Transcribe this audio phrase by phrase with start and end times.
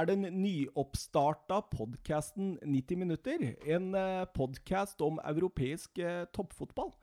[0.00, 3.42] Er den nyoppstarta podkasten 90 minutter.
[3.68, 6.94] En eh, podkast om europeisk eh, toppfotball.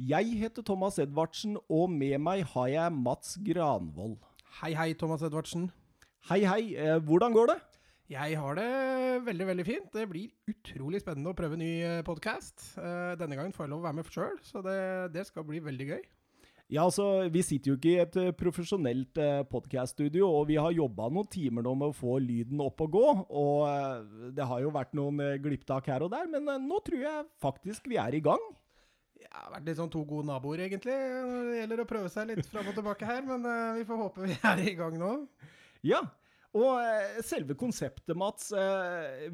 [0.00, 4.16] Jeg heter Thomas Edvardsen, og med meg har jeg Mats Granvold.
[4.62, 5.68] Hei, hei, Thomas Edvardsen.
[6.30, 6.62] Hei, hei.
[6.80, 7.58] Eh, hvordan går det?
[8.14, 8.70] Jeg har det
[9.28, 9.92] veldig, veldig fint.
[9.92, 11.74] Det blir utrolig spennende å prøve ny
[12.08, 12.70] podkast.
[13.20, 14.80] Denne gangen får jeg lov å være med sjøl, så det,
[15.12, 16.04] det skal bli veldig gøy.
[16.66, 20.74] Ja, altså, Vi sitter jo ikke i et uh, profesjonelt eh, podkaststudio, og vi har
[20.74, 23.04] jobba noen timer nå med å få lyden opp og gå.
[23.38, 27.04] Og eh, det har jo vært noen eh, glipptak her og der, men nå tror
[27.04, 28.42] jeg faktisk vi er i gang.
[29.14, 32.32] Det har vært litt sånn to gode naboer, egentlig, når det gjelder å prøve seg
[32.32, 33.22] litt fram og tilbake her.
[33.26, 33.46] Men
[33.78, 35.12] vi får håpe vi er i gang nå.
[35.86, 36.02] Ja,
[36.56, 38.50] og selve konseptet, Mats.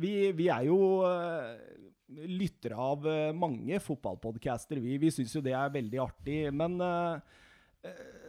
[0.00, 0.78] Vi, vi er jo
[2.28, 4.80] lyttere av eh, mange fotballpodcaster.
[4.82, 6.38] Vi, vi syns jo det er veldig artig.
[6.55, 7.18] Men uh,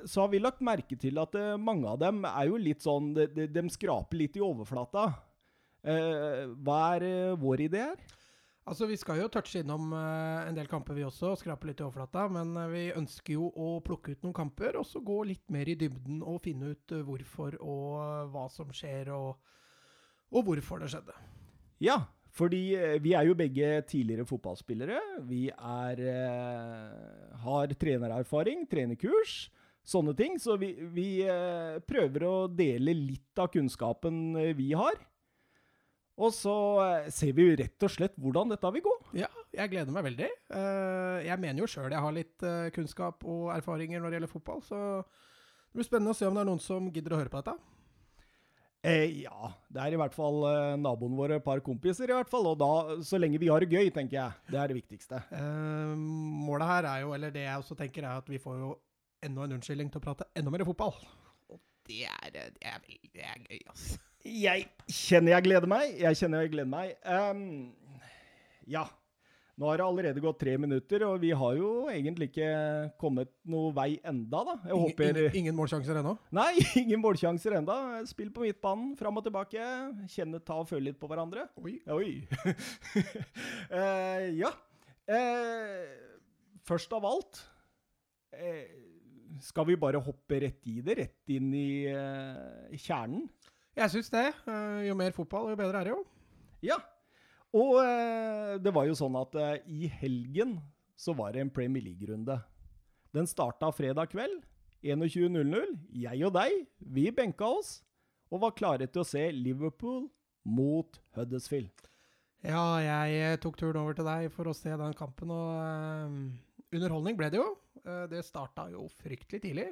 [0.05, 3.45] så har vi lagt merke til at mange av dem er jo litt sånn De,
[3.45, 5.11] de, skraper litt i overflata.
[5.83, 7.99] Hva er vår idé her?
[8.65, 11.85] Altså, Vi skal jo touche innom en del kamper, vi også, og skrape litt i
[11.85, 12.25] overflata.
[12.33, 15.77] Men vi ønsker jo å plukke ut noen kamper, og så gå litt mer i
[15.77, 19.37] dybden og finne ut hvorfor og hva som skjer, og,
[20.33, 21.19] og hvorfor det skjedde.
[21.83, 21.99] Ja,
[22.33, 24.99] fordi eh, vi er jo begge tidligere fotballspillere.
[25.29, 29.51] Vi er, eh, har trenererfaring, trenerkurs,
[29.85, 30.39] sånne ting.
[30.41, 34.97] Så vi, vi eh, prøver å dele litt av kunnskapen eh, vi har.
[36.17, 38.95] Og så eh, ser vi jo rett og slett hvordan dette vil gå.
[39.21, 40.31] Ja, jeg gleder meg veldig.
[41.27, 44.79] Jeg mener jo sjøl jeg har litt kunnskap og erfaringer når det gjelder fotball, så
[45.03, 47.72] det blir spennende å se om det er noen som gidder å høre på dette.
[48.83, 52.31] Eh, ja, det er i hvert fall eh, naboen vår et par kompiser i hvert
[52.31, 52.49] fall.
[52.51, 52.71] Og da,
[53.07, 54.39] så lenge vi har det gøy, tenker jeg.
[54.51, 55.21] Det er det viktigste.
[55.31, 55.93] Eh,
[56.47, 58.73] målet her er jo, eller det jeg også tenker, er at vi får jo
[59.23, 60.97] enda en unnskyldning til å prate enda mer fotball.
[61.53, 62.83] Og det er, det er,
[63.13, 64.01] det er gøy, altså.
[64.23, 65.95] Jeg kjenner jeg gleder meg.
[65.99, 66.93] Jeg kjenner jeg gleder meg.
[67.03, 67.71] Um,
[68.71, 68.85] ja.
[69.53, 72.47] Nå har det allerede gått tre minutter, og vi har jo egentlig ikke
[73.01, 74.55] kommet noe vei enda, da.
[74.63, 76.15] Jeg ingen, håper ingen, ingen målsjanser ennå?
[76.33, 77.75] Nei, ingen målsjanser enda.
[78.09, 79.67] Spill på midtbanen, fram og tilbake.
[80.09, 81.45] Kjenne, ta og føle litt på hverandre.
[81.61, 81.75] Oi.
[81.93, 82.09] Oi.
[83.69, 84.49] uh, ja.
[85.05, 85.85] Uh,
[86.65, 87.41] først av alt
[88.39, 88.61] uh,
[89.43, 90.97] Skal vi bare hoppe rett i det?
[91.03, 91.67] Rett inn i
[92.79, 93.27] kjernen?
[93.77, 94.25] Jeg syns det.
[94.87, 96.01] jo mer fotball, jo bedre er det jo.
[96.63, 96.79] Ja.
[97.53, 100.57] Og eh, det var jo sånn at eh, i helgen
[100.97, 102.39] så var det en Premier League-runde.
[103.13, 104.41] Den starta fredag kveld.
[104.83, 105.77] 21.00.
[105.95, 107.77] Jeg og deg, vi benka oss
[108.33, 110.07] og var klare til å se Liverpool
[110.43, 111.85] mot Huddersfield.
[112.43, 116.17] Ja, jeg eh, tok turen over til deg for å se den kampen, og eh,
[116.75, 117.53] underholdning ble det jo.
[117.83, 119.67] Uh, det starta jo fryktelig tidlig.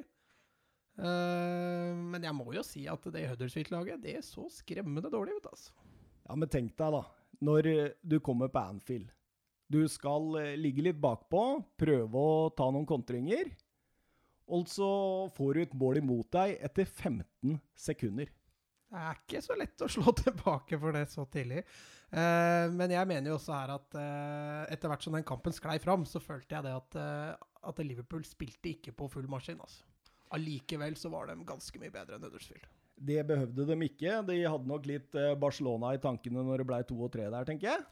[1.00, 5.76] Uh, men jeg må jo si at det Huddersfield-laget, det så skremmende dårlig ut, altså.
[6.28, 7.02] Ja, men tenk deg, da
[7.42, 9.10] når eh, du kommer på Anfield.
[9.72, 11.42] Du skal eh, ligge litt bakpå,
[11.80, 13.50] prøve å ta noen kontringer.
[14.52, 14.88] Og så
[15.36, 18.30] får du et mål imot deg etter 15 sekunder.
[18.92, 21.62] Det er ikke så lett å slå tilbake for det så tidlig.
[22.12, 25.78] Eh, men jeg mener jo også her at eh, etter hvert som den kampen sklei
[25.80, 29.62] fram, så følte jeg det at, eh, at Liverpool spilte ikke på full maskin.
[29.62, 29.88] altså.
[30.96, 32.68] Så var de ganske mye bedre enn Huddersfield.
[32.96, 34.20] Det behøvde de ikke.
[34.28, 37.46] De hadde nok litt eh, Barcelona i tankene når det ble to og tre der,
[37.48, 37.84] tenker jeg.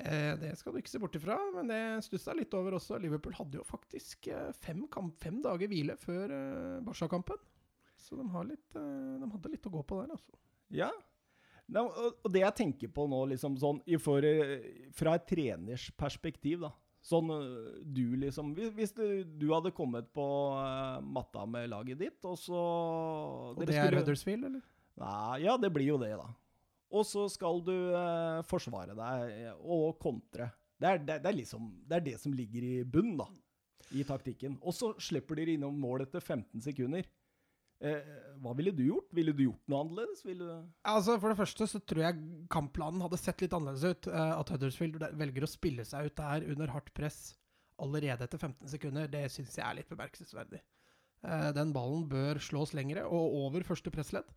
[0.00, 2.98] Eh, det skal du ikke se bort ifra, men det stussa litt over også.
[3.00, 7.40] Liverpool hadde jo faktisk eh, fem, kamp, fem dager hvile før eh, Barca-kampen.
[8.02, 10.38] Så de, litt, eh, de, hadde litt å gå på der, altså.
[10.72, 10.88] Ja.
[11.76, 14.24] og det jeg tenker på nå, liksom sånn for,
[14.96, 16.72] fra et treners perspektiv, da.
[17.02, 22.20] Sånn øh, du liksom Hvis du, du hadde kommet på uh, matta med laget ditt,
[22.22, 22.60] og så
[23.56, 24.62] Og det er skulle, Huddersfield, eller?
[25.02, 26.28] Nei, ja, det blir jo det, da.
[26.92, 30.50] Og så skal du uh, forsvare deg og kontre.
[30.78, 33.26] Det er, det, det, er liksom, det er det som ligger i bunnen, da,
[33.98, 34.58] i taktikken.
[34.62, 37.08] Og så slipper de innom mål etter 15 sekunder.
[37.82, 38.10] Eh,
[38.42, 39.08] hva ville du gjort?
[39.14, 40.22] Ville du gjort noe annerledes?
[40.22, 40.44] Du...
[40.86, 44.10] Altså, For det første så tror jeg kampplanen hadde sett litt annerledes ut.
[44.10, 47.32] Eh, at Huddersfield velger å spille seg ut der under hardt press
[47.82, 50.60] allerede etter 15 sekunder, det syns jeg er litt bemerkelsesverdig.
[51.26, 54.28] Eh, den ballen bør slås lengre og over første pressledd.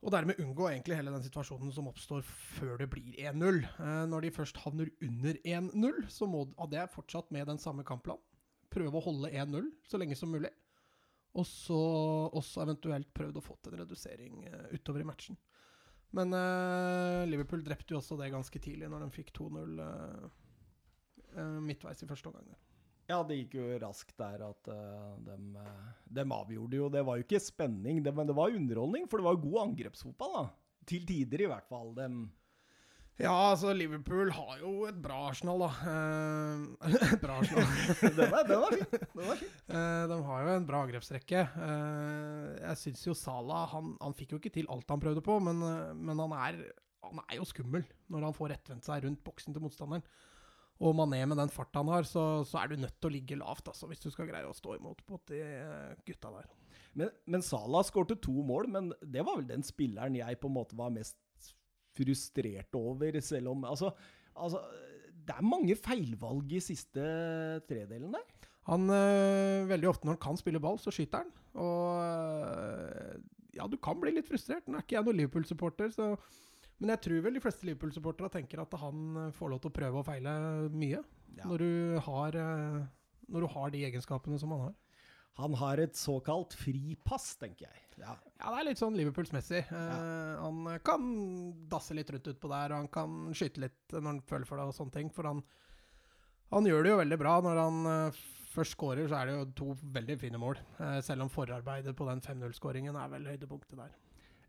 [0.00, 3.60] Og dermed unngå egentlig hele den situasjonen som oppstår før det blir 1-0.
[3.68, 7.84] Eh, når de først havner under 1-0, så må, hadde jeg fortsatt med den samme
[7.86, 8.24] kampplanen.
[8.72, 10.52] Prøve å holde 1-0 så lenge som mulig.
[11.38, 11.78] Og så
[12.34, 15.38] også eventuelt prøvd å få til en redusering uh, utover i matchen.
[16.16, 22.02] Men uh, Liverpool drepte jo også det ganske tidlig, når de fikk 2-0 uh, midtveis
[22.02, 22.50] i første omgang.
[23.10, 24.68] Ja, det gikk jo raskt der at
[25.26, 25.36] de
[26.14, 29.26] De avgjorde jo Det var jo ikke spenning, det, men det var underholdning, for det
[29.26, 30.44] var jo god angrepsfotball, da.
[30.86, 31.90] Til tider, i hvert fall.
[31.96, 32.20] Dem
[33.20, 35.68] Ja, altså, Liverpool har jo et bra Arsenal, da.
[35.92, 37.66] Eh, et bra Arsenal.
[38.16, 38.86] den, var, den var fin.
[38.90, 39.56] Den fin.
[39.70, 41.42] Eh, de har jo en bra angrepsrekke.
[41.66, 45.36] Eh, jeg syns jo Salah han, han fikk jo ikke til alt han prøvde på,
[45.44, 45.60] men,
[46.00, 46.58] men han, er,
[47.04, 50.06] han er jo skummel når han får rettvendt seg rundt boksen til motstanderen.
[50.80, 53.38] Og Mané med den farta han har, så, så er du nødt til å ligge
[53.38, 55.42] lavt altså, hvis du skal greie å stå imot mot de
[56.08, 56.48] gutta der.
[56.96, 60.56] Men, men Salah skårte to mål, men det var vel den spilleren jeg på en
[60.56, 61.20] måte var mest
[62.00, 63.92] frustrert over, selv om Altså,
[64.34, 64.64] altså
[65.30, 67.02] det er mange feilvalg i siste
[67.68, 68.48] tredelen der.
[68.70, 71.32] Han, øh, Veldig ofte når han kan spille ball, så skyter han.
[71.54, 73.18] Og øh,
[73.56, 74.68] ja, du kan bli litt frustrert.
[74.68, 76.14] Nå er ikke jeg noen Liverpool-supporter, så
[76.80, 79.74] men jeg tror vel de fleste Liverpool-supportere tenker at han eh, får lov til å
[79.76, 80.32] prøve og feile
[80.72, 81.02] mye.
[81.36, 81.44] Ja.
[81.44, 82.38] Når, du har,
[83.28, 84.72] når, du har, de egenskapene som han har.
[85.38, 87.84] Han har et såkalt fripass, tenker jeg.
[88.00, 89.62] Ja, ja det er litt sånn Liverpools-messig.
[89.70, 89.84] Ja.
[89.94, 91.06] Uh, han kan
[91.70, 94.68] dasse litt rundt utpå der, og han kan skyte litt når han føler for det
[94.68, 95.08] og sånne ting.
[95.14, 95.40] For han,
[96.52, 97.38] han gjør det jo veldig bra.
[97.46, 100.60] Når han eh, først skårer, så er det jo to veldig fine mål.
[100.80, 103.94] Eh, selv om forarbeidet på den 5-0-skåringen er vel høydepunktet der.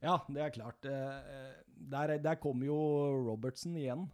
[0.01, 0.85] Ja, det er klart.
[0.89, 1.51] Eh,
[1.93, 2.79] der, der kommer jo
[3.27, 4.07] Robertsen igjen,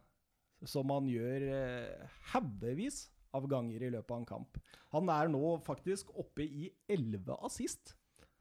[0.67, 3.05] som han gjør eh, haugevis
[3.35, 4.59] av ganger i løpet av en kamp.
[4.95, 7.95] Han er nå faktisk oppe i 11 assist.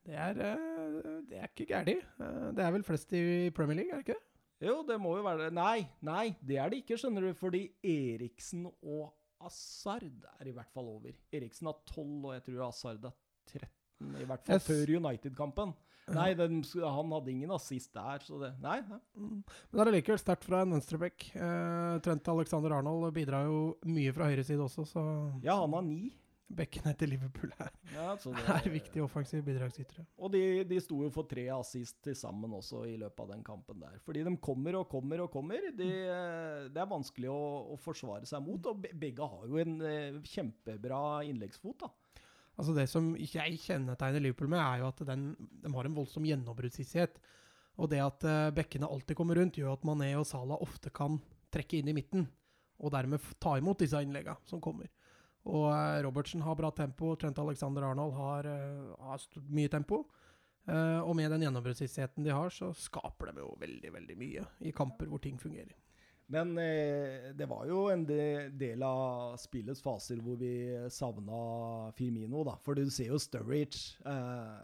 [0.07, 2.07] Det er, eh, det er ikke gærent.
[2.55, 4.23] Det er vel flest i Premier League, er det ikke?
[4.65, 5.55] Jo, det må jo være det.
[5.57, 7.33] Nei, nei, det er det ikke, skjønner du.
[7.37, 9.11] Fordi Eriksen og
[9.45, 10.07] Asard
[10.41, 11.13] er i hvert fall over.
[11.35, 13.17] Eriksen har 12, og jeg tror Asard har
[13.51, 14.15] 13.
[14.23, 15.75] I hvert fall før United-kampen.
[16.15, 18.79] Nei, den, han hadde ingen assist der, så det Nei.
[18.87, 19.01] nei.
[19.19, 19.41] Mm.
[19.43, 21.31] Men det er likevel sterkt fra en venstreback.
[21.35, 25.03] Eh, Trent Alexander Arnold bidrar jo mye fra høyre side også, så
[25.43, 26.15] Ja, han har ni.
[26.47, 30.05] Bekkene til Liverpool her ja, det, er viktige offensive bidragsytere.
[30.23, 33.43] Og de, de sto jo for tre assist til sammen også i løpet av den
[33.47, 33.97] kampen der.
[34.07, 35.73] Fordi de kommer og kommer og kommer.
[35.75, 36.71] De, mm.
[36.71, 37.41] det er vanskelig å,
[37.75, 41.83] å, forsvare seg mot, og begge har jo en eh, kjempebra innleggsfot.
[41.83, 41.91] da.
[42.57, 46.25] Altså Det som jeg kjennetegner Liverpool med, er jo at den, de har en voldsom
[46.29, 47.19] gjennombruddshissighet.
[47.77, 51.19] Og det at uh, bekkene alltid kommer rundt, gjør at Mané og Salah ofte kan
[51.53, 52.25] trekke inn i midten.
[52.81, 54.89] Og dermed ta imot disse innleggene som kommer.
[55.47, 57.13] Og uh, Robertsen har bra tempo.
[57.21, 60.07] Trent Alexander Arnold har, uh, har mye tempo.
[60.67, 65.07] og med den gjennombruddshissigheten de har, så skaper de jo veldig, veldig mye i kamper
[65.07, 65.77] hvor ting fungerer.
[66.27, 70.51] Men eh, det var jo en del av spillets faser hvor vi
[70.91, 72.57] savna Firmino, da.
[72.67, 73.95] For du ser jo Sturridge.
[74.03, 74.59] Eh,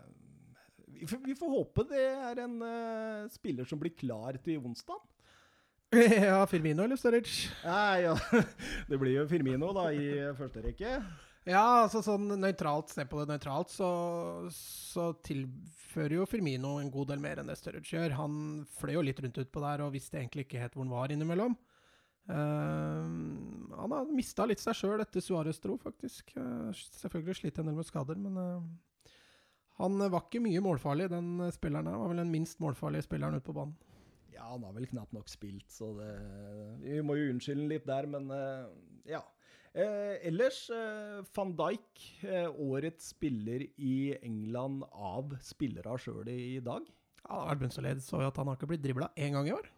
[0.98, 5.00] vi, vi, får håpe det er en eh, spiller som blir klar til onsdag.
[5.92, 7.52] Ja, Firmino eller Sturridge?
[7.66, 8.16] Nei, ja.
[8.88, 10.96] Det blir jo Firmino da i første rekke.
[11.42, 13.88] Ja, altså sånn nøytralt, se på det nøytralt, så,
[14.54, 18.14] så, tilfører jo Firmino en god del mer enn det Sturridge gjør.
[18.20, 18.36] Han
[18.78, 21.56] fløy jo litt rundt utpå der og visste egentlig ikke helt hvor han var innimellom.
[22.30, 23.02] Uh,
[23.74, 26.30] han har mista litt seg sjøl etter Suárez dro, faktisk.
[26.38, 26.70] Uh,
[27.02, 29.10] selvfølgelig slitt en del med skader, men uh,
[29.82, 31.98] han var ikke mye målfarlig, den spilleren her.
[32.04, 33.74] Var vel den minst målfarlige spilleren ute på banen.
[34.30, 36.12] Ja, han har vel knapt nok spilt, så det
[36.86, 38.30] Vi må jo unnskylde litt der, men
[39.10, 39.24] ja.
[39.72, 46.84] Eh, ellers, eh, van Dijk, eh, årets spiller i England av spillere sjøl i dag.
[47.22, 48.02] Ja, det har vært bunnsolid.
[48.04, 49.70] Så at han har ikke blitt dribla én gang i år.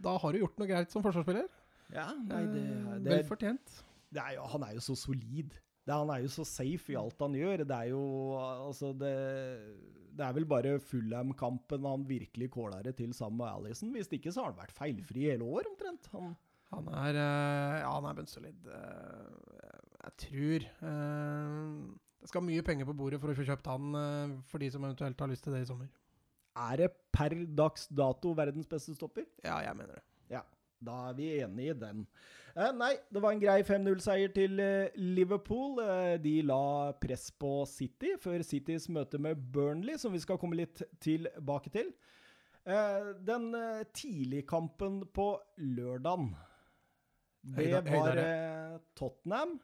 [0.00, 1.50] Da har du gjort noe greit som forsvarsspiller.
[1.92, 3.76] Ja, nei, det, eh, det, Vel fortjent.
[4.12, 5.52] Det er jo, han er jo så solid.
[5.86, 7.66] Det, han er jo så safe i alt han gjør.
[7.68, 8.02] Det er jo
[8.40, 9.12] Altså, det,
[10.16, 13.92] det er vel bare Fullham-kampen han virkelig kåla det til sammen med Alison.
[13.92, 16.08] Hvis ikke så har han vært feilfri hele år, omtrent.
[16.16, 16.34] Han
[16.74, 18.66] han er, eh, ja, han er bunnsolid.
[18.66, 21.60] Eh, jeg tror eh,
[22.20, 23.96] det skal mye penger på bordet for å få kjøpt han
[24.50, 25.90] for de som eventuelt har lyst til det i sommer.
[26.56, 29.26] Er det per dags dato verdens beste stopper?
[29.44, 30.04] Ja, jeg mener det.
[30.32, 30.42] Ja,
[30.82, 32.06] da er vi enige i den.
[32.56, 35.76] Eh, nei, det var en grei 5-0-seier til eh, Liverpool.
[35.84, 40.58] Eh, de la press på City før Citys møte med Burnley, som vi skal komme
[40.62, 41.94] litt tilbake til.
[42.66, 43.44] den
[43.94, 45.26] tidligkampen på
[45.62, 46.32] lørdagen
[47.54, 49.58] det var eh, Tottenham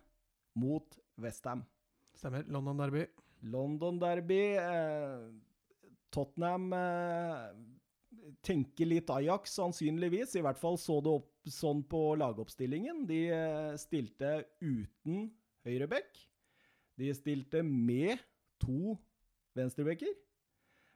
[0.55, 1.65] mot Westham.
[2.15, 2.45] Stemmer.
[2.47, 3.07] London Derby.
[3.41, 4.57] London Derby.
[4.57, 5.19] Eh,
[6.15, 7.49] Tottenham eh,
[8.47, 10.37] tenker litt Ajax, sannsynligvis.
[10.39, 13.03] I hvert fall så det opp sånn på lagoppstillingen.
[13.09, 13.25] De
[13.83, 15.33] stilte uten
[15.67, 16.21] høyreback.
[17.01, 18.21] De stilte med
[18.63, 18.95] to
[19.59, 20.13] venstrebacker.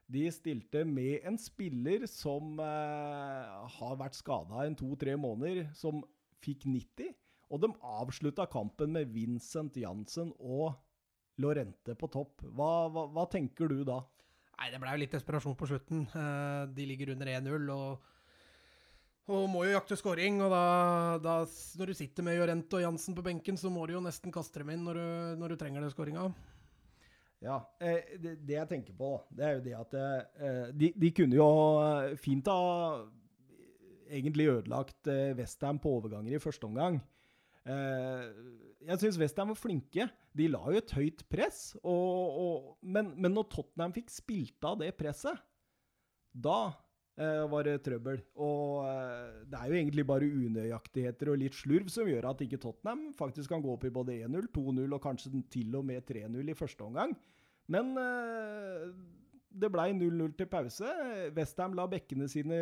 [0.06, 6.04] De stilte med en spiller som har vært skada en to-tre måneder, som
[6.46, 7.14] fikk 90.
[7.54, 10.74] Og de avslutta kampen med Vincent Jansen og
[11.42, 12.42] Lorente på topp.
[12.56, 14.00] Hva, hva, hva tenker du da?
[14.56, 16.06] Nei, det ble jo litt desperasjon på slutten.
[16.16, 18.12] Eh, de ligger under 1-0 og,
[19.28, 20.40] og må jo jakte scoring.
[20.42, 20.64] Og da,
[21.22, 21.36] da,
[21.78, 24.62] når du sitter med Jorente og Jansen på benken, så må du jo nesten kaste
[24.62, 25.08] dem inn når du,
[25.42, 26.30] når du trenger det scoringa.
[27.44, 31.10] Ja, eh, det, det, jeg tenker på, det er jo det at eh, de, de,
[31.14, 31.48] kunne jo
[32.18, 32.60] fint ha
[34.08, 37.00] egentlig ødelagt eh, Westham på overganger i første omgang.
[37.66, 38.24] Eh,
[38.86, 40.08] jeg syns Westham var flinke.
[40.36, 41.60] De la jo et høyt press.
[41.82, 45.40] Og, og, men, men, når Tottenham fikk spilt av det presset,
[46.30, 46.60] da
[47.18, 48.20] eh, var det trøbbel.
[48.46, 52.60] Og eh, det er jo egentlig bare unøyaktigheter og litt slurv som gjør at ikke
[52.62, 56.54] Tottenham faktisk kan gå opp i både 1-0, 2-0 og kanskje til og med 3-0
[56.54, 57.16] i første omgang.
[57.72, 58.90] Men eh,
[59.60, 60.90] det ble 0-0 til pause.
[61.36, 62.58] Westham la bekkene sine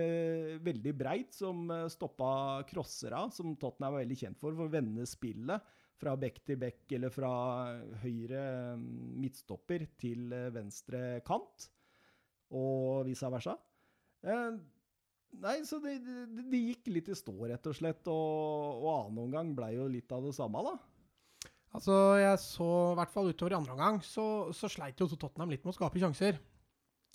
[0.64, 5.06] veldig breit, som eh, stoppa crossera, som Tottenham er veldig kjent for, for å vende
[5.08, 7.32] spillet fra bekk til bekk eller fra
[8.02, 8.44] høyre
[8.78, 8.86] mm,
[9.22, 11.68] midtstopper til eh, venstre kant,
[12.54, 13.56] og vice versa.
[14.24, 14.56] Eh,
[15.44, 19.22] nei, så det, det, det, gikk litt i stå, rett og slett, og, og annen
[19.26, 20.76] omgang ble jo litt av det samme, da.
[21.74, 24.24] Altså, jeg så i hvert fall utover i andre omgang, så,
[24.54, 26.38] så sleit jo Tottenham litt med å skape sjanser.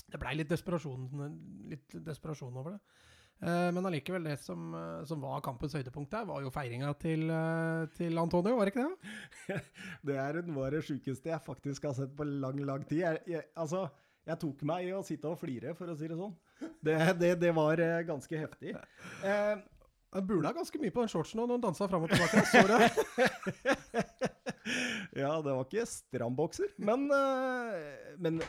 [0.09, 2.81] Det blei litt litt desperasjon over det.
[3.39, 7.23] Uh, men allikevel, det som, uh, som, var kampens høydepunkt der, var jo feiringa til,
[7.31, 9.59] uh, til Antonio, var det ikke det?
[10.09, 13.05] det er noe av det sjukeste jeg faktisk har sett på lang, lang tid.
[13.05, 13.85] Jeg, jeg, altså,
[14.27, 16.35] jeg tok meg i å sitte og flire, for å si det sånn.
[16.83, 18.75] Det, det, det var ganske heftig.
[19.23, 22.43] Han bula ganske mye på den shortsen når han dansa fram og tilbake.
[22.49, 22.89] Så det.
[25.21, 27.07] ja, det var ikke strambokser, men,
[28.19, 28.43] men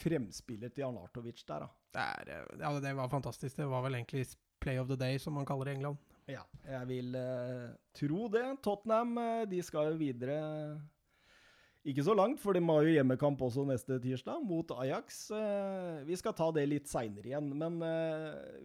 [0.00, 1.74] fremspillet til Arnatovic der, da.
[1.90, 3.56] Det, er, eh, ja, det var fantastisk.
[3.56, 4.26] Det var vel egentlig
[4.60, 5.98] play of the day, som man kaller det i England.
[6.30, 8.46] Ja, jeg vil uh, tro det.
[8.62, 10.38] Tottenham uh, de skal jo videre
[11.80, 15.22] ikke så langt, for de har jo hjemmekamp også neste tirsdag, mot Ajax.
[15.32, 17.80] Uh, vi skal ta det litt seinere igjen, men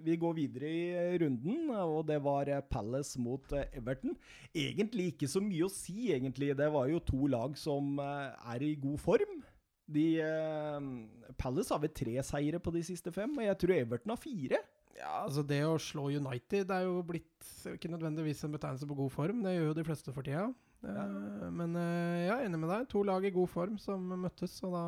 [0.04, 4.14] vi går videre i runden, og det var Palace mot Everton.
[4.52, 6.52] Egentlig ikke så mye å si, egentlig.
[6.60, 9.40] Det var jo to lag som er i god form.
[9.86, 14.16] De, uh, Palace har vel tre seire på de siste fem, og jeg tror Everton
[14.16, 14.62] har fire.
[14.96, 19.12] Ja, altså Det å slå United er jo blitt ikke nødvendigvis en betegnelse på god
[19.12, 19.42] form.
[19.44, 20.48] Det gjør jo de fleste for tida.
[20.86, 21.08] Ja.
[21.08, 22.88] Uh, men uh, jeg er enig med deg.
[22.94, 24.86] To lag i god form som møttes, og da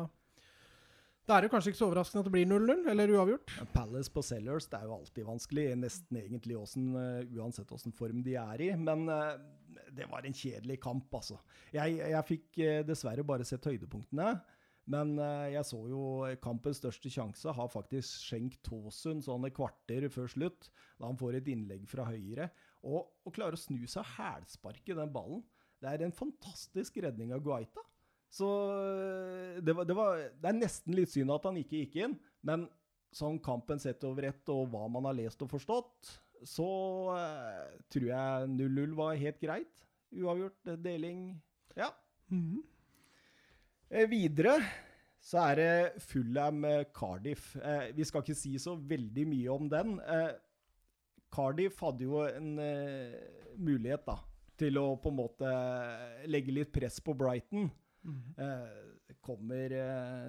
[1.28, 3.50] da er det kanskje ikke så overraskende at det blir 0-0, eller uavgjort.
[3.74, 8.38] Palace på Sellers det er jo alltid vanskelig, nesten egentlig uh, uansett åssen form de
[8.40, 8.70] er i.
[8.80, 9.04] Men
[9.92, 11.36] det var en kjedelig kamp, altså.
[11.74, 14.38] Jeg, jeg fikk dessverre bare sett høydepunktene.
[14.88, 16.02] Men uh, jeg så jo
[16.40, 21.38] kampens største sjanse har faktisk Schenk Tåsund sånn et kvarter før slutt, da han får
[21.38, 22.48] et innlegg fra høyre.
[22.88, 25.44] Og, og klarer å snu seg og hælsparke den ballen.
[25.78, 27.84] Det er en fantastisk redning av Guaita.
[28.32, 31.98] Så eh, det, var, det, var, det, er nesten litt synd at han ikke gikk
[32.04, 32.66] inn, men
[33.14, 36.10] sånn kampen sett over ett og hva man har lest og forstått,
[36.46, 36.66] så
[37.16, 39.86] uh, tror jeg 0-0 var helt greit.
[40.14, 41.40] Uavgjort, deling
[41.76, 41.90] Ja.
[42.30, 42.62] Mm -hmm.
[43.88, 44.58] Eh, videre
[45.24, 46.62] så er det Fulham
[46.94, 47.54] Cardiff.
[47.56, 49.96] Eh, vi skal ikke si så veldig mye om den.
[50.00, 50.32] Eh,
[51.32, 52.54] Cardiff hadde jo en
[53.58, 54.16] mulighet da,
[54.56, 55.50] til å på en måte
[56.30, 57.70] legge litt press på Brighton.
[58.08, 59.18] Mm.
[59.20, 59.72] kommer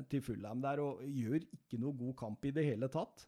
[0.10, 3.24] til Fulham der og gjør ikke noe god kamp i det hele tatt.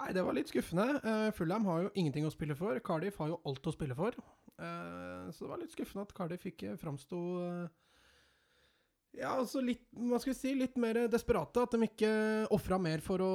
[0.00, 1.30] Nei, det var litt skuffende.
[1.36, 2.80] Fulham har jo ingenting å spille for.
[2.82, 4.16] Cardiff har jo alt å spille for.
[4.56, 7.20] så det var litt skuffende at Cardiff ikke framsto
[9.16, 11.64] ja, altså litt, hva skal vi si, litt mer desperate.
[11.64, 12.10] At de ikke
[12.54, 13.32] ofra mer for å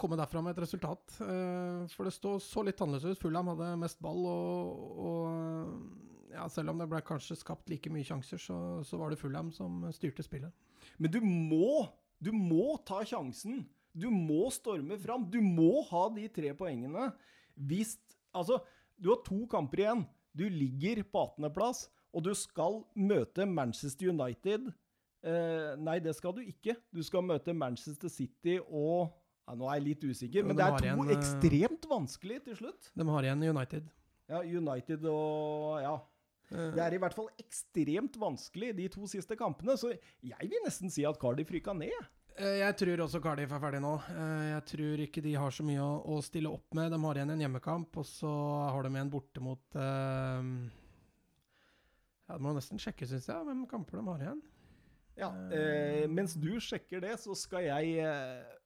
[0.00, 1.18] komme derfra med et resultat.
[1.20, 3.22] Uh, for det står så litt annerledes ut.
[3.22, 8.06] Fulham hadde mest ball, og, og ja, selv om det ble kanskje skapt like mye
[8.06, 10.54] sjanser, så, så var det Fulham som styrte spillet.
[10.98, 11.84] Men du må,
[12.18, 13.62] du må ta sjansen.
[13.94, 15.28] Du må storme fram.
[15.30, 17.12] Du må ha de tre poengene.
[17.54, 17.98] Hvis
[18.34, 18.56] Altså,
[18.98, 20.00] du har to kamper igjen.
[20.34, 24.72] Du ligger på 18.-plass, og du skal møte Manchester United
[25.24, 26.76] Uh, nei, det skal du ikke.
[26.92, 29.14] Du skal møte Manchester City og
[29.44, 32.58] ja, Nå er jeg litt usikker, men det er to igjen, eh, ekstremt vanskelig til
[32.62, 32.90] slutt.
[32.96, 33.88] De har igjen United.
[34.30, 35.94] Ja, United og Ja.
[36.54, 39.74] Det er i hvert fall ekstremt vanskelig, de to siste kampene.
[39.80, 39.90] Så
[40.22, 41.96] jeg vil nesten si at Cardiff ryka ned.
[42.36, 43.94] Eh, jeg tror også Cardiff er ferdig nå.
[44.52, 46.92] Jeg tror ikke de har så mye å, stille opp med.
[46.92, 48.32] De har igjen en hjemmekamp, og så
[48.70, 50.42] har de en borte mot uh,
[52.28, 54.42] Ja, det må nesten sjekke, syns jeg, hvem kamper de har igjen.
[55.16, 58.56] Ja, eh, mens du sjekker det, så skal jeg eh,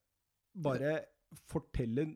[0.57, 0.95] bare
[1.51, 2.07] fortelle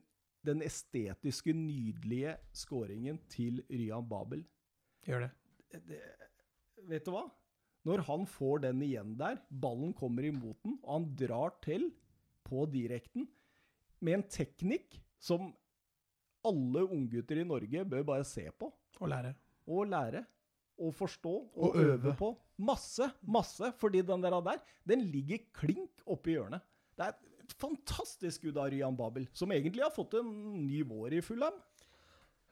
[0.42, 4.42] den estetiske, nydelige scoringen til Ryan Babel.
[5.06, 5.82] Gjør det.
[5.90, 6.00] det.
[6.88, 7.26] Vet du hva?
[7.86, 11.88] Når han får den igjen der, ballen kommer imot den, og han drar til
[12.46, 13.28] på direkten
[14.02, 15.52] med en teknikk som
[16.46, 19.34] alle unggutter i Norge bør bare se på Og lære.
[19.66, 20.24] og lære.
[20.82, 21.92] Og forstå og, Og øve.
[22.00, 22.30] øve på.
[22.62, 23.73] Masse, masse.
[23.81, 26.64] Fordi den der, der, den ligger klink oppi hjørnet.
[26.97, 31.19] Det er et fantastisk skudd av Ryan Babel, som egentlig har fått en ny vår
[31.19, 31.59] i Fulham.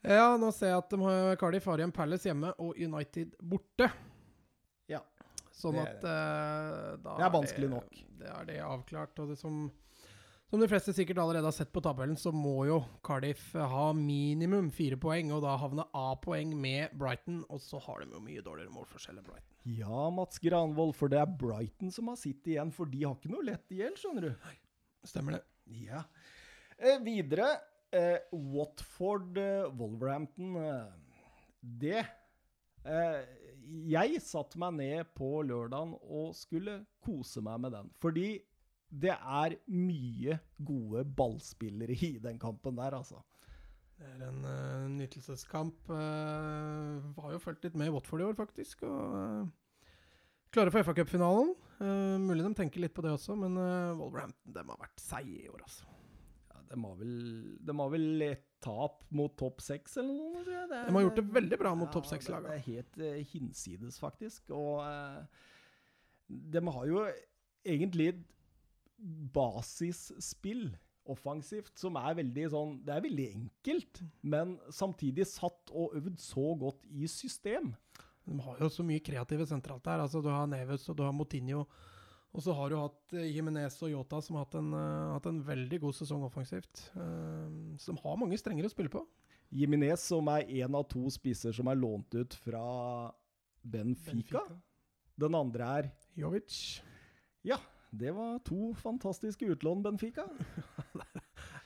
[0.00, 3.90] Ja, nå ser jeg at de har Cardiff har igjen Palace hjemme og United borte.
[4.88, 5.02] Ja.
[5.52, 7.98] Sånn Det at uh, da Det er vanskelig nok.
[8.20, 9.20] Det er det avklart.
[9.20, 9.66] Og det som,
[10.50, 14.72] som de fleste sikkert allerede har sett på tabellen, så må jo Cardiff ha minimum
[14.74, 17.44] fire poeng, og da havne A-poeng med Brighton.
[17.54, 19.46] Og så har de jo mye dårligere målforskjell enn Brighton.
[19.78, 23.30] Ja, Mats Granvold, for det er Brighton som har sittet igjen, for de har ikke
[23.30, 24.32] noe lett i gjeld, skjønner du.
[24.48, 24.56] Nei,
[25.06, 25.44] Stemmer det?
[25.86, 26.02] Ja.
[26.76, 27.52] Eh, videre,
[27.92, 30.56] eh, Watford, eh, Wolverhampton.
[30.56, 31.30] Eh,
[31.62, 32.00] det
[32.84, 33.22] eh,
[33.86, 37.90] Jeg satte meg ned på lørdagen og skulle kose meg med den.
[38.02, 38.40] Fordi
[38.90, 43.20] det er mye gode ballspillere i den kampen der, altså.
[44.00, 45.90] Det er en uh, nytelseskamp.
[45.92, 48.82] Uh, har jo fulgt litt med i Watford i år, faktisk.
[48.88, 49.90] Og uh,
[50.50, 51.52] klare for FA-cupfinalen.
[51.80, 55.44] Uh, mulig de tenker litt på det også, men uh, Wolverhampton dem har vært seige
[55.44, 55.84] i år, altså.
[56.50, 57.14] Ja, de har vel,
[57.68, 60.42] de har vel et tap mot topp seks, eller noe?
[60.44, 60.64] tror jeg.
[60.66, 62.48] Er- De har gjort det veldig bra mot topp Ja, seks-laga.
[62.50, 64.50] Det er helt uh, hinsides, faktisk.
[64.56, 65.46] Og eh,
[66.56, 67.04] de har jo
[67.68, 68.10] egentlig
[69.34, 70.70] basisspill
[71.10, 76.50] offensivt som er veldig sånn Det er veldig enkelt, men samtidig satt og øvd så
[76.60, 77.72] godt i system.
[78.28, 80.04] De har jo så mye kreative sentralt der.
[80.04, 81.64] Altså, du har Neves og du har Motinho.
[82.30, 85.26] Og så har du hatt uh, Jimenez og Yota, som har hatt en, uh, hatt
[85.26, 86.84] en veldig god sesong offensivt.
[86.94, 89.02] Uh, som har mange strenger å spille på.
[89.50, 92.62] Jimenez, som er én av to spisser som er lånt ut fra
[93.66, 94.44] Benfica.
[95.18, 95.90] Den andre er
[96.22, 96.54] Jovic.
[97.42, 97.58] Ja,
[97.90, 100.26] det var to fantastiske utlån, Benfica.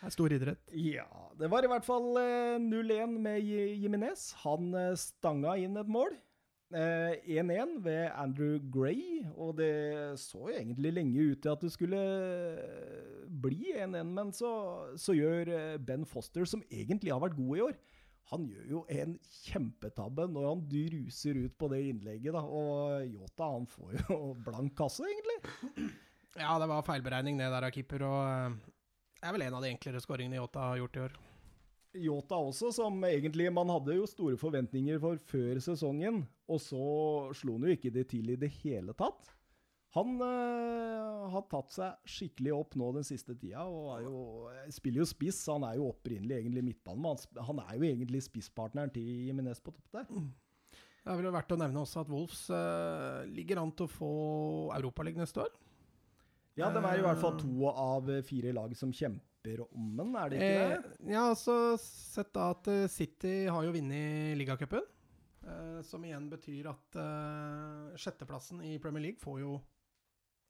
[0.04, 0.72] Det er stor idrett.
[0.76, 1.08] Ja,
[1.40, 4.34] det var i hvert fall eh, 0-1 med Jiminez.
[4.42, 6.12] Han eh, stanga inn et mål.
[6.74, 11.72] Eh, 1-1 ved Andrew Gray, og det så jo egentlig lenge ut til at det
[11.72, 14.52] skulle eh, bli 1-1, men så,
[15.00, 17.76] så gjør eh, Ben Foster, som egentlig har vært god i år,
[18.32, 22.40] han gjør jo en kjempetabbe når han druser ut på det innlegget, da.
[22.40, 25.88] Og Yota, han får jo blank kasse, egentlig.
[26.34, 28.56] Ja, det var feilberegning det der av keeper, og eh,
[29.20, 31.14] det er vel en av de enklere skåringene Yota har gjort i år.
[31.94, 36.82] Yota også, som egentlig man hadde jo store forventninger for før sesongen, og så
[37.38, 39.30] slo han jo ikke det til i det hele tatt.
[39.94, 44.22] Han øh, har tatt seg skikkelig opp nå den siste tida, og jo,
[44.74, 45.44] spiller jo spiss.
[45.52, 49.62] Han er jo opprinnelig egentlig midtbanen, men han, han er jo egentlig spisspartneren til Jimenez
[49.62, 50.10] på topp der.
[51.04, 54.10] Det er vel verdt å nevne også at Wolves øh, ligger an til å få
[54.74, 55.54] Europaligaen neste år.
[56.58, 60.30] Ja, de er i hvert fall to av fire lag som kjemper om den, er
[60.30, 60.76] det ikke det?
[60.76, 64.86] Eh, ja, altså sett da at eh, City har jo vunnet ligacupen.
[65.44, 69.58] Eh, som igjen betyr at eh, sjetteplassen i Premier League får jo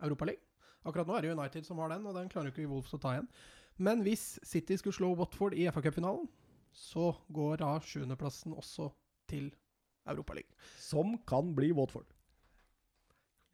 [0.04, 0.44] Europaligaen.
[0.84, 3.00] Akkurat nå er det United som har den, og den klarer jo ikke Wolves å
[3.00, 3.28] ta igjen.
[3.80, 6.28] Men hvis City skulle slå Watford i FA-cupfinalen,
[6.74, 8.90] så går da sjuendeplassen også
[9.30, 9.48] til
[10.04, 10.52] Europaligaen.
[10.76, 12.12] Som kan bli Watford.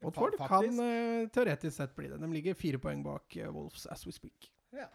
[0.01, 2.17] Watford kan eh, teoretisk sett bli det.
[2.17, 4.49] De ligger fire poeng bak uh, Wolves as we speak.
[4.73, 4.87] Ja.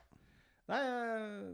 [0.66, 1.52] Nei, eh,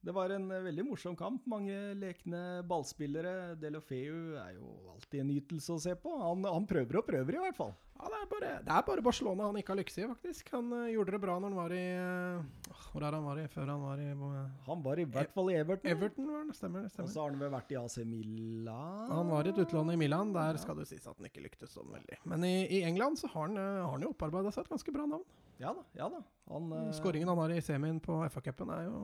[0.00, 1.44] det var en eh, veldig morsom kamp.
[1.50, 3.54] Mange lekne ballspillere.
[3.60, 6.14] Delofeu er jo alltid en nytelse å se på.
[6.22, 7.74] Han, han prøver og prøver, i hvert fall.
[8.00, 10.48] Ja, det er, bare, det er bare Barcelona han ikke har lykkes i, faktisk.
[10.54, 13.48] Han uh, gjorde det bra når han var i uh, Hvor er han var i
[13.52, 14.36] før han var i uh,
[14.70, 15.90] Han var i hvert fall i Everton.
[15.92, 16.30] Everton?
[16.32, 16.92] Var det, stemmer det?
[16.94, 17.10] stemmer.
[17.10, 19.10] Og så har han vel vært i AC Milan.
[19.12, 20.32] Han var i et utlån i Milan.
[20.32, 22.22] Der skal det sies at han ikke lyktes sånn veldig.
[22.32, 25.04] Men i, i England så har han, har han jo opparbeida seg et ganske bra
[25.10, 25.28] navn.
[25.60, 25.84] Ja da.
[26.00, 26.22] ja da.
[26.54, 29.02] Han, Skåringen han har i semien på FA-cupen, er jo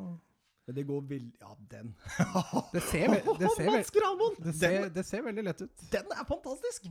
[0.66, 1.92] Men det går veldig Ja, den.
[2.74, 3.82] Det ser, ve det ser, ve
[4.46, 5.84] det ser, det ser veldig lett ut.
[5.92, 6.88] den er fantastisk!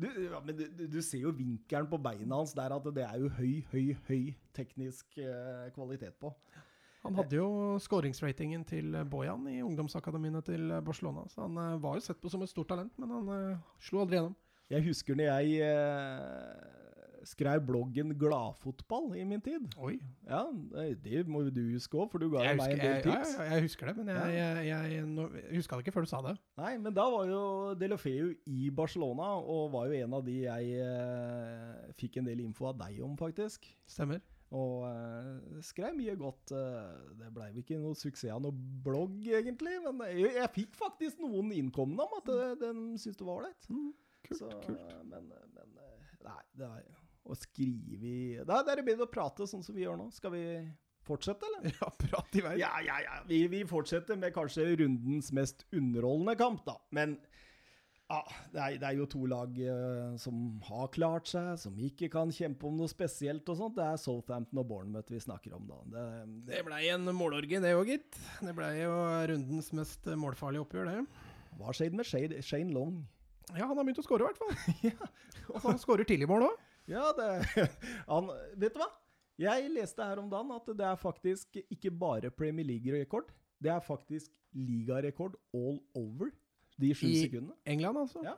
[0.00, 3.02] Du, ja, men du, du- du ser jo vinkelen på beina hans der at det
[3.04, 4.22] er jo høy, høy, høy
[4.56, 6.30] teknisk eh, kvalitet på.
[7.04, 11.76] Han hadde jo skåringsratingen til eh, Bojan i ungdomsakademiene til eh, Barcelona, så han eh,
[11.84, 14.34] var jo sett på som et stort talent, men han eh, slo aldri gjennom.
[14.72, 16.79] Jeg husker når jeg eh,
[17.30, 19.68] skrev bloggen Gladfotball i min tid.
[19.78, 19.96] Oi.
[20.26, 20.42] Ja,
[21.04, 23.36] det, må jo du huske òg, for du ga jo meg en del tips.
[23.36, 26.10] Jeg, ja, jeg husker det, men jeg, jeg, jeg, jeg huska det ikke før du
[26.10, 26.34] sa det.
[26.60, 27.44] Nei, men da var jo
[27.80, 32.70] Delofeu i Barcelona, og var jo en av de jeg eh, fikk en del info
[32.72, 33.70] av deg om, faktisk.
[33.90, 34.22] Stemmer.
[34.50, 36.50] Og eh, skrev mye godt.
[36.58, 41.22] eh, det blei ikke noe suksess av noe blogg, egentlig, men jeg, jeg fikk faktisk
[41.22, 43.70] noen innkomne om at den de syntes det var ålreit.
[44.26, 44.96] Kult, Så, kult.
[45.06, 49.64] Men, men eh, Nei, det er å skrive Da er det bedre å prate sånn
[49.64, 50.08] som vi gjør nå.
[50.14, 50.44] Skal vi
[51.06, 51.74] fortsette, eller?
[51.80, 52.56] Ja, prat i vei.
[52.60, 53.20] Ja, ja, ja.
[53.28, 56.76] Vi, vi fortsetter med kanskje rundens mest underholdende kamp, da.
[56.96, 57.18] Men
[58.10, 62.08] ja, det, er, det er jo to lag uh, som har klart seg, som ikke
[62.10, 63.76] kan kjempe om noe spesielt og sånt.
[63.78, 65.78] Det er Southampton og Bournemouth vi snakker om, da.
[65.94, 66.06] Det,
[66.48, 68.18] det, Det blei en målorgie, det òg, gitt.
[68.42, 68.96] Det blei jo
[69.30, 71.28] rundens mest målfarlige oppgjør, det.
[71.60, 72.10] hva skjedde med
[72.42, 72.98] Shane, Long?
[73.54, 75.06] Ja, han har begynt å skåre, i hvert fall.
[75.54, 76.66] Og han skårer tidlig mål òg.
[76.90, 77.28] Ja, det
[78.10, 78.90] han, Vet du hva?
[79.40, 83.30] Jeg leste her om dagen at det er faktisk ikke bare Premier League-rekord.
[83.62, 86.28] Det er faktisk ligarekord all over
[86.80, 87.54] de sju sekundene.
[87.64, 88.20] I- England, altså.
[88.26, 88.34] Ja.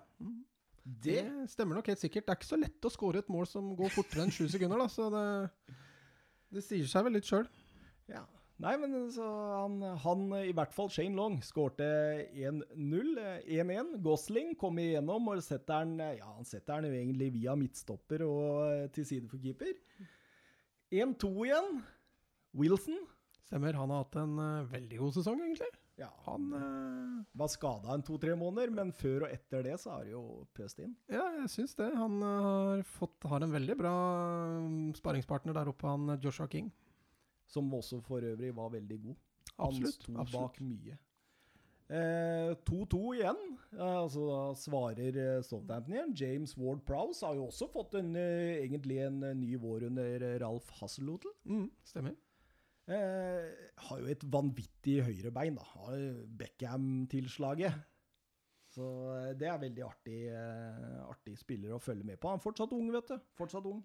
[1.03, 1.19] Det
[1.51, 2.27] stemmer nok helt sikkert.
[2.27, 4.79] Det er ikke så lett å skåre et mål som går fortere enn sju sekunder,
[4.83, 5.27] da, så det,
[6.55, 7.47] det sier seg vel litt sjøl.
[8.11, 8.23] Ja.
[8.63, 11.87] Nei, men så han, han, i hvert fall Shane Long, skårte
[12.31, 13.13] 1-0.
[13.19, 13.97] eh, 1-1.
[14.05, 18.47] Gosling kom igjennom og setter den Ja, han setter den jo egentlig via midtstopper og
[18.69, 19.75] eh, til side for keeper.
[20.93, 21.83] 1-2 igjen.
[22.55, 23.01] Wilson.
[23.49, 23.77] Stemmer.
[23.81, 25.73] Han har hatt en uh, veldig god sesong, egentlig.
[26.01, 30.07] Ja, Han uh, var skada en to-tre måneder, men før og etter det så har
[30.07, 30.23] det jo
[30.57, 30.95] pøst inn.
[31.13, 31.91] Ja, jeg syns det.
[31.99, 33.93] Han uh, har, fått, har en veldig bra
[34.47, 36.71] eh, sparringspartner der oppe, han eh, Joshua King.
[37.53, 39.17] Som også for øvrig var veldig god.
[39.59, 39.99] Han Absolutt.
[40.01, 40.39] sto absolutt.
[40.41, 40.99] bak mye.
[41.93, 43.41] Eh, 2-2 igjen.
[43.77, 46.15] Eh, altså da svarer eh, Southampton igjen.
[46.17, 50.25] James Ward Prowse har jo også fått en, eh, egentlig en eh, ny vår under
[50.31, 51.35] eh, Ralf Hasselhotel.
[51.45, 52.17] Mm, stemmer.
[52.89, 53.51] Eh,
[53.87, 55.67] har jo et vanvittig høyrebein, da.
[55.77, 55.99] Har
[56.41, 57.77] Beckham-tilslaget.
[58.73, 62.31] Så eh, det er veldig artig, eh, artig spiller å følge med på.
[62.33, 63.19] Han er fortsatt ung, vet du.
[63.37, 63.83] Fortsatt ung.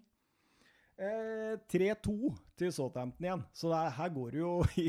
[0.98, 3.42] Eh, 3-2 til Southampton igjen.
[3.54, 4.88] Så det er, her går det jo i,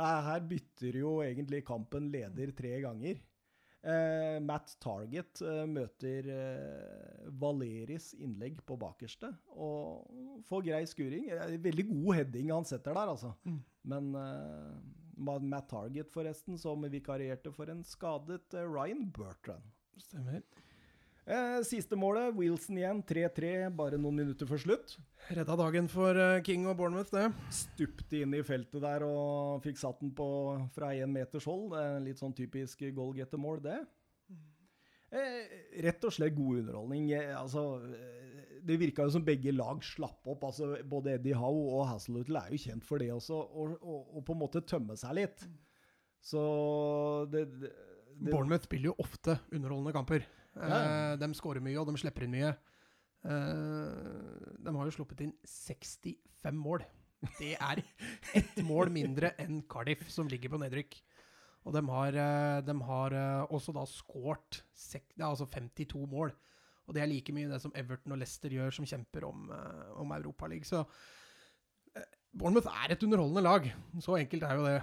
[0.00, 3.20] her, bytter jo egentlig kampen leder tre ganger.
[3.86, 10.08] Eh, Matt Target eh, møter eh, Valeris innlegg på bakerste og
[10.48, 11.28] får grei skuring.
[11.30, 13.34] Eh, Veldig god heading han setter der, altså.
[13.46, 13.60] Mm.
[13.92, 14.72] Men eh,
[15.16, 19.68] Matt Target, forresten, som vikarierte for en skadet Ryan Bertrand.
[20.00, 20.42] Stemmer.
[21.26, 24.92] Eh, siste målet, Wilson igjen, 3-3, bare noen minutter før slutt.
[25.34, 27.32] Redda dagen for eh, King og Bournemouth, det.
[27.50, 30.28] Stupte inn i feltet der og fikk satt den på
[30.76, 31.72] fra én meters hold.
[31.74, 33.80] Det litt sånn typisk goalgetter-mål, det.
[35.10, 35.58] Eh,
[35.88, 37.10] rett og slett god underholdning.
[37.18, 37.66] Eh, altså,
[38.62, 40.46] det virka jo som begge lag slapp opp.
[40.46, 44.26] altså Både Eddie Howe og Hasselhutl er jo kjent for det også, og, og, og
[44.30, 45.42] på en måte tømme seg litt.
[46.22, 46.46] Så
[47.34, 47.74] det, det,
[48.14, 50.30] det Bournemouth spiller jo ofte underholdende kamper.
[50.56, 50.78] Ja.
[50.80, 52.52] Eh, de skårer mye, og de slipper inn mye.
[53.26, 56.86] Eh, de har jo sluppet inn 65 mål.
[57.38, 57.82] Det er
[58.38, 60.98] ett mål mindre enn Cardiff, som ligger på nedrykk.
[61.66, 63.16] Og de har, eh, de har
[63.50, 64.62] også da skåret
[65.18, 66.34] altså 52 mål.
[66.86, 69.48] Og det er like mye det som Everton og Leicester gjør, som kjemper om,
[69.98, 70.68] om Europaligaen.
[70.68, 70.84] Så
[72.30, 73.66] Bournemouth er et underholdende lag.
[73.98, 74.76] Så enkelt er jo det.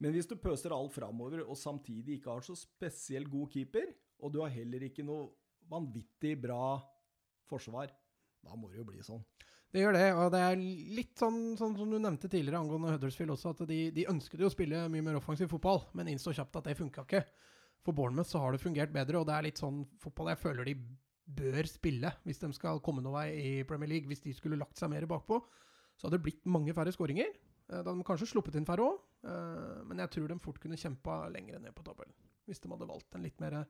[0.00, 4.32] Men hvis du pøser alt framover og samtidig ikke har så spesielt god keeper, og
[4.34, 5.30] du har heller ikke noe
[5.70, 6.76] vanvittig bra
[7.48, 7.92] forsvar,
[8.44, 9.22] da må det jo bli sånn.
[9.74, 10.60] Det gjør det, og det er
[10.94, 14.46] litt sånn, sånn som du nevnte tidligere angående Huddersfield også, at de, de ønsket jo
[14.46, 17.24] å spille mye mer offensiv fotball, men innså kjapt at det funka ikke.
[17.84, 20.70] For Bournemouth så har det fungert bedre, og det er litt sånn fotball jeg føler
[20.70, 20.76] de
[21.24, 24.08] bør spille hvis de skal komme noen vei i Premier League.
[24.08, 25.40] Hvis de skulle lagt seg mer bakpå,
[25.96, 27.34] så hadde det blitt mange færre skåringer.
[27.34, 29.02] Eh, Da hadde de kanskje sluppet inn færre òg,
[29.88, 32.14] men jeg tror de fort kunne kjempa lenger ned på tabellen.
[32.44, 33.62] Hvis de hadde valgt en litt mer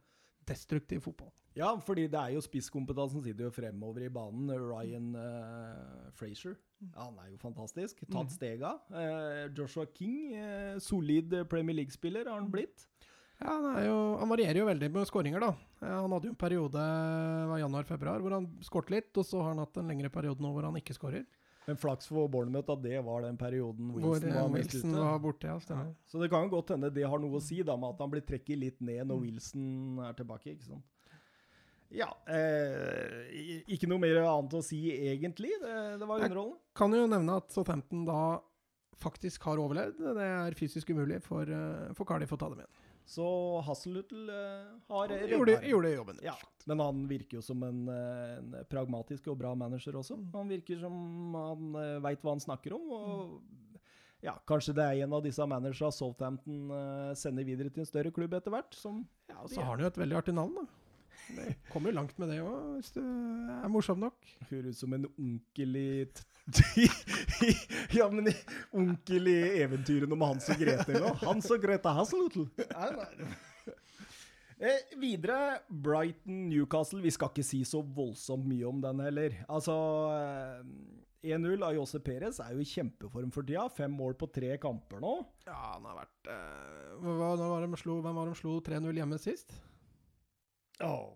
[0.46, 1.30] destruktiv fotball.
[1.54, 4.48] Ja, fordi det er jo spisskompetansen sitter jo fremover i banen.
[4.58, 8.00] Ryan uh, Frazier, ja, han er jo fantastisk.
[8.08, 8.32] Tatt Mhm.
[8.34, 8.72] stega.
[8.90, 12.88] Uh, Joshua King, uh, solid Premier League-spiller har han blitt.
[13.40, 15.52] Ja, han, er jo, han varierer jo veldig med skåringer, da.
[15.82, 16.82] Han hadde jo en periode
[17.60, 20.66] januar-februar hvor han skåret litt, og så har han hatt en lengre periode nå hvor
[20.68, 21.24] han ikke skårer.
[21.66, 25.00] Men flaks for Bournemouth at det var den perioden Wilson Hvor, var mest Wilson ute.
[25.04, 25.58] var borte, ja.
[25.70, 25.84] Ja.
[26.04, 28.10] Så det kan jo godt hende det har noe å si da med at han
[28.12, 29.08] blir trekket litt ned Mm.
[29.08, 30.52] når Wilson er tilbake.
[30.52, 30.84] ikke sant?
[31.94, 32.08] Ja.
[32.26, 35.52] Eh, ikke noe mer annet å si egentlig.
[35.62, 36.58] Det, det var underholdende.
[36.58, 38.40] Jeg Kan jo nevne at Southampton da
[39.00, 39.98] faktisk har overlevd.
[39.98, 42.74] Det er fysisk umulig for, eh, for Cardiff å ta dem igjen.
[43.04, 43.24] Så
[43.66, 46.20] Hasselhutl eh, har Gjorde, gjorde jobben.
[46.24, 50.16] Ja, men han virker jo som en, eh, en pragmatisk og bra manager også.
[50.32, 50.96] Han virker som
[51.36, 52.88] han uh, veit hva han snakker om.
[52.96, 53.74] og
[54.24, 58.12] ja, Kanskje det er en av disse managerne Southampton eh, sender videre til en større
[58.14, 58.72] klubb etter hvert.
[58.78, 60.64] Som, Ja, så har han jo et veldig artig navn, da.
[61.34, 64.28] Det kommer jo langt med det òg, hvis du er morsom nok.
[64.50, 65.88] høres ut som en onkel i
[67.98, 68.28] Ja, men
[68.76, 71.14] onkel i eventyrene om Hans og Grete nå.
[71.24, 71.94] Hans og Grete
[72.68, 73.32] nei.
[74.64, 77.00] Eh, videre, Brighton-Newcastle.
[77.02, 79.34] Vi skal ikke si så voldsomt mye om den heller.
[79.50, 79.74] Altså
[80.14, 83.66] eh, 1-0 av Jose Perez er jo i kjempeform for tida.
[83.74, 85.16] Fem mål på tre kamper nå.
[85.48, 88.56] Ja, han har vært eh, hva, hva var de slo, Hvem var det de slo
[88.64, 89.56] 3-0 hjemme sist?
[90.82, 91.10] Åh.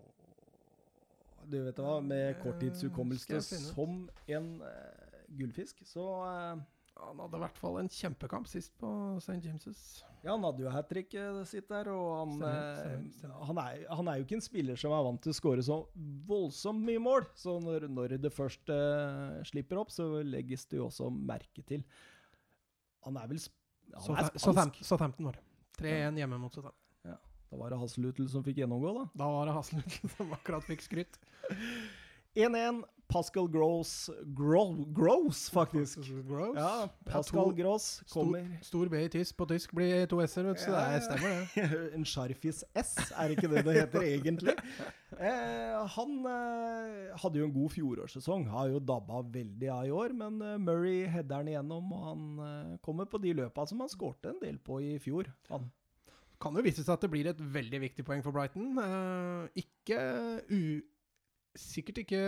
[1.49, 6.61] Du vet hva, med Eh, korttidshukommelse som en uh, gullfisk, så uh,
[6.99, 9.39] Han hadde i hvert fall en kjempekamp sist på St.
[9.45, 10.03] James'.
[10.19, 13.45] Ja, han hadde jo hat tricket sitt der, og han, Stemmer, stemmer.
[13.47, 15.77] Han, er, han er jo ikke en spiller som er vant til å skåre så
[16.27, 17.29] voldsomt mye mål.
[17.39, 21.87] Så når, når det først uh, slipper opp, så legges det jo også merke til.
[23.07, 23.39] Han er vel
[23.95, 24.83] han er spansk.
[24.85, 25.39] så 15 år.
[25.79, 26.88] 3-1 hjemme mot Southampton.
[27.49, 29.07] Da var det Hasselhutel som fikk gjennomgå, da.
[29.17, 31.19] Da var det Haslund som akkurat fikk skryt.
[32.35, 32.83] 1-1.
[33.09, 35.97] Pascal Gross Gro Gross, faktisk.
[36.27, 36.53] Gross.
[36.55, 40.19] Ja, Ja, Pascal to- Gross Stor, kommer stor B i tysk på tysk blir to
[40.21, 40.97] s-er, vet du, så det Ja, ja.
[40.99, 41.93] er- stemmer det.
[41.97, 44.55] En Sharfis S, er ikke det det heter egentlig?
[45.19, 50.13] Eh, han eh, hadde jo en god fjorårssesong, har jo dabba veldig av i år,
[50.15, 53.89] men eh, Murray header han igjennom, og han eh, kommer på de løpa som han
[53.89, 55.27] skårte en del på i fjor.
[55.49, 55.65] Han.
[56.39, 58.71] Kan jo vise seg at det blir et veldig viktig poeng for Brighton.
[58.79, 59.99] Eh, ikke
[60.55, 60.61] u...
[61.59, 62.19] Sikkert ikke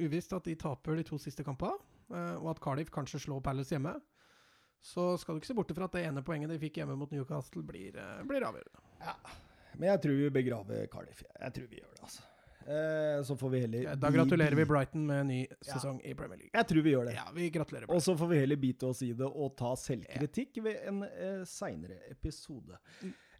[0.00, 1.76] uvisst at de taper de to siste kampene,
[2.08, 3.92] eh, og at Cardiff kanskje slår Palace hjemme.
[4.82, 7.12] Så skal du ikke se bort fra at det ene poenget de fikk hjemme mot
[7.12, 8.82] Newcastle, blir, eh, blir avgjørende.
[9.76, 11.22] Men jeg tror vi begraver Cardiff.
[11.36, 12.29] Jeg tror vi gjør det, altså.
[12.70, 16.12] Eh, så får vi heller Ja, Da gratulerer vi Brighton med en ny sesong i
[16.14, 16.52] Premier League.
[16.54, 17.14] Jeg tror vi gjør det.
[17.16, 17.90] Ja, vi gratulerer.
[17.90, 21.42] Og så får vi heller bite oss i det og ta selvkritikk ved en eh,
[21.50, 22.78] seinere episode.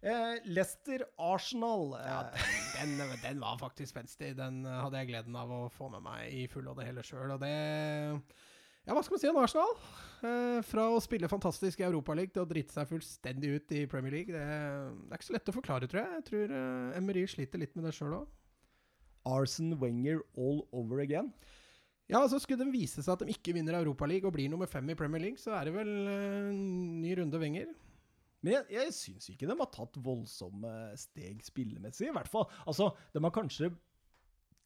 [0.01, 1.91] Eh, Leicester-Arsenal.
[2.01, 4.33] Ja, Eh, den, den, den var faktisk spenstig.
[4.37, 7.31] Den hadde jeg gleden av å få med meg i full og det hele sjøl.
[7.35, 7.51] Og det
[8.87, 9.75] Ja, hva skal man si om Arsenal?
[10.25, 14.11] Eh, fra å spille fantastisk i Europaligaen til å drite seg fullstendig ut i Premier
[14.15, 14.33] League.
[14.33, 16.15] Det, det er ikke så lett å forklare, tror jeg.
[16.17, 18.29] Jeg tror eh, Emery sliter litt med det sjøl òg.
[19.27, 21.31] Arsen Wenger all over again.
[22.11, 24.89] Ja, altså Skulle det vise seg at de ikke vinner Europaligaen og blir nummer fem
[24.91, 27.69] i Premier League, så er det vel uh, ny runde Wenger.
[28.41, 32.49] Men jeg, jeg syns ikke de har tatt voldsomme steg spillemessig, i hvert fall.
[32.65, 33.69] Altså, de har kanskje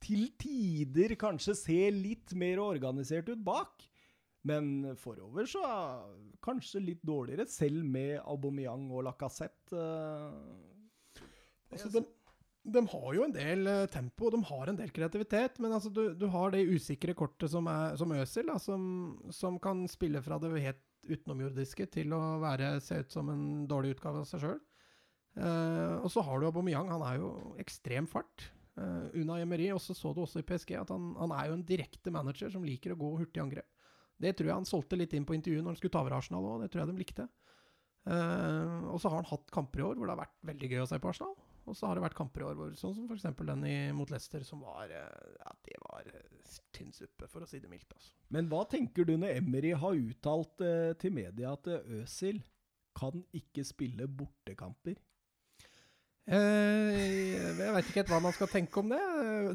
[0.06, 3.84] til tider kanskje se litt mer organisert ut bak.
[4.46, 5.66] Men forover så
[6.46, 9.74] kanskje litt dårligere, selv med Aubameyang og Lacassette.
[9.74, 10.76] Uh,
[11.74, 12.06] Altså, de,
[12.66, 16.16] de har jo en del eh, tempo, de har en del kreativitet, men altså, du,
[16.18, 18.88] du har det usikre kortet som, er, som Øsil, da, som,
[19.34, 23.94] som kan spille fra det helt utenomjordiske til å være, se ut som en dårlig
[23.96, 24.60] utgave av seg sjøl.
[26.02, 27.30] og så har du Aubameyang, han er jo
[27.62, 28.48] ekstrem fart.
[28.76, 31.68] Uh, Una Emery, også så du også i PSG, at han, han er jo en
[31.68, 33.70] direkte manager som liker å gå hurtig angrep.
[34.20, 36.48] Det tror jeg han solgte litt inn på intervjuet når han skulle ta over Arsenal
[36.48, 37.28] òg, det tror jeg de likte.
[38.06, 40.84] Eh, og så har han hatt kamper i år hvor det har vært veldig gøy
[40.84, 41.34] å se på Arsenal.
[41.66, 43.26] Og så har det vært kamper i år hvor, sånn som f.eks.
[43.40, 47.60] den i, mot Leicester, som var eh, Ja, det var uh, tynnsuppe, for å si
[47.64, 47.90] det mildt.
[47.96, 48.14] altså.
[48.36, 52.44] Men hva tenker du når Emery har uttalt eh, til media at eh, Øsil
[52.96, 54.96] kan ikke spille bortekamper?
[56.26, 59.02] Eh, jeg veit ikke helt hva man skal tenke om det.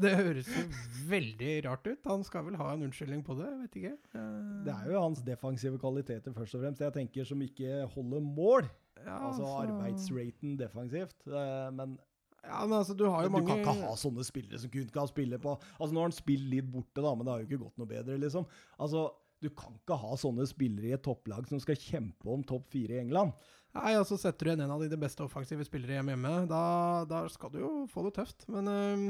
[0.05, 0.61] Det høres jo
[1.09, 2.05] veldig rart ut.
[2.07, 3.95] Han skal vel ha en unnskyldning på det, jeg vet ikke.
[4.15, 6.83] Eh, Det er jo hans defensive kvaliteter først og fremst.
[6.85, 8.69] Jeg tenker som ikke holder mål.
[9.05, 11.17] Ja, Altså arbeidsraten defensivt.
[11.27, 11.97] eh, Men
[12.43, 14.87] Ja, men altså, du har jo du mange kan ikke ha sånne spillere som kun
[14.89, 17.49] kan spille på Altså Nå har han spilt litt borte, da, men det har jo
[17.49, 18.45] ikke gått noe bedre, liksom.
[18.79, 19.09] Altså,
[19.41, 22.93] Du kan ikke ha sånne spillere i et topplag som skal kjempe om topp fire
[22.97, 23.33] i England.
[23.73, 27.05] Nei, altså setter du igjen en av de, de beste offensive spillere hjemme, hjemme da,
[27.09, 28.45] da skal du jo få det tøft.
[28.51, 29.05] Men øh,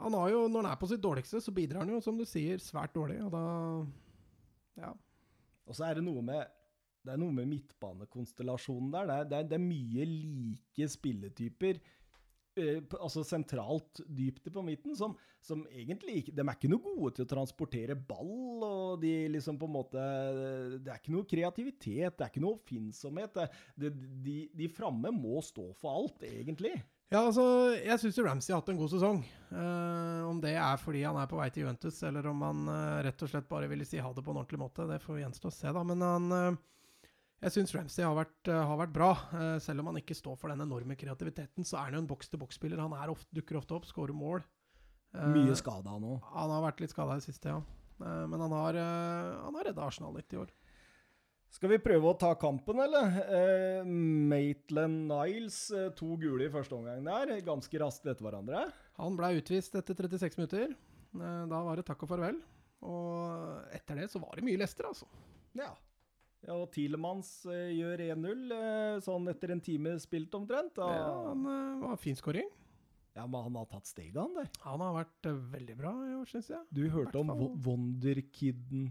[0.00, 2.24] han har jo, når han er på sitt dårligste, så bidrar han jo, som du
[2.26, 3.20] sier, svært dårlig.
[3.22, 3.42] Og da
[4.80, 4.90] Ja.
[5.68, 6.46] Og så er det noe med
[7.02, 9.08] det er noe med midtbanekonstellasjonen der.
[9.08, 11.80] Det er, det er, det er mye like spilletyper.
[12.56, 17.14] eh, altså sentralt dypt på midten, som, som egentlig ikke De er ikke noe gode
[17.16, 20.02] til å transportere ball, og de liksom på en måte
[20.84, 23.40] Det er ikke noe kreativitet, det er ikke noe oppfinnsomhet.
[23.74, 23.92] Det,
[24.26, 26.76] de, de framme må stå for alt, egentlig.
[27.12, 27.42] Ja, altså,
[27.76, 29.18] jeg syns Ramsey har hatt en god sesong.
[29.52, 33.00] Eh, om det er fordi han er på vei til Juventus, eller om han eh,
[33.08, 35.50] rett og slett bare ville si ha det på en ordentlig måte, det får gjenstå
[35.50, 35.82] å se, da.
[35.90, 36.60] Men han eh,
[37.42, 39.10] Jeg syns Ramsey har vært, eh, har vært bra.
[39.34, 42.10] Eh, selv om han ikke står for den enorme kreativiteten, så er han jo en
[42.12, 42.78] boks-til-boks-spiller.
[42.78, 44.44] Han er ofte, dukker ofte opp, skårer mål.
[45.14, 46.20] Eh, Mye skada nå.
[46.36, 47.62] Han har vært litt skada i det siste, ja.
[48.02, 50.48] Men han har, han har redda Arsenal litt i år.
[51.52, 53.12] Skal vi prøve å ta kampen, eller?
[53.30, 58.72] Eh, Maitland Niles, to gule i første omgang der, ganske raskt etter hverandre.
[58.98, 60.74] Han ble utvist etter 36 minutter.
[61.14, 62.40] Da var det takk og farvel.
[62.82, 65.06] Og etter det så var det mye Lester, altså.
[65.54, 65.70] Ja.
[66.42, 70.80] Ja, og Tilemans eh, gjør 1-0, eh, sånn etter en time spilt omtrent.
[70.82, 72.48] Ja, han eh, var fin skåring.
[73.14, 74.48] Ja, men han har tatt steget, han der.
[74.64, 76.64] Han har vært veldig bra i år, syns jeg.
[76.72, 77.30] Du hørte om
[77.62, 78.88] wonderkiden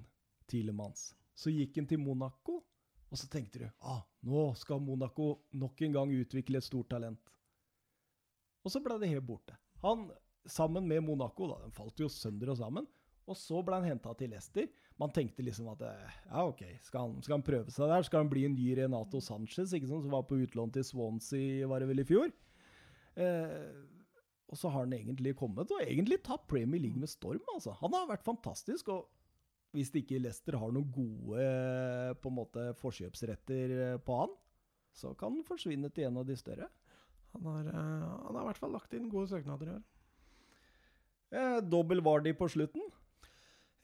[0.52, 1.10] Tilemanns.
[1.36, 2.62] Så gikk han til Monaco,
[3.12, 7.32] og så tenkte du ah, nå skal Monaco nok en gang utvikle et stort talent.
[8.62, 9.58] Og så ble det helt borte.
[9.82, 10.06] Han,
[10.46, 12.88] sammen med Monaco, da, den falt jo sønder og sammen,
[13.32, 14.67] og så ble han henta til Leicester.
[15.02, 18.06] Man tenkte liksom at eh, ja, OK, skal han, skal han prøve seg der?
[18.08, 21.70] Skal han bli en ny Renato Sanchez, ikke sant, som var på utlån til Swansea,
[21.72, 22.30] var det vel i fjor?
[23.15, 23.72] Eh,
[24.52, 27.74] og så har han egentlig kommet, og egentlig tatt Premier League med storm, altså.
[27.80, 29.08] Han har vært fantastisk, og
[29.72, 31.46] hvis ikke Leicester har noen gode
[32.20, 34.36] på en måte forkjøpsretter eh, på han,
[34.91, 36.67] så kan han forsvinne til en av de større.
[37.32, 39.84] Han har, eh, han har i hvert fall lagt inn gode søknader i år.
[41.32, 42.84] Eh, Dobbel Vardy på slutten.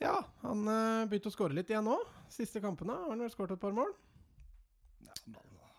[0.01, 1.97] Ja, han eh, begynte å skåre litt igjen nå.
[2.29, 3.95] Siste kampene har han vel skåret et par mål.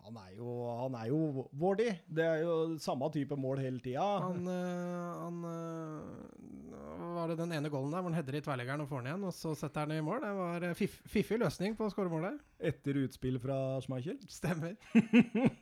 [0.09, 1.91] Han er jo, han er jo Vardy.
[2.09, 4.05] Det er jo samme type mål hele tida.
[4.23, 8.83] Han, eh, han eh, var det den ene golden der hvor han header i tverrleggeren
[8.83, 10.23] og får den igjen, og så setter han i mål?
[10.25, 12.41] Det var fiff, fiffig løsning på skåremålet.
[12.71, 14.17] Etter utspill fra Schmeichel.
[14.33, 14.73] Stemmer.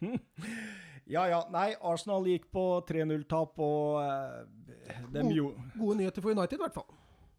[1.17, 1.41] ja ja.
[1.51, 5.35] Nei, Arsenal gikk på 3-0-tap, og dem God.
[5.35, 6.87] jo Gode nyheter for United, i hvert fall.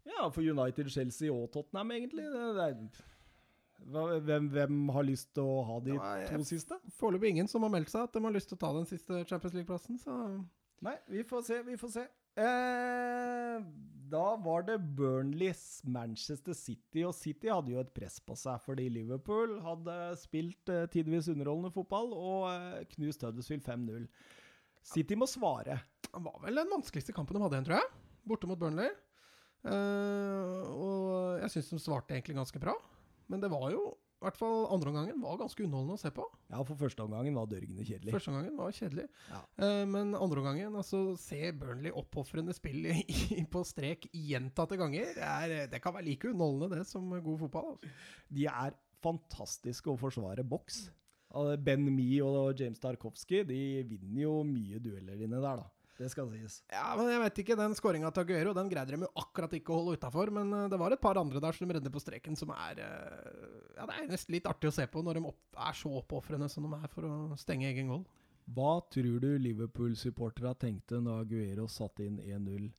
[0.09, 2.25] Ja, for United, Chelsea og Tottenham, egentlig.
[2.33, 6.77] Det, det er, hvem, hvem har lyst til å ha de Det to siste?
[6.99, 9.21] Foreløpig ingen som har meldt seg at de har lyst til å ta den siste
[9.29, 10.15] Champions League-plassen, så
[10.79, 12.03] Nei, vi får se, vi får se.
[12.39, 13.55] Eh,
[14.09, 18.85] da var det Burnleys Manchester City, og City hadde jo et press på seg fordi
[18.93, 24.07] Liverpool hadde spilt eh, tidvis underholdende fotball og eh, knust Huddersfield 5-0.
[24.87, 25.81] City må svare.
[26.07, 27.91] Det var vel den vanskeligste kampen de hadde igjen, tror jeg.
[28.29, 28.95] Borte mot Burnley.
[29.67, 32.75] Eh, og jeg syns de svarte egentlig ganske bra.
[33.29, 33.81] Men det var jo,
[34.19, 36.25] i hvert fall andre omgangen, var ganske underholdende å se på.
[36.49, 38.13] Ja, for første omgangen var dørgende kjedelig.
[38.15, 39.07] Første omgangen var kjedelig.
[39.29, 39.41] Ja.
[39.61, 42.99] Uh, men andre omgangen, altså se Burnley oppofrende spill i,
[43.37, 47.43] i, på strek gjentatte ganger, det, er, det kan være like underholdende det som god
[47.45, 47.75] fotball.
[47.75, 47.93] Altså.
[48.39, 50.87] De er fantastiske å forsvare boks.
[51.61, 55.67] Ben Me og James Tarkovsky de vinner jo mye dueller dine der, da.
[55.99, 56.61] Det skal sies.
[56.71, 59.73] Ja, men jeg vet ikke, Den skåringa til Aguero den greide de jo akkurat ikke
[59.75, 60.31] å holde utafor.
[60.31, 62.79] Men eh, det var et par andre der som de redder på streken, som er
[62.85, 65.33] eh, Ja, det er nesten litt artig å se på når de
[65.67, 68.05] er så oppofrende som de er for å stenge egen goal.
[68.49, 72.71] Hva tror du Liverpool-supporterne tenkte når Aguero satte inn 1-0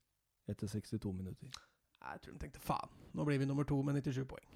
[0.50, 1.52] etter 62 minutter?
[2.00, 4.48] Jeg tror de tenkte faen, nå blir vi nummer to med 97 poeng.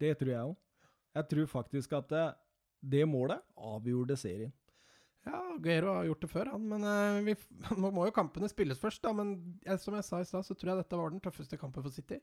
[0.00, 0.56] Det tror jeg òg.
[1.14, 2.24] Jeg tror faktisk at det,
[2.96, 4.50] det målet avgjorde serien.
[5.24, 6.64] Ja, Guero har gjort det før, han.
[6.68, 7.36] Men eh, vi,
[7.80, 9.14] nå må jo kampene spilles først, da.
[9.16, 11.84] Men jeg, som jeg sa i stad, så tror jeg dette var den tøffeste kampen
[11.84, 12.20] for City.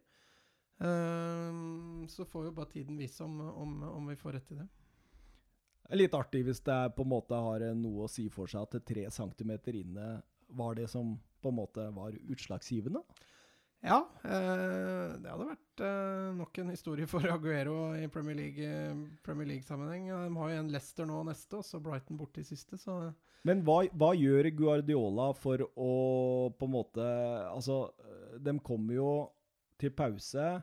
[0.81, 4.65] Uh, så får jo bare tiden vise om, om, om vi får rett i det.
[5.93, 8.85] Litt artig hvis det på en måte har eh, noe å si for seg at
[8.87, 10.21] tre centimeter inne
[10.55, 13.01] var det som på en måte var utslagsgivende.
[13.81, 20.07] Ja, eh, det hadde vært eh, nok en historie for Aguero i Premier League-sammenheng.
[20.09, 22.99] League De har jo en Leicester nå neste, og så Brighton borte i siste, så
[23.47, 25.93] Men hva, hva gjør Guardiola for å
[26.53, 27.07] på en måte
[27.49, 27.87] Altså,
[28.37, 29.13] de kommer jo
[29.81, 30.61] til pause.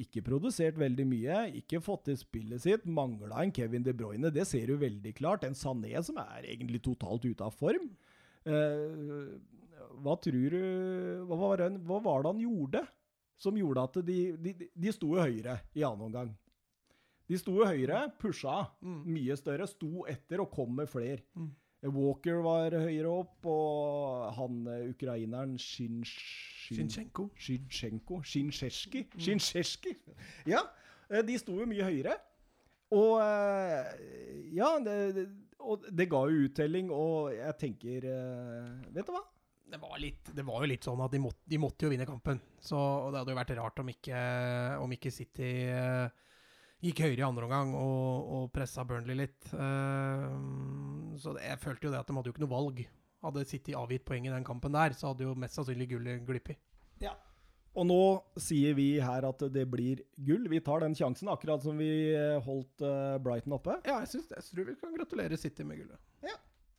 [0.00, 2.86] Ikke produsert veldig mye, ikke fått til spillet sitt.
[2.88, 5.44] Mangla en Kevin De Bruyne, det ser du veldig klart.
[5.44, 7.90] En Sané som er egentlig totalt ute av form.
[8.46, 9.34] Eh,
[10.02, 10.62] hva tror du
[11.28, 12.82] hva var, det, hva var det han gjorde
[13.42, 16.30] som gjorde at de, de, de sto høyere i annen omgang?
[17.28, 19.02] De sto høyere, pusha Mm.
[19.14, 21.22] mye større, sto etter og kom med flere.
[21.38, 21.50] Mm.
[21.94, 27.24] Walker var høyere opp, og han eh, ukraineren Shin, Shin, Shinchenko.
[27.34, 29.96] Shinchenko Shincheski
[30.52, 30.60] Ja,
[31.10, 32.14] eh, de sto jo mye høyere.
[32.94, 35.26] Og eh, Ja, det,
[35.62, 38.06] og det ga jo uttelling, og jeg tenker
[38.92, 39.22] Vet du hva?
[39.72, 42.04] Det var, litt, det var jo litt sånn at de måtte, de måtte jo vinne
[42.04, 42.36] kampen.
[42.60, 42.76] Så
[43.08, 44.18] det hadde jo vært rart om ikke,
[44.84, 46.10] om ikke City eh,
[46.84, 49.48] gikk høyere i andre omgang og, og pressa Burnley litt.
[49.56, 50.26] Eh,
[51.22, 52.84] så det, jeg følte jo det at de hadde jo ikke noe valg.
[53.24, 56.60] Hadde City avgitt poeng i den kampen der, så hadde jo mest sannsynlig gullet glippet.
[57.72, 58.00] Og nå
[58.44, 60.50] sier vi her at det blir gull.
[60.52, 62.84] Vi tar den sjansen, akkurat som vi eh, holdt
[63.24, 63.80] Brighton oppe.
[63.88, 66.10] Ja, jeg, synes, jeg tror vi kan gratulere City med gullet.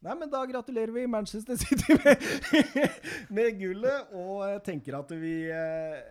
[0.04, 2.26] Nei, men da gratulerer vi Manchester City med,
[3.38, 6.02] med gullet, og jeg tenker at vi eh,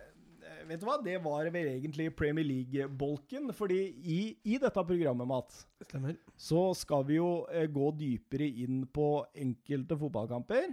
[0.63, 3.49] Vet du hva, det var vel egentlig Premier League-bolken.
[3.53, 6.15] fordi i, i dette programmet, Matt, Stemmer.
[6.39, 9.09] så skal vi jo eh, gå dypere inn på
[9.43, 10.69] enkelte fotballkamper.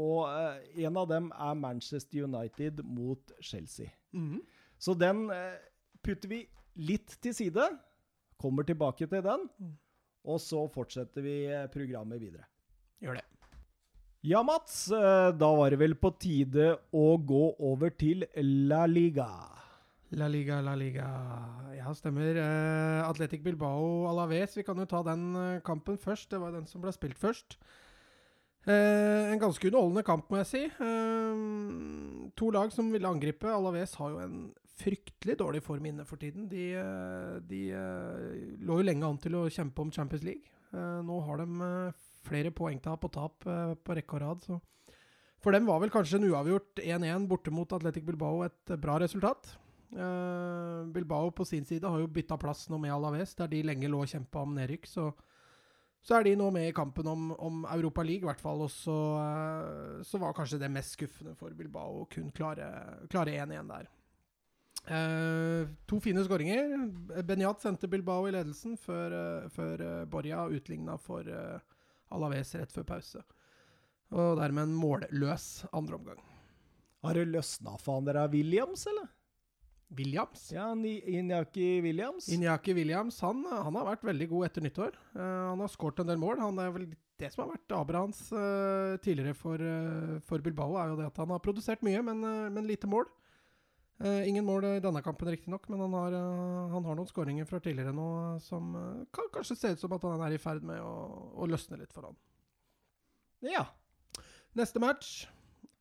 [0.00, 3.92] Og eh, en av dem er Manchester United mot Chelsea.
[4.16, 4.40] Mhm.
[4.78, 5.24] Så den
[6.06, 6.36] putter vi
[6.78, 7.64] litt til side.
[8.40, 9.48] Kommer tilbake til den.
[10.28, 12.44] Og så fortsetter vi eh, programmet videre.
[13.02, 13.24] Gjør det.
[14.28, 14.90] Ja, Mats.
[14.92, 18.26] eh, Da var det vel på tide å gå over til
[18.68, 19.28] La Liga.
[20.18, 21.06] La Liga, La Liga.
[21.76, 22.36] Ja, stemmer.
[22.40, 24.56] Eh, Atletic Bilbao Alaves.
[24.56, 26.30] Vi kan jo ta den kampen først.
[26.32, 27.56] Det var den som ble spilt først.
[28.68, 30.62] Eh, en ganske underholdende kamp, må jeg si.
[30.68, 33.48] Eh, to lag som ville angripe.
[33.48, 34.38] Alaves har jo en
[34.78, 36.48] fryktelig dårlig form inne for tiden.
[36.50, 40.50] De, eh, de eh, lå jo lenge an til å kjempe om Champions League.
[40.72, 41.68] Eh, nå har de
[42.28, 44.50] flere poengtap og tap på rekke og rad,
[45.38, 49.52] for dem var vel kanskje en uavgjort 1-1 borte mot Atletic Bilbao et bra resultat.
[50.92, 54.02] Bilbao på sin side har jo bytta plass nå med Alaves, der de lenge lå
[54.02, 54.90] og kjempa om nedrykk.
[54.90, 55.06] Så,
[56.02, 58.66] så er de nå med i kampen om, om Europa League, i hvert fall.
[58.66, 58.98] Og så,
[60.04, 63.88] så var kanskje det mest skuffende for Bilbao å kun klare 1-1 der.
[64.88, 66.70] Eh, to fine skåringer.
[67.28, 71.28] Benyat sendte Bilbao i ledelsen før, uh, før eh, Borja utligna for
[72.14, 73.22] Alaves rett før pause.
[74.08, 76.22] Og dermed en målløs andre omgang.
[77.04, 79.10] Har det løsna for han der av Williams, eller?
[79.98, 80.46] Williams?
[80.52, 82.30] Ja, Inyaki Williams.
[82.32, 84.96] Inyaki Williams han, han har vært veldig god etter nyttår.
[85.14, 86.40] Han har skåret en del mål.
[86.44, 88.18] Han er vel Det som har vært Abrahams
[89.04, 89.62] tidligere for,
[90.28, 92.24] for Bilbao, er jo det at han har produsert mye, men,
[92.56, 93.08] men lite mål.
[93.98, 97.48] Eh, ingen mål i denne kampen, riktignok, men han har, eh, han har noen skåringer
[97.50, 100.62] fra tidligere nå som eh, kan kanskje se ut som at han er i ferd
[100.62, 100.92] med å,
[101.34, 102.18] å løsne litt for han.
[103.42, 103.64] Ja.
[104.54, 105.26] Neste match,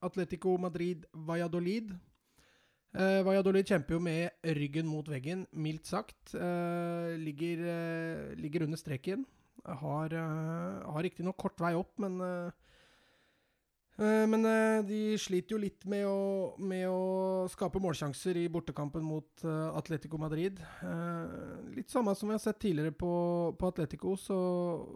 [0.02, 1.94] Atletico Madrid-Valladolid.
[2.98, 6.34] Eh, Valladolid kjemper jo med ryggen mot veggen, mildt sagt.
[6.34, 9.28] Eh, ligger, eh, ligger under streken.
[9.66, 12.66] Har, eh, har riktignok kort vei opp, men eh,
[13.98, 19.42] Men eh, de sliter jo litt med å, med å skape målsjanser i bortekampen mot
[19.42, 20.60] eh, Atletico Madrid.
[20.86, 23.10] Eh, litt samme som vi har sett tidligere på,
[23.58, 24.38] på Atletico, så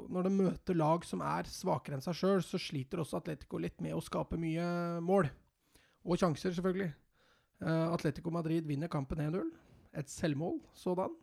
[0.06, 3.82] når de møter lag som er svakere enn seg sjøl, så sliter også Atletico litt
[3.82, 4.68] med å skape mye
[5.02, 5.32] mål.
[6.06, 6.92] Og sjanser, selvfølgelig.
[7.62, 9.50] Eh, Atletico Madrid vinner kampen 1-0.
[9.98, 11.18] Et selvmål sådan.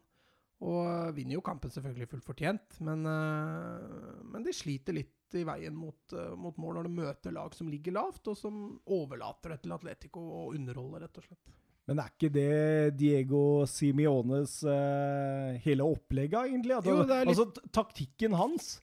[0.66, 5.45] Og eh, vinner jo kampen selvfølgelig fullt fortjent, men, eh, men de sliter litt i
[5.47, 9.55] veien mot, eh, mot mål når de møter lag som ligger lavt, og som overlater
[9.55, 11.57] det til Atletico og underholder, rett og slett.
[11.89, 16.74] Men er ikke det Diego Simiones uh, hele opplegget, egentlig?
[16.76, 18.74] At, Jo, litt- Altså, taktikken hans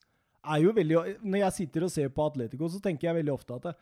[0.42, 3.60] er jo veldig Når jeg sitter og ser på Atletico, så tenker jeg veldig ofte
[3.60, 3.76] at det,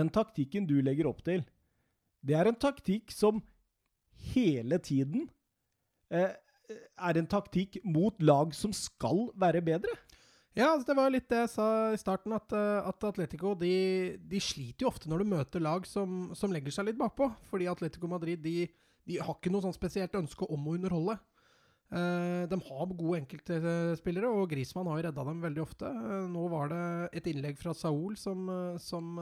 [0.00, 1.44] den taktikken du legger opp til,
[2.24, 3.42] det er en taktikk som
[4.32, 5.28] hele tiden
[6.12, 6.32] uh,
[6.70, 9.92] er en taktikk mot lag som skal være bedre.
[10.58, 13.74] Ja, altså, det var litt det jeg sa i starten, at, eh, at Atletico de,
[14.18, 17.28] de sliter jo ofte når du møter lag som, som legger seg litt bakpå.
[17.52, 18.64] Fordi Atletico Madrid de,
[19.06, 21.16] de har ikke noe sånn spesielt ønske om å underholde.
[21.90, 25.86] Eh, de har gode enkeltspillere, og Grismann har jo redda dem veldig ofte.
[25.86, 26.82] Eh, nå var det
[27.22, 28.50] et innlegg fra Saul som,
[28.82, 29.14] som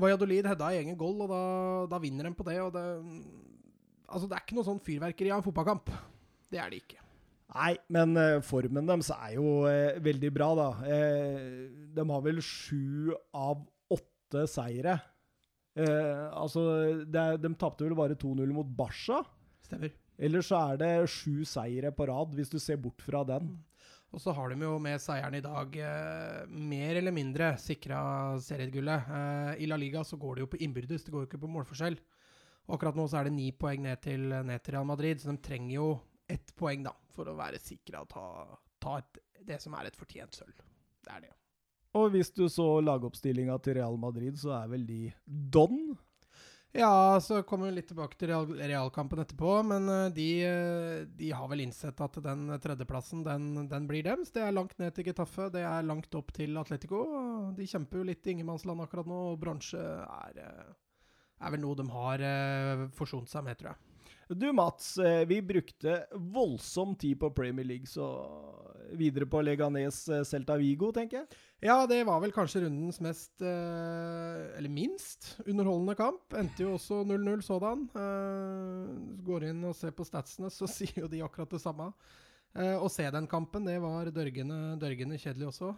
[0.00, 1.44] Valladolid hedda i egen goal, og da,
[1.92, 2.62] da vinner de på det.
[2.64, 2.88] Og det,
[4.08, 5.92] altså, det er ikke noe sånn fyrverkeri av en fotballkamp.
[6.48, 7.03] Det er det ikke.
[7.52, 10.68] Nei, men eh, formen deres er jo eh, veldig bra, da.
[10.88, 11.42] Eh,
[11.94, 13.60] de har vel sju av
[13.92, 14.96] åtte seire.
[15.76, 16.64] Eh, altså,
[17.04, 19.20] det, de tapte vel bare 2-0 mot Barca.
[19.64, 19.92] Stemmer.
[20.16, 23.52] Eller så er det sju seire på rad, hvis du ser bort fra den.
[24.14, 28.00] Og så har de jo med seieren i dag eh, mer eller mindre sikra
[28.42, 29.10] seriegullet.
[29.58, 31.98] I La Liga så går det jo på innbyrdes, det går jo ikke på målforskjell.
[32.64, 35.34] Og akkurat nå så er det ni poeng ned til, ned til Real Madrid, så
[35.34, 35.88] de trenger jo
[36.30, 38.26] ett poeng da, for å være sikra å ta,
[38.82, 40.64] ta et, det som er et fortjent sølv.
[41.04, 41.34] Det er det.
[41.94, 45.94] Og hvis du så lagoppstillinga til Real Madrid, så er vel de don.
[46.74, 51.28] Ja, så kommer vi litt tilbake til real, realkampen etterpå, men eh, de, eh, de
[51.30, 54.32] har vel innsett at den tredjeplassen, den, den blir dems.
[54.34, 57.04] Det er langt ned til Getafe, det er langt opp til Atletico.
[57.54, 60.74] De kjemper jo litt i ingenmannsland akkurat nå, og bronse er, eh,
[61.46, 62.26] er vel noe de har
[62.98, 63.93] forsont seg med, tror jeg.
[64.28, 68.06] Du Mats, eh, vi brukte voldsom tid på Premier League, så
[68.96, 71.40] videre på Leganes eh, Celta Vigo, tenker jeg.
[71.68, 76.36] Ja, det var vel kanskje rundens mest, eh, eller minst, underholdende kamp.
[76.40, 77.84] Endte jo også 0-0 sådan.
[79.28, 81.92] Går inn og ser på statsene, så sier jo de akkurat det samme.
[82.54, 85.72] Å se den kampen, det var dørgende, dørgende kjedelig også.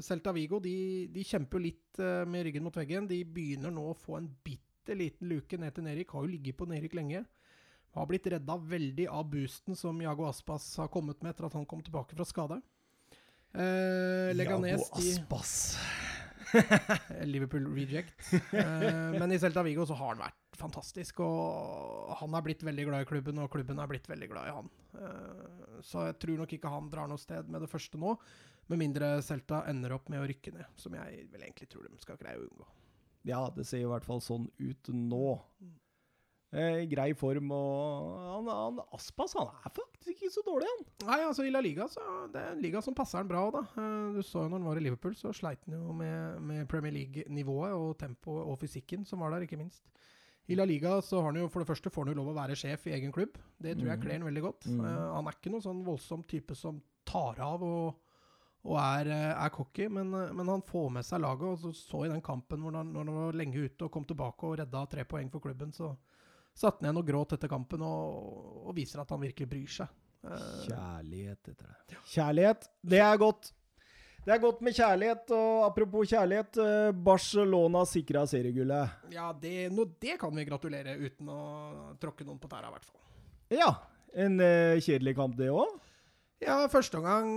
[0.00, 2.00] Celta Vigo de, de kjemper jo litt
[2.32, 3.04] med ryggen mot veggen.
[3.10, 6.14] De begynner nå å få en bitte liten luke ned til Nerik.
[6.16, 7.26] Har jo ligget på Nerik lenge.
[7.96, 11.64] Har blitt redda veldig av boosten som Jago Aspas har kommet med etter at han
[11.68, 12.60] kom tilbake fra skade.
[13.56, 15.54] Eh, Leganes Jago Aspas.
[17.24, 18.32] Liverpool reject.
[18.52, 21.22] Eh, men i Celta Vigo så har han vært fantastisk.
[21.24, 24.54] Og han er blitt veldig glad i klubben, og klubben er blitt veldig glad i
[24.58, 24.70] han.
[25.00, 28.12] Eh, så jeg tror nok ikke han drar noe sted med det første nå.
[28.68, 32.02] Med mindre Celta ender opp med å rykke ned, som jeg vel egentlig tror de
[32.02, 32.68] skal greie å unngå.
[33.26, 35.38] Ja, det ser i hvert fall sånn ut nå.
[36.56, 40.84] Eh, grei form og han, han, Aspas han er faktisk ikke så dårlig, han.
[41.10, 42.00] Nei, altså i La Liga så
[42.32, 43.60] det er en liga som passer han bra da.
[43.76, 46.68] Eh, Du så jo når han var i Liverpool, så sleit han jo med, med
[46.70, 49.84] Premier League-nivået og tempoet og fysikken som var der, ikke minst.
[50.48, 52.38] I La Liga så har han jo for det første får han jo lov å
[52.38, 53.36] være sjef i egen klubb.
[53.60, 54.02] Det tror jeg Mhm.
[54.06, 54.66] kler han veldig godt.
[54.70, 54.80] Mm.
[54.80, 57.96] Uh, han er ikke noen sånn voldsom type som tar av og,
[58.64, 61.42] og er, eh, er cocky, men, men han får med seg laget.
[61.52, 64.04] Og så, så i den kampen hvor han, når han var lenge ute og kom
[64.08, 65.92] tilbake og redda tre poeng for klubben, så
[66.56, 69.92] satte ned og gråt etter kampen og, og viser at han virkelig bryr seg.
[70.26, 72.00] Eh, Kjærlighet heter det.
[72.14, 73.52] Kjærlighet, det er godt.
[74.26, 78.96] Det er godt med kjærlighet, og apropos kjærlighet, eh, Barcelona sikra seriegullet.
[79.14, 81.42] Ja, det, no, det kan vi gratulere uten å
[82.02, 83.04] tråkke noen på tæra, i hvert fall.
[83.54, 83.68] Ja,
[84.18, 85.76] en uh, kjedelig kamp det òg.
[86.44, 87.30] Ja, første omgang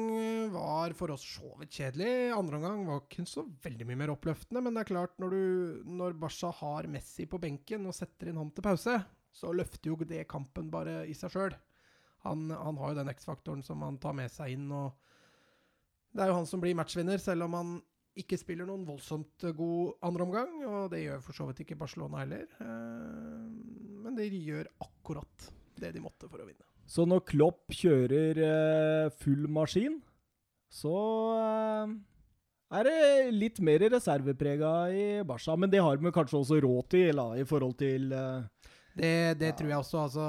[0.51, 2.33] var for oss så vidt kjedelig.
[2.35, 4.59] Andre omgang var ikke så veldig mye mer oppløftende.
[4.65, 8.41] Men det er klart, når, du, når Barca har Messi på benken og setter inn
[8.41, 8.97] ham til pause,
[9.31, 11.55] så løfter jo det kampen bare i seg sjøl.
[12.27, 14.67] Han, han har jo den X-faktoren som han tar med seg inn.
[14.67, 14.91] og
[16.11, 17.75] Det er jo han som blir matchvinner, selv om han
[18.19, 20.57] ikke spiller noen voldsomt god andreomgang.
[20.67, 22.51] Og det gjør for så vidt ikke Barcelona heller.
[22.59, 23.47] Eh,
[24.03, 26.67] Men de gjør akkurat det de måtte for å vinne.
[26.89, 29.99] Så når Klopp kjører eh, full maskin,
[30.73, 30.93] så
[31.37, 31.91] eh,
[32.79, 35.55] er det litt mer reserveprega i Barca.
[35.57, 39.51] Men det har vi kanskje også råd til, da, i forhold til eh, Det, det
[39.51, 39.55] Ja.
[39.59, 40.03] tror jeg også.
[40.07, 40.27] Altså,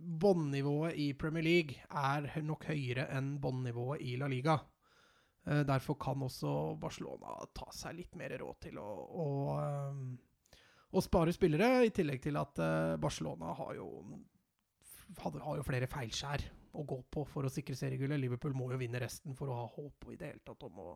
[0.00, 4.56] Båndnivået i Premier League er nok høyere enn båndnivået i La Liga.
[5.46, 8.88] Eh, derfor kan også Barcelona ta seg litt mer råd til å,
[9.20, 9.28] å,
[9.60, 10.02] ehm,
[10.96, 13.90] å spare spillere, i tillegg til at eh, Barcelona har jo,
[15.18, 16.46] hadde, har jo flere feilskjær
[16.78, 18.20] å gå på for å sikre seriegullet.
[18.20, 20.88] Liverpool må jo vinne resten for å ha håp i det hele tatt om å,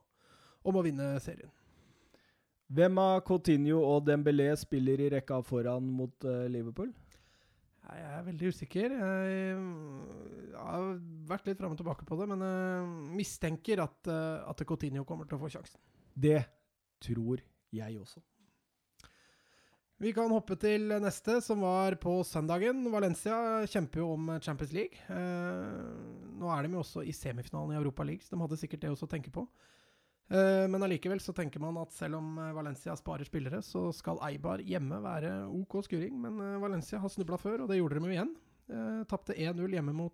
[0.71, 1.51] om å vinne serien.
[2.75, 6.95] Hvem av Coutinho og Dembélé spiller i rekka foran mot eh, Liverpool?
[7.85, 8.95] Jeg er veldig usikker.
[8.97, 9.57] Jeg,
[10.49, 10.87] jeg har
[11.29, 12.87] vært litt fram og tilbake på det, men jeg
[13.19, 15.83] mistenker at, eh, at Coutinho kommer til å få sjansen.
[16.17, 16.41] Det
[17.05, 17.45] tror
[17.75, 18.23] jeg også.
[20.05, 22.82] Vi kan hoppe til neste, som var på søndagen.
[22.92, 23.36] Valencia
[23.72, 24.98] kjemper jo om Champions League.
[25.09, 28.82] Eh, nå er de jo også i semifinalen i Europa League, så de hadde sikkert
[28.82, 29.46] det også å tenke på.
[30.28, 34.20] Eh, men allikevel så tenker man at selv om eh, Valencia sparer spillere, så skal
[34.28, 36.18] Eibar hjemme være OK skuring.
[36.20, 38.34] Men Valencia har snubla før, og det gjorde de jo igjen.
[38.76, 40.11] Eh, Tapte 1-0 hjemme,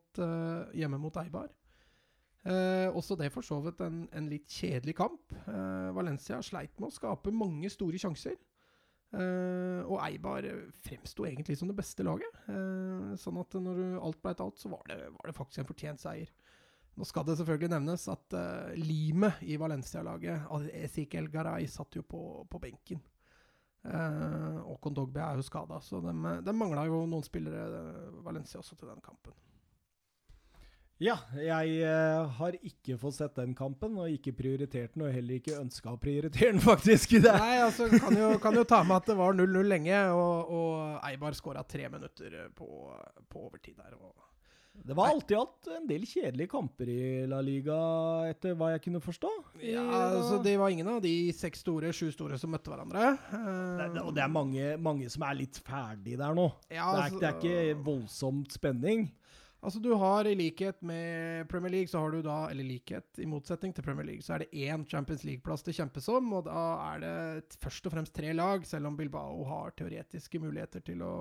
[0.84, 1.50] hjemme mot Eibar.
[2.46, 5.34] Eh, også det for så vidt en, en litt kjedelig kamp.
[5.42, 8.38] Eh, Valencia sleit med å skape mange store sjanser.
[9.10, 10.46] Eh, og Eibar
[10.84, 12.30] fremsto egentlig som det beste laget.
[12.46, 16.02] Uh, sånn at når alt ble talt så var det, var det faktisk en fortjent
[16.02, 16.30] seier.
[16.98, 20.46] Nå skal det selvfølgelig nevnes at uh, limet i Valencia-laget,
[20.82, 23.02] Ezekiel Garay, satt jo på, på benken.
[23.80, 27.82] Uh, og Kondogbe er jo skada, så de, de mangla jo noen spillere,
[28.26, 29.34] Valencia, også til den kampen.
[31.00, 35.38] Ja, jeg eh, har ikke fått sett den kampen, og ikke prioritert den, og heller
[35.38, 37.14] ikke ønska å prioritere den, faktisk.
[37.16, 37.32] i det.
[37.40, 41.06] Nei, altså, kan jo, kan jo ta med at det var 0-0 lenge, og, og
[41.08, 42.68] Eibar skåra tre minutter på,
[43.32, 43.96] på overtid der.
[44.80, 47.78] Det var alltid alt en del kjedelige kamper i La Liga,
[48.30, 49.30] etter hva jeg kunne forstå.
[49.64, 49.82] Ja,
[50.12, 53.14] altså, det var ingen av de seks store, sju store som møtte hverandre.
[53.32, 56.46] det, det, og det er mange, mange som er litt ferdig der nå.
[56.68, 59.08] ja, det, er, altså, det er ikke voldsomt spenning.
[59.60, 63.26] Altså Du har i likhet med Premier League, så har du da, eller likhet i
[63.28, 66.62] motsetning til Premier League, så er det én Champions League-plass det kjempes om, og da
[66.94, 71.12] er det først og fremst tre lag, selv om Bilbao har teoretiske muligheter til å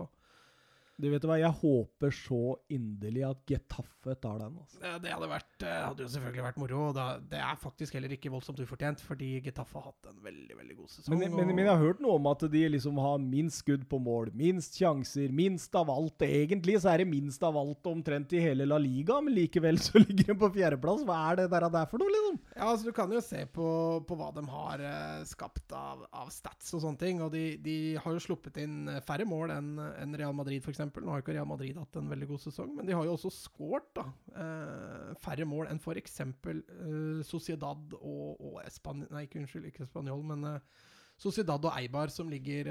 [1.00, 2.42] Du vet hva, Jeg håper så
[2.76, 4.58] inderlig at Getafe tar den.
[4.60, 4.80] Altså.
[4.82, 8.12] Det, Det hadde, vært, eh, hadde jo selvfølgelig vært moro, da, det er faktisk heller
[8.16, 11.16] ikke voldsomt ufortjent, fordi Getafe har hatt en veldig veldig god sesong.
[11.16, 14.00] Men, men, men jeg har hørt noe om at de liksom har minst skudd på
[14.04, 16.26] mål, minst sjanser, minst av alt.
[16.26, 20.00] Egentlig så er det minst av alt omtrent i hele La Liga, men likevel så
[20.04, 21.06] ligger de på fjerdeplass.
[21.08, 22.40] Hva er det der, der for noe, liksom?
[22.56, 23.70] Ja, altså Du kan jo se på,
[24.08, 27.24] på hva de har eh, skapt av, av stats og sånne ting.
[27.24, 30.89] og De, de har jo sluppet inn eh, færre mål enn en Real Madrid, f.eks.
[30.96, 33.32] Nå har ikke Real Madrid hatt en veldig god sesong, men de har jo også
[33.34, 34.06] skåret da,
[34.44, 36.20] eh, færre mål enn f.eks.
[36.24, 39.06] Eh, Sociedad og, og Espan...
[39.10, 40.86] Nei, ikke unnskyld, ikke Spanjol, men eh,
[41.20, 42.70] Sociedad og Eibar, som ligger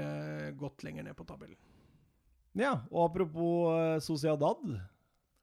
[0.57, 1.59] godt lenger ned på tabellen.
[2.57, 4.63] Ja, og apropos Sociedad.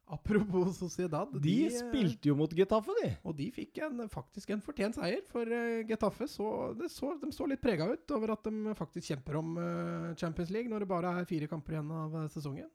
[0.06, 1.32] Apropos Sociedad.
[1.32, 3.08] De, de spilte jo mot Getafe, de.
[3.26, 6.50] Og de fikk en, faktisk en fortjent seier, for uh, Getafe så,
[6.92, 10.70] så, de så litt prega ut over at de faktisk kjemper om uh, Champions League
[10.70, 12.70] når det bare er fire kamper igjen av sesongen.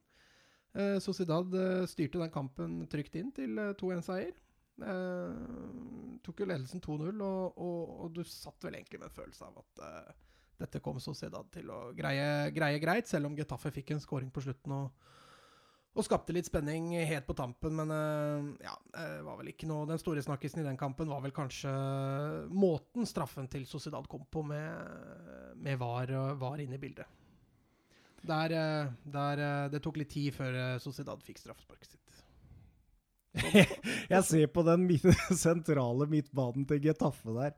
[1.04, 1.52] Sociedad
[1.92, 4.38] styrte den kampen trygt inn til 2-1-seier.
[6.24, 9.60] tok jo ledelsen 2-0, og, og, og, du satt vel egentlig med en følelse av
[9.60, 9.82] at
[10.64, 14.46] dette kom Sociedad til å greie, greie greit, selv om Getafe fikk en scoring på
[14.48, 14.78] slutten.
[14.78, 15.12] og
[15.92, 19.90] og skapte litt spenning helt på tampen, men uh, ja, det var vel ikke noe
[19.90, 21.72] Den store snakkisen i den kampen var vel kanskje
[22.48, 27.18] måten straffen til Sociedad kom på, med, med VAR, var inne i bildet.
[28.22, 32.02] Der, eh, der, eh, Det tok litt tid før Sociedad fikk straffesparket sitt.
[34.14, 34.88] Jeg ser på den
[35.46, 37.58] sentrale midtbanen til Getafe der.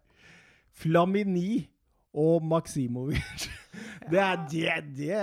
[0.73, 1.67] Flamini
[2.13, 3.49] og Maksimovic.
[4.11, 5.19] Det er det, det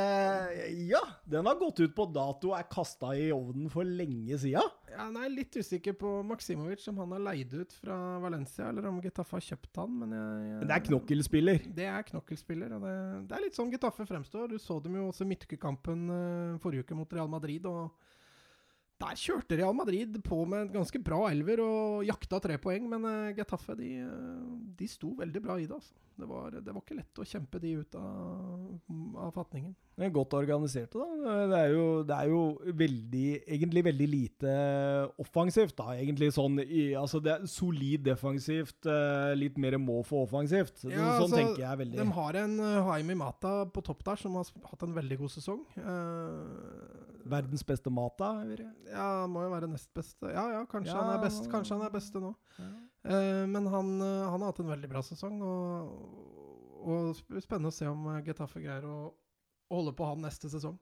[0.89, 4.64] Ja, den har gått ut på dato og er kasta i ovnen for lenge sida.
[4.91, 9.01] Ja, er litt usikker på Maksimovic, om han har leid ut fra Valencia, eller om
[9.05, 9.97] Getafe har kjøpt han.
[10.03, 11.66] Men, jeg, jeg, det er knokkelspiller.
[11.81, 12.95] Det er knokkelspiller, og det,
[13.31, 14.51] det er litt sånn Getafe fremstår.
[14.51, 17.68] Du så dem jo også i midtukekampen uh, forrige uke mot Real Madrid.
[17.70, 18.10] og
[19.01, 23.07] der kjørte Real Madrid på med en ganske bra elver og jakta tre poeng, men
[23.09, 23.90] uh, Getafe de,
[24.76, 25.78] de, sto veldig bra i det.
[25.78, 25.96] altså.
[26.20, 28.66] Det var, det var ikke lett å kjempe de ut av,
[29.24, 29.72] av fatningen.
[30.01, 31.07] Er godt organisert, da.
[31.51, 32.40] Det er, jo, det er jo
[32.80, 34.55] veldig, egentlig veldig lite
[35.20, 35.92] offensivt, da.
[35.92, 40.86] Egentlig sånn i, Altså, det er solid defensivt, uh, litt mer må for offensivt.
[40.86, 42.01] Ja, sånn altså, tenker jeg veldig.
[42.01, 45.36] De har en uh, Haimi Mata på topp der, som har hatt en veldig god
[45.36, 45.62] sesong.
[45.76, 48.32] Uh, Verdens beste Mata?
[48.88, 50.32] Ja, må jo være nest beste.
[50.32, 52.32] Ja, ja, kanskje, ja, han, er best, kanskje han er beste nå.
[52.57, 52.72] Ja.
[53.05, 55.96] Uh, men han, han, har hatt en veldig bra sesong, og,
[56.88, 59.11] og spennende å se om Getafe greier å
[59.79, 60.79] holde på han neste sesong.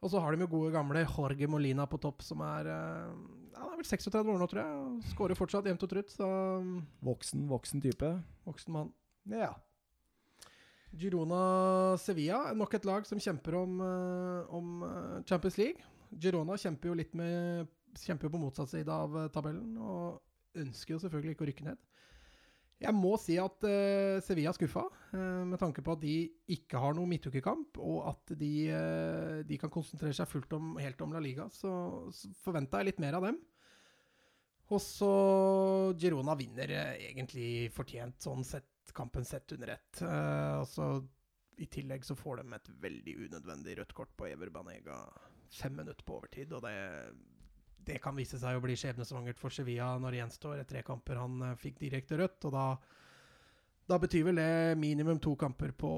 [0.00, 3.74] Og så har de jo gode gamle Jorge Molina på topp, som er ja, Han
[3.74, 4.76] er vel 36 år nå, tror jeg.
[4.78, 6.14] Og Skårer fortsatt jevnt og trutt.
[6.14, 6.28] Så
[7.04, 8.14] Voksen, voksen type?
[8.48, 8.94] Voksen mann.
[9.28, 9.52] Ja.
[10.96, 11.42] Girona
[12.00, 13.76] Sevilla, nok et lag som kjemper om,
[14.56, 14.72] om
[15.28, 15.84] Champions League.
[16.10, 17.68] Girona kjemper jo litt med
[18.00, 21.80] Kjemper jo på motsatt side av tabellen og ønsker jo selvfølgelig ikke å rykke ned.
[22.80, 26.14] Jeg må si at uh, Sevilla skuffa, uh, med tanke på at de
[26.54, 31.00] ikke har noen midtukekamp, og at de, uh, de, kan konsentrere seg fullt om, helt
[31.04, 31.50] om La Liga.
[31.52, 31.70] Så,
[32.16, 33.40] så forventa jeg litt mer av dem.
[34.70, 35.12] Og så
[35.98, 40.00] Girona vinner egentlig fortjent sånn sett, kampen sett under ett.
[40.02, 40.86] og så
[41.58, 45.00] I tillegg så får de et veldig unødvendig rødt kort på Ever Banega
[45.50, 46.74] fem minutter på overtid, og det,
[47.86, 51.20] det kan vise seg å bli skjebnesvangert for Sevilla når det gjenstår tre kamper.
[51.20, 52.64] Han uh, fikk direkte rødt, og da,
[53.90, 55.92] da, betyr vel det minimum to kamper på,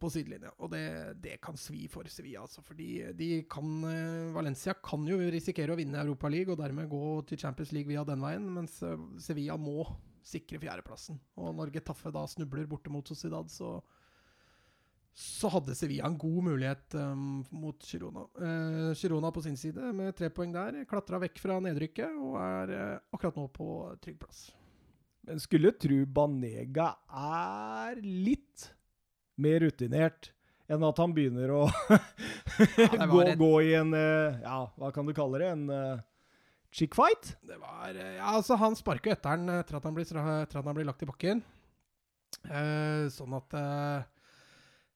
[0.00, 0.54] på sidelinja.
[0.60, 0.86] Og det,
[1.24, 5.80] det, kan svi for Sevilla, altså, fordi de kan, uh, Valencia kan jo risikere å
[5.80, 9.58] vinne Europa League og dermed gå til Champions League via den veien, mens uh, Sevilla
[9.60, 9.84] må
[10.26, 11.20] sikre fjerdeplassen.
[11.38, 13.78] Og når Getafe da snubler borte mot Sociedad, så
[15.16, 18.26] så hadde Sevilla en god mulighet um, mot Girona.
[18.36, 22.72] Uh, Girona på sin side, med tre poeng der, klatra vekk fra nedrykket og er
[22.76, 23.68] uh, akkurat nå på
[24.04, 24.42] trygg plass.
[25.24, 28.66] Men skulle tro Banega er litt
[29.40, 30.28] mer rutinert
[30.68, 31.62] enn at han begynner å
[32.84, 35.48] ja, gå, gå, i en uh, Ja, hva kan du kalle det?
[35.54, 36.02] En
[36.76, 37.38] chick fight?
[37.40, 41.08] Det var Ja, altså, han sparker etter han blir, etter at han blir lagt i
[41.08, 41.40] bakken.
[43.16, 43.56] sånn at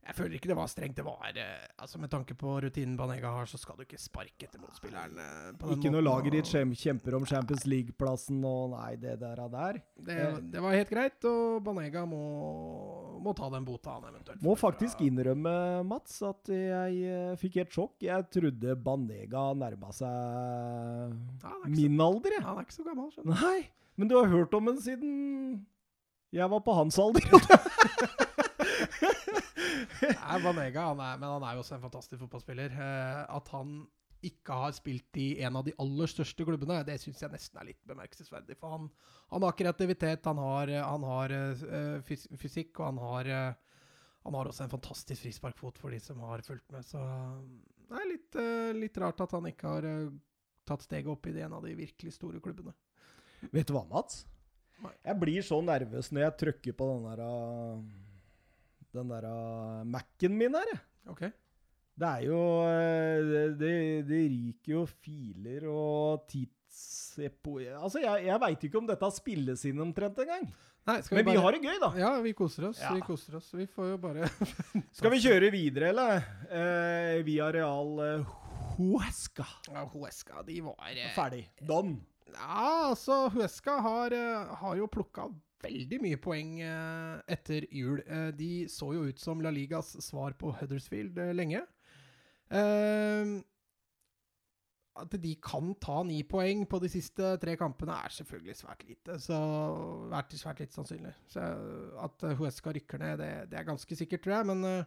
[0.01, 0.97] jeg føler ikke det var strengt.
[0.97, 4.47] Det var eh, altså Med tanke på rutinen Banega har, så skal du ikke sparke
[4.47, 5.19] etter motspilleren.
[5.21, 9.53] Eh, på ikke noe laget ditt kjemper om Champions League-plassen og nei, det der og
[9.53, 9.81] der.
[9.95, 10.19] Det,
[10.51, 12.23] det, var helt greit, og Banega må,
[13.23, 15.55] må ta den bota han eventuelt Må faktisk innrømme,
[15.87, 17.99] Mats, at jeg uh, fikk et sjokk.
[18.07, 20.09] Jeg trodde Banega nærma seg
[21.45, 22.47] ja, min alder, jeg.
[22.49, 23.13] Han er ikke så gammel.
[23.15, 23.45] Skjønner.
[23.45, 23.61] Nei,
[24.01, 25.13] men du har hørt om den siden
[26.31, 27.27] jeg var på hans alder.
[30.33, 32.75] er Vanega, han er, men han er jo også en fantastisk fotballspiller.
[32.75, 33.81] Eh, at han
[34.27, 37.71] ikke har spilt i en av de aller største klubbene, det syns jeg nesten er
[37.71, 38.57] litt bemerkelsesverdig.
[38.61, 38.89] For han,
[39.33, 42.11] han har kreativitet, han har, han har uh,
[42.41, 43.87] fysikk, og han har, uh,
[44.27, 46.85] han har også en fantastisk frisparkfot for de som har fulgt med.
[46.87, 47.01] Så
[47.89, 49.89] det er litt, uh, litt rart at han ikke har
[50.69, 52.77] tatt steget opp i en av de virkelig store klubbene.
[53.49, 54.27] Vet du hva, Mats?
[54.81, 57.25] Jeg blir så nervøs når jeg trykker på den der
[58.97, 60.81] den der uh, Mac-en min her.
[61.11, 61.27] Ok.
[62.01, 62.41] Det er jo
[63.29, 63.75] det, det,
[64.09, 67.59] det, ryker jo filer og tidsepo...
[67.61, 70.47] Altså, jeg, jeg veit ikke om dette spilles inn omtrent engang.
[70.89, 71.35] Nei, vi Men bare...
[71.35, 71.91] vi har det gøy, da.
[72.01, 72.81] Ja, vi koser oss.
[72.81, 72.95] Ja.
[72.97, 73.51] Vi koser oss.
[73.55, 74.31] Vi får jo bare
[74.99, 76.25] Skal vi kjøre videre, eller?
[76.49, 78.33] Eh, via Real eh,
[78.79, 79.47] Huesca.
[79.69, 81.45] Ja, Huesca, de var eh, Ferdig.
[81.69, 81.99] Don.
[82.33, 85.29] Ja, altså, Huesca har, eh, har jo plukka
[85.63, 88.01] veldig mye poeng eh, etter jul.
[88.07, 91.63] Eh, de så jo ut som La Ligas svar på Huddersfield eh, lenge.
[95.01, 99.19] At de kan ta ni poeng på de siste tre kampene, er selvfølgelig svært lite.
[99.23, 99.37] Så
[100.11, 101.15] vært svært lite sannsynlig.
[101.31, 101.45] Så
[102.03, 104.51] at Huesca rykker ned, det, det er ganske sikkert, tror jeg.
[104.51, 104.83] Men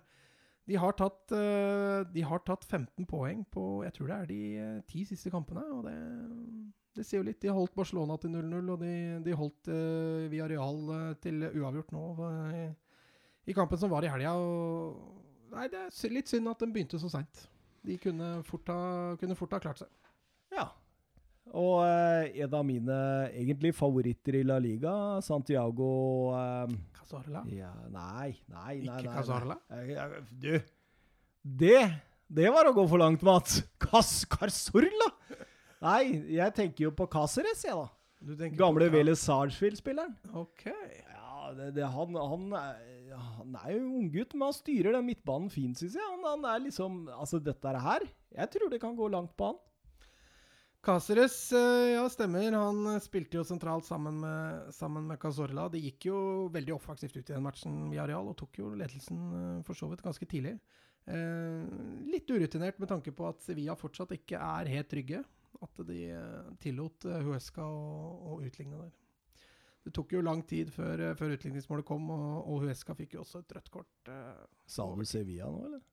[0.69, 4.39] de har, tatt, eh, de har tatt 15 poeng på jeg tror det er de
[4.63, 5.63] eh, ti siste kampene.
[5.75, 5.95] Og det,
[6.95, 7.41] det sier jo litt.
[7.43, 8.93] De har holdt Barcelona til 0-0, og de,
[9.25, 12.05] de holdt uh, eh, til uavgjort nå
[12.55, 12.67] i,
[13.51, 14.37] i kampen som var i helga.
[15.53, 17.43] Nei, det er litt synd at den begynte så seint.
[17.83, 19.91] De kunne fort, ha, kunne fort ha klart seg.
[20.53, 20.69] Ja.
[21.51, 22.97] Og eh, en av mine
[23.35, 27.43] egentlig favoritter i La Liga, Santiago eh, Cazorla?
[27.51, 28.99] ja, Nei, nei, nei.
[29.03, 29.57] Ikke Cazorla?
[30.31, 30.53] Du,
[31.43, 31.79] det
[32.33, 33.59] Det var å gå for langt, Mats.
[33.83, 35.09] Cas Carzorla?
[35.83, 36.03] Nei,
[36.37, 37.89] jeg tenker jo på Caceres, jeg, da.
[38.23, 40.13] Du Gamle Vélez Sarsfield-spilleren.
[40.39, 40.63] Ok.
[40.71, 42.77] Ja, det, det, han, han, er,
[43.19, 46.07] han er jo unggutt, men han styrer den midtbanen fint, syns jeg.
[46.07, 49.59] Han, han er liksom Altså, dette her Jeg tror det kan gå langt på han.
[50.83, 52.51] Cáceres, eh, ja, stemmer.
[52.59, 55.69] Han eh, spilte jo sentralt sammen med, sammen med Cazorla.
[55.71, 56.17] Det gikk jo
[56.51, 59.87] veldig offensivt ut i den matchen i areal, og tok jo ledelsen eh, for så
[59.91, 60.57] vidt ganske tidlig.
[61.07, 61.63] Eh,
[62.11, 65.23] litt urutinert med tanke på at Sevilla fortsatt ikke er helt trygge.
[65.63, 66.01] At de
[66.59, 68.91] tillot Huesca å, å utligne der.
[69.83, 73.43] Det tok jo lang tid før, før utligningsmålet kom, og, og Huesca fikk jo også
[73.43, 74.11] et rødt kort.
[74.11, 75.83] Eh, Sa du Sevilla nå, eller?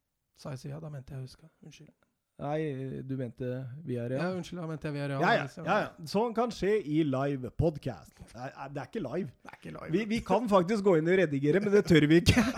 [0.40, 1.50] sa jeg Sevilla, da mente jeg Huesca.
[1.62, 2.09] Unnskyld.
[2.40, 3.48] Nei, du mente
[3.84, 5.20] via Ja, unnskyld, da mente jeg via Real.
[5.20, 6.08] Ja, ja, ja, ja.
[6.08, 8.14] Sånn kan skje i live podcast.
[8.32, 9.28] Det er, det er ikke live.
[9.44, 9.90] Det er ikke live.
[9.96, 12.44] Vi, vi kan faktisk gå inn og redigere, men det tør vi ikke.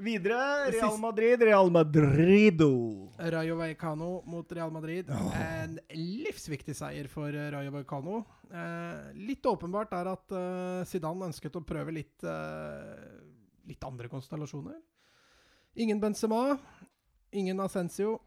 [0.00, 2.70] Videre Real Madrid, Real Madrido.
[3.18, 5.10] Rayo Vallecano mot Real Madrid.
[5.36, 8.22] En livsviktig seier for eh, Rayo Vallecano.
[8.48, 13.18] Eh, litt åpenbart er at eh, Zidane ønsket å prøve litt, eh,
[13.68, 14.78] litt andre konstellasjoner.
[15.80, 16.56] Ingen Benzema,
[17.32, 18.20] ingen Ascencio.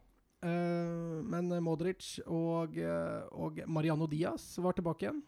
[0.44, 5.22] eh, men Modric og, eh, og Mariano Diaz var tilbake igjen.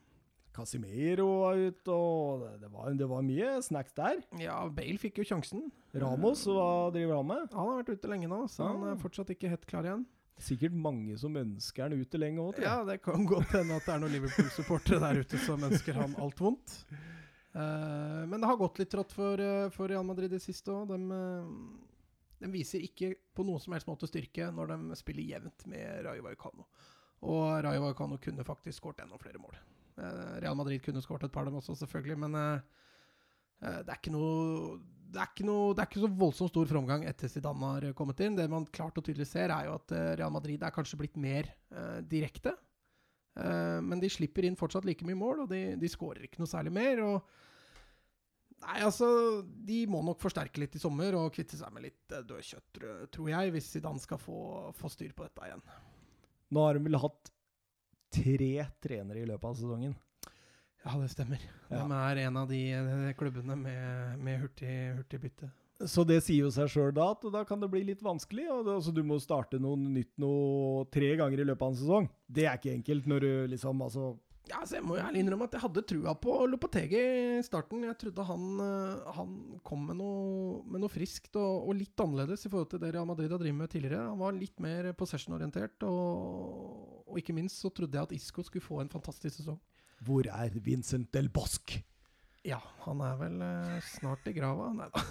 [0.56, 4.22] Casimiro var ute, og det- var, det var mye snacks der.
[4.40, 5.70] Ja, Bale fikk jo sjansen.
[5.94, 7.50] Ramos, hva driver han med?
[7.54, 10.06] Han har vært ute lenge nå, så han er fortsatt ikke helt klar igjen.
[10.40, 12.60] Sikkert mange som ønsker han ute lenge òg.
[12.60, 16.16] Ja, det kan godt hende at det er noen Liverpool-supportere der ute som ønsker han
[16.20, 16.84] alt vondt.
[17.56, 19.38] Eh, men det har gått litt trått for,
[19.72, 20.88] for Real Madrid i det siste òg.
[20.92, 20.98] De,
[22.42, 26.26] de viser ikke på noen som helst måte styrke når de spiller jevnt med Rayo
[26.26, 26.68] Vallecano.
[27.26, 29.56] Og Rayo Vallecano kunne faktisk skåret enda flere mål.
[29.96, 32.84] Eh, Real Madrid kunne skåret et par, dem også, selvfølgelig, men eh,
[33.64, 34.82] eh, det er ikke noe
[35.16, 38.20] det er, ikke noe, det er ikke så voldsomt stor framgang etter Zidane har kommet
[38.26, 38.34] inn.
[38.36, 41.48] Det man klart og tydelig ser, er jo at Real Madrid er kanskje blitt mer
[42.10, 42.52] direkte.
[43.86, 46.74] Men de slipper inn fortsatt like mye mål, og de, de skårer ikke noe særlig
[46.76, 47.00] mer.
[47.06, 47.30] Og
[48.66, 49.08] Nei, altså
[49.46, 52.80] De må nok forsterke litt i sommer og kvitte seg med litt eh, dødkjøtt,
[53.14, 55.62] tror- jeg, hvis Zidane skal få, få styr på dette igjen.
[56.56, 57.32] Nå har hun vel hatt
[58.16, 59.94] tre trenere i løpet av sesongen.
[60.86, 61.42] Ja, det stemmer.
[61.72, 61.84] Ja.
[61.90, 65.52] De er en av de eh, klubbene med, med hurtig, hurtig bytte.
[65.92, 68.46] Så det sier jo seg sjøl da at da kan det bli litt vanskelig.
[68.54, 71.80] og det, altså, Du må starte noe nytt noe tre ganger i løpet av en
[71.82, 72.08] sesong.
[72.32, 74.14] Det er ikke enkelt når du liksom altså
[74.46, 77.00] Ja, så Jeg må jo ærlig innrømme at jeg hadde trua på Lopetegi
[77.40, 77.86] i starten.
[77.88, 79.32] Jeg trodde han, eh, han
[79.66, 83.10] kom med noe, med noe friskt og, og litt annerledes i forhold til det Real
[83.10, 84.04] Madrid har drevet med tidligere.
[84.12, 88.66] Han var litt mer possession-orientert, og, og ikke minst så trodde jeg at Isco skulle
[88.66, 89.58] få en fantastisk sesong.
[90.06, 91.82] Hvor er Vincent del Bosque?
[92.46, 94.70] Ja, han er vel eh, snart i grava.
[94.78, 95.02] Nei da.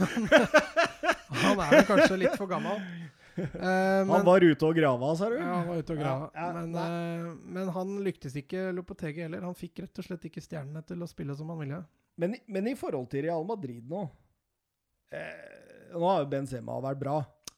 [1.43, 2.79] han er vel kanskje litt for gammel.
[3.39, 5.37] Eh, men- Han var ute og grava, sa du?
[5.41, 6.31] Ja, han var ute og grava.
[6.35, 9.43] Ja, ja, men, eh, men han lyktes ikke, Lopetegi heller.
[9.43, 11.81] Han fikk rett og slett ikke stjernene til å spille som han ville.
[12.17, 14.05] Men, men i forhold til Real Madrid nå
[15.13, 17.17] eh, Nå har jo Benzema vært bra.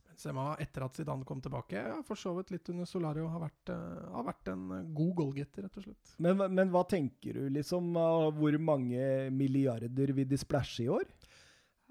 [0.09, 3.71] Benzema, etter at Zidane kom tilbake, ja, for så vidt litt under Solario, har vært,
[3.73, 4.67] uh, har vært en
[4.97, 6.13] god goalgetter, rett og slett.
[6.25, 7.91] Men, men hva tenker du, liksom?
[7.97, 11.05] uh, Hvor mange milliarder vil de splæsje i år?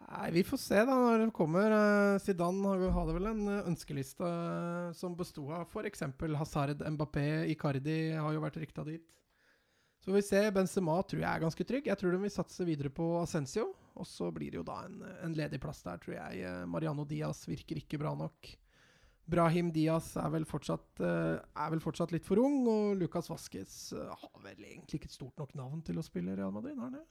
[0.05, 1.73] Nei, Vi får se da når det kommer.
[1.73, 6.03] Eh, Zidane hadde vel en eh, ønskeliste eh, som besto av f.eks.
[6.37, 9.05] Hazard, Mbappé, Icardi har jo vært rykta dit.
[10.05, 10.43] Så vi se.
[10.53, 11.87] Benzema tror jeg er ganske trygg.
[11.89, 13.71] Jeg tror de vil satse videre på Ascencio.
[13.97, 16.51] Og så blir det jo da en, en ledig plass der, tror jeg.
[16.69, 18.51] Mariano Diaz virker ikke bra nok.
[19.25, 24.43] Brahim Diaz er vel fortsatt, er vel fortsatt litt for ung, og Lucas Vasques har
[24.43, 27.05] vel egentlig ikke et stort nok navn til å spille Real Madrid, har han det?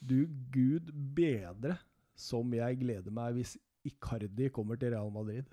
[0.00, 0.22] Du
[0.54, 1.76] gud bedre
[2.18, 3.56] som jeg gleder meg hvis
[3.86, 5.48] Icardi kommer til Real Madrid.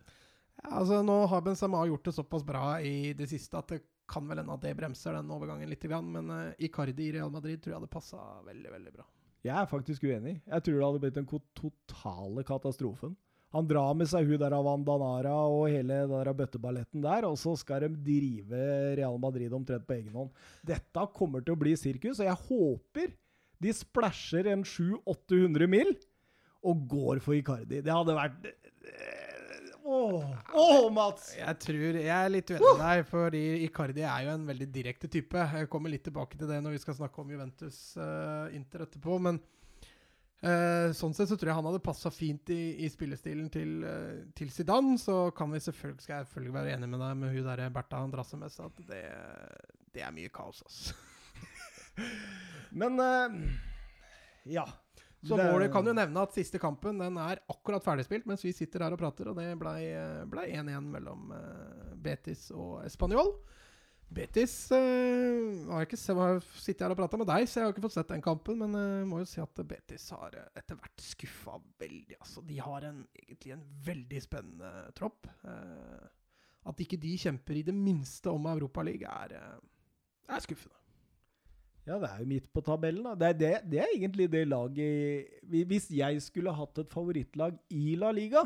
[0.61, 4.25] Ja, Altså, nå har Benzema gjort det såpass bra i det siste at det kan
[4.27, 5.83] vel hende at det bremser den overgangen litt.
[5.89, 9.05] Men uh, Icardi i Real Madrid tror jeg hadde passa veldig, veldig bra.
[9.43, 10.37] Jeg er faktisk uenig.
[10.47, 13.15] Jeg tror det hadde blitt den totale katastrofen.
[13.53, 17.53] Han drar med seg hun der av Vandanara og hele der bøtteballetten der, og så
[17.59, 18.61] skal de drive
[18.97, 20.31] Real Madrid omtrent på egen hånd.
[20.65, 23.13] Dette kommer til å bli sirkus, og jeg håper
[23.61, 25.93] de splæsjer en 700-800 mil
[26.63, 27.81] og går for Icardi.
[27.83, 28.51] Det hadde vært
[29.85, 31.33] Åh, oh, Mats!
[31.35, 35.09] Jeg tror jeg er litt uenig med deg, fordi Icardi er jo en veldig direkte
[35.11, 35.35] type.
[35.57, 39.17] Jeg kommer litt tilbake til det når vi skal snakke om Juventus uh, Inter etterpå.
[39.25, 39.41] Men
[40.39, 44.23] uh, sånn sett så tror jeg han hadde passa fint i, i, spillestilen til, uh,
[44.39, 44.95] til Zidane.
[45.03, 47.99] Så kan vi selvfølgelig, skal jeg selvfølgelig være enig med deg med hun der Bertha
[48.07, 49.03] Andrassemes at det,
[49.91, 50.95] det, er mye kaos, altså.
[52.79, 53.03] men
[54.47, 54.63] ja.
[55.23, 55.45] Så det...
[55.51, 58.95] målet kan jo nevne at siste kampen den er akkurat ferdigspilt mens vi sitter her
[58.95, 63.31] og prater, og det ble 1-1 mellom uh, Betis og Español.
[64.13, 66.01] Betis uh, har jeg ikke
[66.59, 68.59] sittet her og prata med deg, så jeg har ikke fått sett den kampen.
[68.65, 72.19] Men uh, må jo si at Betis har etter hvert skuffa veldig.
[72.19, 75.31] Altså, de har en, egentlig en veldig spennende tropp.
[76.63, 79.59] at ikke de kjemper i det minste om Europaligaen, er,
[80.27, 80.82] er skuffende.
[81.83, 83.03] Ja, det er jo midt på tabellen.
[83.03, 83.15] da.
[83.19, 87.95] Det er, det, det er egentlig det laget Hvis jeg skulle hatt et favorittlag i
[87.99, 88.45] La Liga,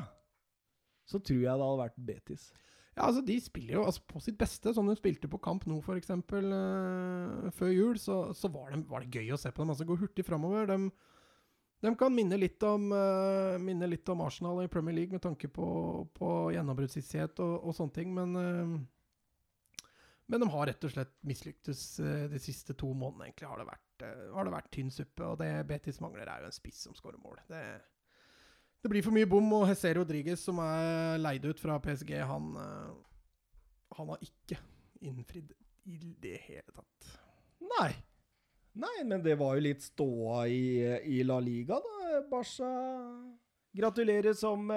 [1.08, 2.48] så tror jeg det hadde vært Betis.
[2.98, 5.78] Ja, altså De spiller jo altså, på sitt beste, som de spilte på Kamp nå
[5.84, 6.10] f.eks.
[6.34, 8.00] Uh, før jul.
[8.02, 9.70] Så, så var, det, var, det, gøy å se på dem.
[9.74, 10.66] altså Gå hurtig framover.
[10.72, 10.90] De,
[11.86, 15.48] de, kan minne litt, om, uh, minne litt om Arsenal i Premier League med tanke
[15.54, 15.68] på,
[16.18, 18.18] på gjennombruddshissighet og, og, sånne ting.
[18.18, 18.78] Men uh,
[20.28, 23.30] men de har rett og slett mislyktes uh, de siste to månedene.
[23.30, 25.24] egentlig har det vært, uh, har det vært tynn suppe.
[25.24, 27.40] Og det Betis mangler, er jo en spiss som skårer mål.
[27.48, 27.62] Det,
[28.84, 29.48] det, blir for mye bom.
[29.56, 32.92] Og Hesse Rodriguez, som er leid ut fra PSG, han, uh,
[33.96, 34.60] han har ikke
[35.08, 35.54] innfridd
[35.88, 37.14] i det hele tatt.
[37.78, 37.94] Nei.
[38.78, 40.84] Nei, men det var jo litt ståa i,
[41.18, 42.20] i La Liga, da.
[42.28, 42.68] Barca
[43.78, 44.68] gratulerer som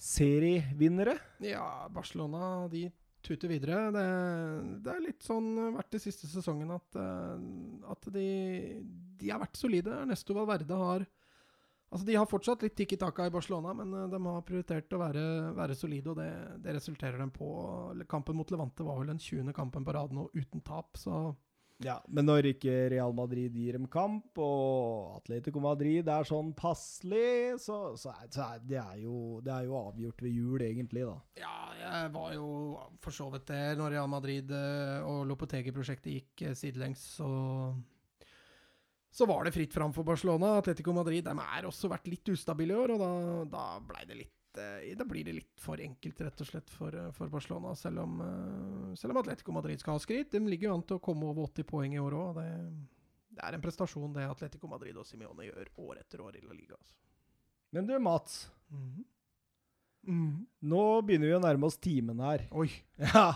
[0.00, 1.18] serievinnere.
[1.44, 2.88] Ja, Barcelona de
[3.24, 3.78] tuter videre.
[3.94, 4.04] Det,
[4.84, 7.36] det, er litt sånn vært de siste sesongen at, uh,
[7.92, 8.28] at de,
[9.20, 10.02] de, har vært solide.
[10.02, 11.08] Ernesto Valverde har
[11.90, 14.92] Altså De har fortsatt litt tikk i taka i Barcelona, men uh, de har prioritert
[14.94, 15.22] å være,
[15.56, 16.28] være solide, og det,
[16.62, 17.48] det, resulterer dem på
[18.10, 19.50] Kampen mot Levante var vel den 20.
[19.56, 21.32] kampen på rad nå uten tap, så
[21.80, 27.56] ja, men når ikke Real Madrid gir dem kamp, og Atletico Madrid er sånn passelig,
[27.62, 29.14] så, så, er, så er, det, er jo,
[29.44, 31.14] det, er jo, avgjort ved jul, egentlig, da.
[31.40, 32.50] Ja, jeg var jo
[33.00, 37.30] for så vidt der når Real Madrid eh, og Lopetegi-prosjektet gikk eh, sidelengs, så
[39.10, 40.52] så var det fritt fram for Barcelona.
[40.60, 43.14] Atletico Madrid de er også vært litt ustabile i år, og da,
[43.50, 47.10] da blei det litt da blir det litt for enkelt, rett og slett, for, eh,
[47.16, 47.74] for Barcelona.
[47.78, 50.30] Selv om, eh, selv om, Atletico Madrid skal ha skritt.
[50.30, 52.34] De ligger jo an til å komme over 80 poeng i år òg.
[52.34, 52.48] Det,
[53.30, 56.52] det, er en prestasjon det Atletico Madrid og Simione gjør år etter år i La
[56.52, 56.74] Liga.
[56.74, 56.94] Altså.
[57.72, 58.50] Men du, Mats.
[58.70, 59.04] Mm -hmm.
[60.06, 60.46] Mm.
[60.60, 62.48] Nå begynner vi å nærme oss timen her.
[62.52, 62.70] Oi.
[62.96, 63.34] Ja.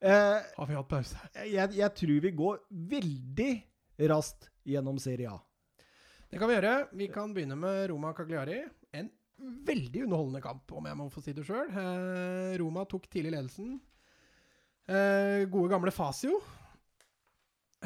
[0.00, 1.18] Eh, Har vi hatt pause?
[1.34, 3.52] Jeg, jeg, tror vi går veldig
[3.98, 5.38] raskt gjennom Serie A.
[6.28, 6.88] Det kan vi gjøre.
[6.92, 8.60] Vi kan begynne med Roma Cagliari.
[8.92, 11.68] En veldig underholdende kamp, om jeg må få si det sjøl.
[11.68, 13.76] Eh, Roma tok tidlig ledelsen.
[14.86, 16.38] Eh, gode, gamle Fasio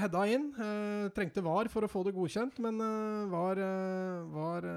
[0.00, 0.50] hedda inn.
[0.54, 4.68] Eh, trengte VAR for å få det godkjent, men eh, VAR eh, var,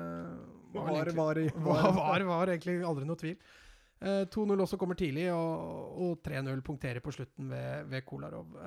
[0.74, 3.38] var, var, var, var, var egentlig aldri noe tvil.
[4.04, 8.58] 2-0 eh, også kommer tidlig, og, og 3-0 punkterer på slutten ved, ved Kolarov.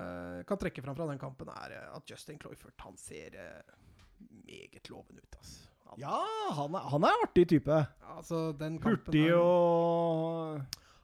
[0.48, 3.36] kan trekke fram fra den kampen er at Justin Cloyford han ser
[4.46, 5.36] meget lovende ut.
[5.36, 5.65] Altså.
[5.86, 6.16] Han, ja,
[6.56, 7.84] han er, han er artig type.
[8.16, 8.50] Altså,
[8.84, 10.60] Hurtig og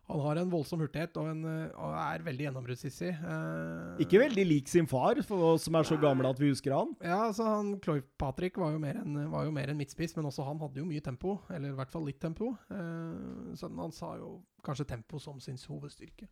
[0.08, 1.44] Han har en voldsom hurtighet og, en,
[1.78, 3.12] og er veldig gjennombruddshissig.
[3.22, 6.90] Uh, Ikke veldig lik sin far, som er så gammel at vi husker han.
[7.00, 10.28] Ja, altså han, Cloy Patrick var jo, mer en, var jo mer en midtspiss, men
[10.28, 11.38] også han hadde jo mye tempo.
[11.48, 12.52] Eller i hvert fall litt tempo.
[12.68, 14.34] Uh, så han sa jo
[14.66, 16.28] kanskje tempo som sin hovedstyrke.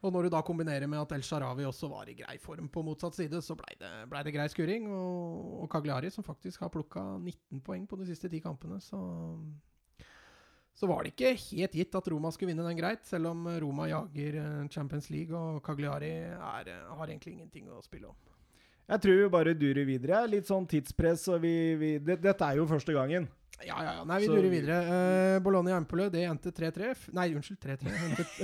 [0.00, 2.82] Og når du da kombinerer med at El Sharawi også var i grei form på
[2.84, 4.86] motsatt side, så blei det, ble det grei skuring.
[4.88, 9.02] Og, og Cagliari, som faktisk har plukka 19 poeng på de siste ti kampene, så
[10.80, 13.84] så var det ikke helt gitt at Roma skulle vinne den greit, selv om Roma
[13.90, 18.16] jager eh, Champions League og Cagliari er, eh, har egentlig ingenting å spille om.
[18.90, 20.22] Jeg tror vi bare durer videre.
[20.26, 21.28] Litt sånn tidspress.
[21.42, 23.28] vi, vi det, Dette er jo første gangen.
[23.66, 24.04] Ja, ja, ja.
[24.08, 24.78] Nei, vi durer videre.
[24.88, 26.92] Uh, Bologna-Empole, det endte 3-3.
[27.16, 27.94] Nei, unnskyld, 3-3.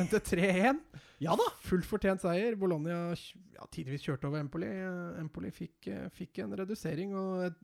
[0.03, 0.83] Endte 3-1.
[1.25, 1.47] Ja da!
[1.64, 2.59] Fullt fortjent seier.
[2.61, 4.69] Bologna ja, tidvis kjørte over Empoli.
[4.69, 7.55] Uh, Empoli fikk, uh, fikk, en redusering, og jeg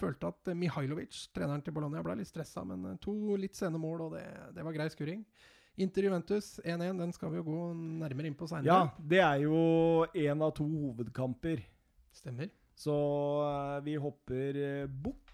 [0.00, 4.18] følte at Mihailovic, treneren til Bologna, ble litt stressa, men to litt sene mål, og
[4.18, 4.26] det,
[4.56, 5.24] det var grei skuring.
[5.80, 7.58] Inter Juventus 1-1, den skal vi jo gå
[8.02, 8.68] nærmere inn på seinere.
[8.68, 9.60] Ja, det er jo
[10.12, 11.62] én av to hovedkamper.
[12.12, 12.50] Stemmer.
[12.76, 12.94] Så
[13.46, 15.29] eh, vi hopper eh, bukk.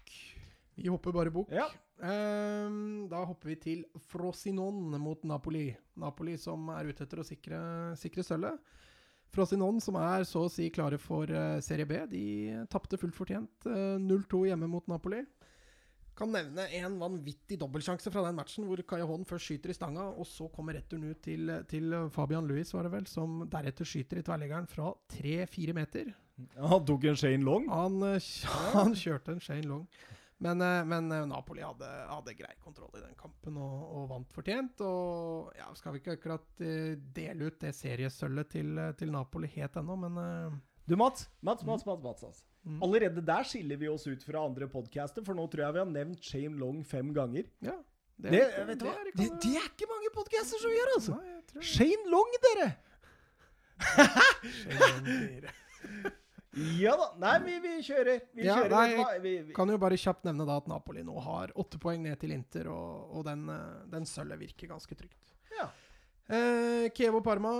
[0.77, 1.51] Vi hopper bare bukk.
[1.53, 1.67] Ja.
[1.97, 5.71] Um, da hopper vi til Frosinon mot Napoli.
[5.97, 7.61] Napoli som er ute etter å sikre,
[7.97, 8.75] sikre sølvet.
[9.33, 12.03] Frosinon som er så å si klare for uh, Serie B.
[12.11, 12.25] De
[12.71, 13.65] tapte fullt fortjent.
[13.65, 15.23] uh, 0-2 hjemme mot Napoli.
[16.17, 20.25] Kan nevne en vanvittig dobbeltsjanse fra den matchen, hvor Kaja først skyter i stanga, og
[20.25, 24.25] så kommer returen ut til, til Fabian Louis, var det vel, som deretter skyter i
[24.25, 26.09] tverrleggeren fra tre-fire meter.
[26.57, 27.67] Han tok en Shane Long.
[27.69, 28.31] Han, eh,
[28.73, 29.85] han kjørte en Shane Long.
[30.39, 34.33] Men, eh, men eh, Napoli hadde, hadde grei kontroll i den kampen og, og vant
[34.35, 34.83] fortjent.
[34.85, 39.79] Og ja, skal vi ikke akkurat eh, dele ut det seriesølvet til, til Napoli helt
[39.81, 41.25] ennå, men Du, Mats.
[41.41, 42.43] Mats, Mats, Mats, Mats altså.
[42.67, 42.81] Mm.
[42.83, 45.89] Allerede der skiller vi oss ut fra andre podcaster, for nå tror jeg vi har
[45.91, 47.49] nevnt Shane Long fem ganger.
[47.65, 47.77] ja.
[48.17, 48.31] Det,
[48.65, 48.95] vet du hva?
[48.97, 51.17] er Det, det er ikke mange podcaster som gjør, altså!
[51.21, 52.69] Nei, Shane Long, dere!
[54.57, 55.51] Shane Long blir-
[56.81, 57.07] Ja da.
[57.21, 58.21] Nei, vi, vi kjører.
[58.33, 58.73] Vi Ja, kjører.
[58.73, 59.21] nei, vet?
[59.23, 59.53] Vi, vi.
[59.57, 62.69] Kan jo bare kjapt nevne da at Napoli nå har åtte poeng ned til Inter,
[62.73, 65.33] og, og den, eh, den sølvet virker ganske trygt.
[65.57, 65.69] Ja.
[66.29, 67.51] Eh, Kievo-Parma,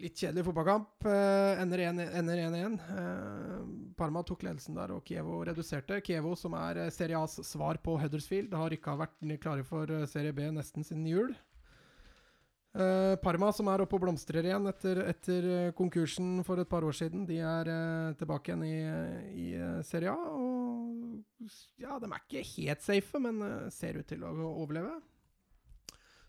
[0.00, 1.04] litt kjedelig fotballkamp.
[1.06, 2.78] Eh, ender 1 ender 1-1.
[2.94, 3.64] Eh,
[3.98, 6.00] Parma tok ledelsen der, og Kievo reduserte.
[6.06, 10.06] Kievo, som er eh, Serie A's svar på Huddersfield, har ikke vært klare for eh,
[10.10, 11.34] Serie B nesten siden jul.
[12.74, 16.82] Eh, Parma, som er oppe og blomstrer igjen etter, etter eh, konkursen for et par
[16.82, 18.78] år siden, de er uh, tilbake igjen i,
[19.38, 19.46] i
[19.86, 20.32] Serie A.
[20.34, 24.96] Og ja, de er ikke helt safe, men uh, ser ut til å overleve.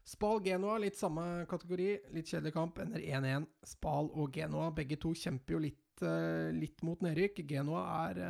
[0.05, 1.89] Spal Genoa, litt samme kategori.
[2.13, 2.77] Litt kjedelig kamp.
[2.83, 3.49] Ender 1-1.
[3.65, 5.81] Spal og Genoa, begge to kjemper jo litt,
[6.53, 7.41] litt mot nedrykk.
[7.49, 8.21] Genoa er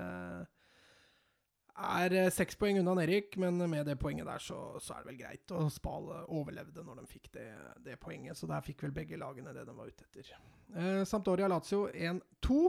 [1.76, 5.11] er eh, seks poeng unna Erik, men med det poenget der så, så er det
[5.11, 5.51] vel greit.
[5.55, 7.49] Og Spal eh, overlevde når de fikk det,
[7.86, 10.34] det poenget, så der fikk vel begge lagene det de var ute etter.
[10.76, 12.59] Eh, Sampdoria Lazio 1-2.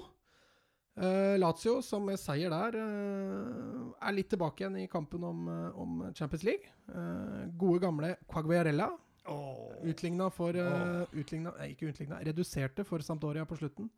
[0.96, 5.80] Eh, Lazio, som med seier der, eh, er litt tilbake igjen i kampen om, eh,
[5.80, 6.72] om Champions League.
[6.88, 8.90] Eh, gode, gamle Quagliarella
[9.82, 13.90] utligna for uh, utligna, Nei, ikke utligna, reduserte for Sampdoria på slutten.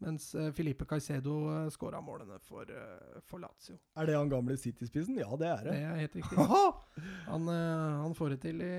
[0.00, 3.78] Mens uh, Filipe Caicedo uh, skåra målene for, eh, for Lazio.
[3.98, 5.16] Er det han gamle City-spissen?
[5.18, 5.82] Ja, det er Det det.
[5.82, 6.38] er helt riktig.
[7.32, 8.72] Han, eh, han får det til i,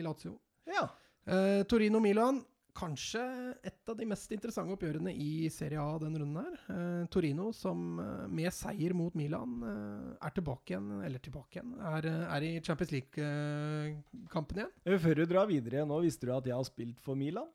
[0.00, 0.38] i Lazio.
[0.66, 0.86] Ja.
[1.28, 2.40] Eh, Torino-Milan,
[2.74, 3.20] kanskje
[3.62, 6.56] et av de mest interessante oppgjørene i Serie A denne runden her.
[6.74, 11.76] Eh, Torino som eh, med seier mot Milan eh, er tilbake igjen, eller tilbake igjen,
[11.78, 14.72] er, eh, er i Champions League-kampen igjen.
[14.88, 17.46] Eh, Før du drar videre nå, visste du at jeg har spilt for Milan?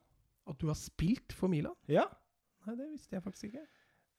[0.50, 1.76] At du har spilt for Milan?
[1.92, 2.06] Ja.
[2.70, 3.64] Nei, det visste jeg faktisk ikke.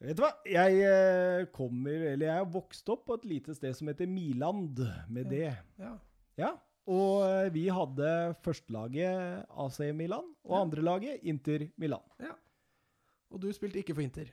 [0.01, 0.31] Vet du hva?
[0.49, 4.81] Jeg eh, kommer Eller jeg har vokst opp på et lite sted som heter Miland,
[5.13, 5.31] med Ja.
[5.31, 5.51] det.
[5.79, 5.93] Ja.
[6.41, 6.51] Ja.
[6.91, 10.63] Og eh, vi hadde førstelaget AC Milan, og Ja.
[10.65, 12.03] andrelaget Inter Milan.
[13.31, 14.27] Og du spilte ikke for Inter?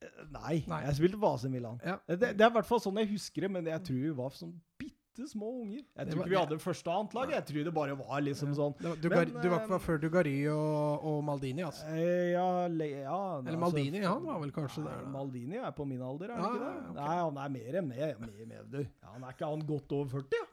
[0.00, 0.80] Eh, Nei, Nei.
[0.86, 1.80] jeg spilte for AC Milan.
[1.84, 1.98] Ja.
[2.08, 4.30] Det, det er i hvert fall sånn jeg husker det, men jeg tror vi var
[4.38, 5.82] sånn bitte små unger.
[5.96, 7.30] Jeg tror ikke vi hadde første og annet lag.
[7.36, 9.80] Jeg tror det bare var liksom sånn Det var- Du, Men, du var eh, ikke
[9.80, 11.84] før Dugari og, og Maldini, altså?
[11.92, 15.10] eh, Ja, le, ja Eller altså, Maldini, han var vel kanskje der, da?
[15.10, 16.74] Maldini er på min alder, er han ah, ikke det?
[16.82, 16.94] Okay.
[17.02, 18.78] Nei, han er mer enn meg, mer, mer, du.
[18.82, 20.46] Ja, han er ikke han godt over 40, ja?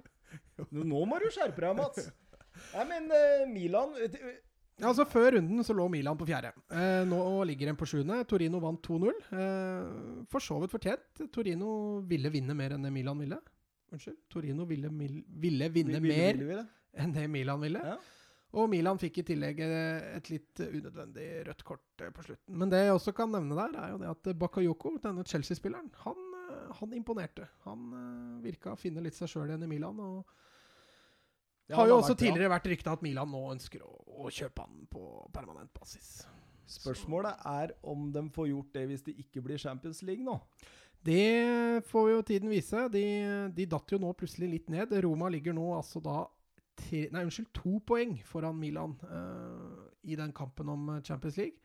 [0.71, 2.11] Nå må du skjerpe deg, Mats.
[2.75, 4.17] Nei, men uh, Milan eh,
[4.79, 6.51] Ja, altså Før runden så lå Milan på fjerde.
[6.71, 8.21] Eh, nå ligger de på sjuende.
[8.27, 9.09] Torino vant 2-0.
[9.35, 11.23] Eh, for så vidt fortjent.
[11.35, 13.39] Torino ville vinne mer enn Milan ville.
[13.91, 14.17] Unnskyld.
[14.29, 16.67] Torino ville, ville vinne vil- vil- mer ville, vil-
[17.03, 17.79] enn det Milan ville.
[17.83, 17.97] Ja.
[18.59, 22.55] Og Milan fikk i tillegg eh, et litt unødvendig rødt kort eh, på slutten.
[22.57, 26.23] Men det jeg også kan nevne der, er jo det at Bakayoko, denne Chelsea-spilleren, han,
[26.49, 27.45] eh, han imponerte.
[27.67, 27.83] Han
[28.41, 29.99] virka å finne litt seg sjøl igjen i Milan.
[29.99, 30.25] og
[31.69, 33.91] Ja, har jo også vært tidligere vært rykta at Milan nå ønsker å,
[34.25, 35.03] å kjøpe han på
[35.35, 36.23] permanent basis.
[36.69, 40.39] Spørsmålet er om de får gjort det hvis det ikke blir Champions League nå.
[41.05, 42.87] Det får jo tiden vise.
[42.91, 43.03] De,
[43.55, 44.91] de datt jo nå plutselig litt ned.
[45.05, 46.25] Roma ligger nå altså da
[46.79, 51.59] tre, nei, unnskyld, to poeng foran Milan uh, i den kampen om Champions League.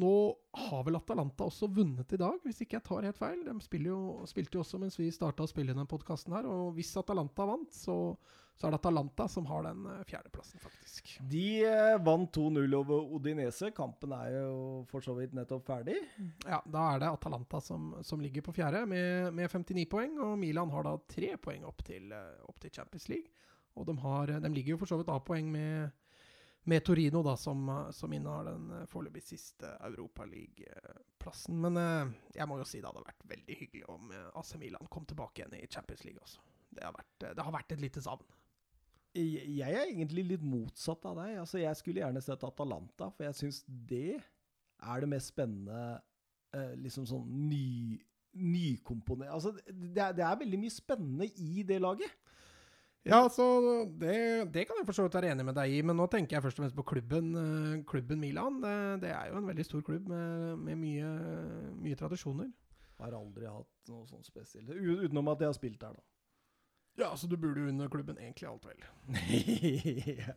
[0.00, 0.10] Nå
[0.58, 3.44] har vel Atalanta også vunnet i dag, hvis ikke jeg tar helt feil.
[3.46, 6.90] De jo, spilte jo også mens vi starta å spille denne podkasten her, og hvis
[6.98, 8.16] Atalanta vant, så,
[8.56, 11.16] så er det Atalanta som har den eh, fjerdeplassen, faktisk.
[11.30, 13.72] De eh, vant 2-0 over Odinese.
[13.74, 15.96] Kampen er jo for så vidt nettopp ferdig.
[16.46, 20.38] Ja, da er det Atalanta som, som ligger på fjerde med, med 59 poeng, og
[20.38, 23.42] Milan har da tre poeng opp til, eh, opp til Champions League.
[23.74, 25.90] Og de, har, de ligger jo for så vidt A-poeng med,
[26.70, 31.58] med Torino, da, som, som innehar den foreløpig siste Europaliga-plassen.
[31.66, 35.10] Men eh, jeg må jo si det hadde vært veldig hyggelig om AC Milan kom
[35.10, 36.46] tilbake igjen i Champions League også.
[36.70, 38.30] Det har vært, det har vært et lite savn.
[39.14, 41.36] Jeg er egentlig litt motsatt av deg.
[41.42, 46.00] Altså, jeg skulle gjerne sett Atalanta, for jeg syns det er det mest spennende
[46.54, 48.00] eh, liksom sånn ny,
[48.34, 52.10] nykomponert Altså, det er, det er veldig mye spennende i det laget.
[53.04, 53.44] Ja, altså,
[54.00, 54.16] det,
[54.54, 56.44] det kan jeg for så vidt være enig med deg i, men nå tenker jeg
[56.46, 58.62] først og fremst på klubben, eh, klubben Milan.
[58.64, 61.10] Det, det er jo en veldig stor klubb med, med mye,
[61.84, 62.48] mye tradisjoner.
[63.02, 64.72] Har aldri hatt noe sånn spesielt.
[64.72, 66.13] Utenom at jeg har spilt der, da.
[67.00, 68.84] Ja, så du burde jo unne klubben egentlig alt vel.
[70.28, 70.34] ja.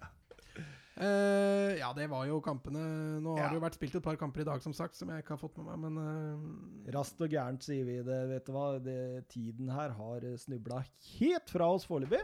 [0.97, 2.79] Eh, ja, det var jo kampene
[3.21, 3.49] Nå har Ja.
[3.51, 5.41] det jo vært spilt et par kamper i dag, som sagt, som jeg ikke har
[5.43, 6.87] fått med meg, men uh...
[6.95, 8.17] Raskt og gærent sier vi det.
[8.31, 8.65] Vet du hva?
[8.81, 8.97] Det,
[9.29, 10.81] tiden her har snubla
[11.19, 12.23] helt fra oss foreløpig.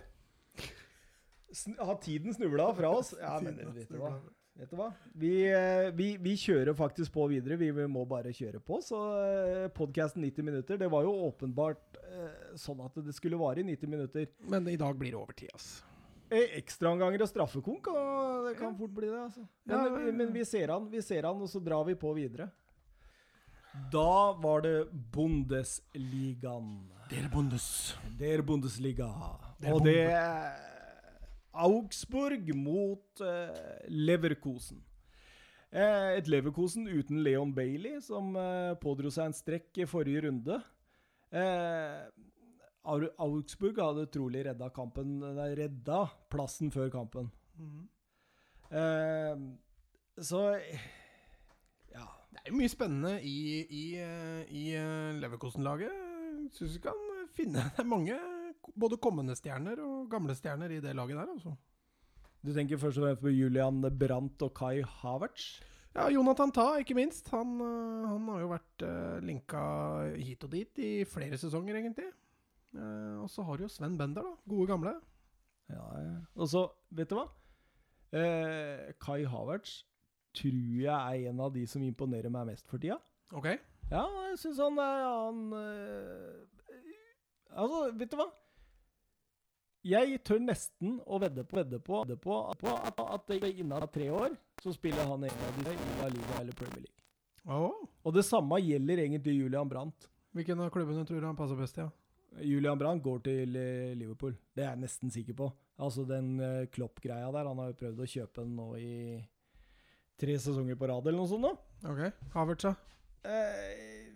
[1.54, 3.14] Sn har tiden snubla fra oss?
[3.20, 4.16] Ja, men vet du hva?
[4.54, 4.91] Vet du hva?
[5.18, 7.58] Vi, eh, vi, vi kjører faktisk på videre.
[7.58, 8.78] Vi, vi må bare kjøre på.
[8.86, 8.99] Så
[9.74, 13.89] podkasten 90 minutter, det var jo åpenbart eh, sånn at det skulle vare i 90
[13.89, 14.30] minutter.
[14.54, 15.89] Men i dag blir det overtid, altså.
[16.34, 19.22] Eh, Ekstraomganger og straffekonk, og det kan fort bli det.
[19.26, 19.45] altså.
[19.66, 20.14] Men, ja, ja.
[20.22, 22.49] men vi ser han, vi ser han, og så drar vi på videre.
[23.93, 26.76] Da var det Bundesligaen.
[27.10, 27.97] Der Bundes.
[28.20, 29.10] Der Bundesliga.
[29.62, 29.97] Der og det
[31.54, 33.54] Augsburg mot uh,
[33.89, 34.82] Leverkosen.
[35.74, 40.62] Uh, et Leverkosen uten Leon Bailey, som uh, pådro seg en strekk i forrige runde.
[41.34, 42.01] Eh,
[43.18, 45.16] Augsburg hadde trolig redda kampen
[45.58, 47.32] redda plassen før kampen.
[47.58, 47.88] Mm.
[48.70, 49.38] Eh,
[50.22, 50.43] så
[51.93, 52.06] Ja.
[52.34, 55.91] Det er jo mye spennende i, i, eh, i eh, Leverkosen-laget.
[56.51, 56.97] Syns vi kan
[57.34, 58.18] finne Det er mange
[58.76, 61.53] både kommende stjerner og gamle stjerner i det laget der, altså.
[62.43, 65.61] Du tenker først og fremst på Julian Brandt og Kai Havertz?
[65.93, 67.30] Ja, Jonathan Ta, ikke minst.
[67.30, 69.61] Han, øh, han har jo vært øh, linka
[70.18, 72.09] hit og dit i flere sesonger, egentlig.
[72.74, 74.36] Eh, og så har du jo Sven Bender, da.
[74.49, 74.95] Gode gamle.
[75.70, 76.16] Ja, ja.
[76.36, 77.28] Og så, vet du hva?
[78.14, 79.84] Eh, Kai Havertz
[80.34, 82.97] tror jeg er en av de som imponerer meg mest for tida.
[83.34, 83.59] Okay.
[83.91, 86.41] Ja, jeg syns han er han eh,
[87.53, 88.32] Altså, vet du hva?
[89.84, 94.08] Jeg tør nesten å vedde på, vedde på, vedde på, på at, at innen tre
[94.16, 97.04] år så spiller han en av de i La Liga eller Premier League.
[97.44, 97.84] Oh.
[98.08, 100.08] Og det samme gjelder egentlig Julian Brandt.
[100.34, 101.84] Hvilken av klubbene tror du han passer best i?
[101.84, 101.92] Ja?
[102.48, 104.38] Julian Brandt går til eh, Liverpool.
[104.56, 105.50] Det er jeg nesten sikker på.
[105.84, 107.50] Altså den uh, Klopp-greia der.
[107.50, 108.94] Han har jo prøvd å kjøpe den nå i
[110.20, 111.46] tre sesonger på rad eller noe sånt.
[111.46, 111.92] da.
[111.92, 112.32] Ok.
[112.38, 112.74] Havertz, da?
[113.24, 114.08] Eh,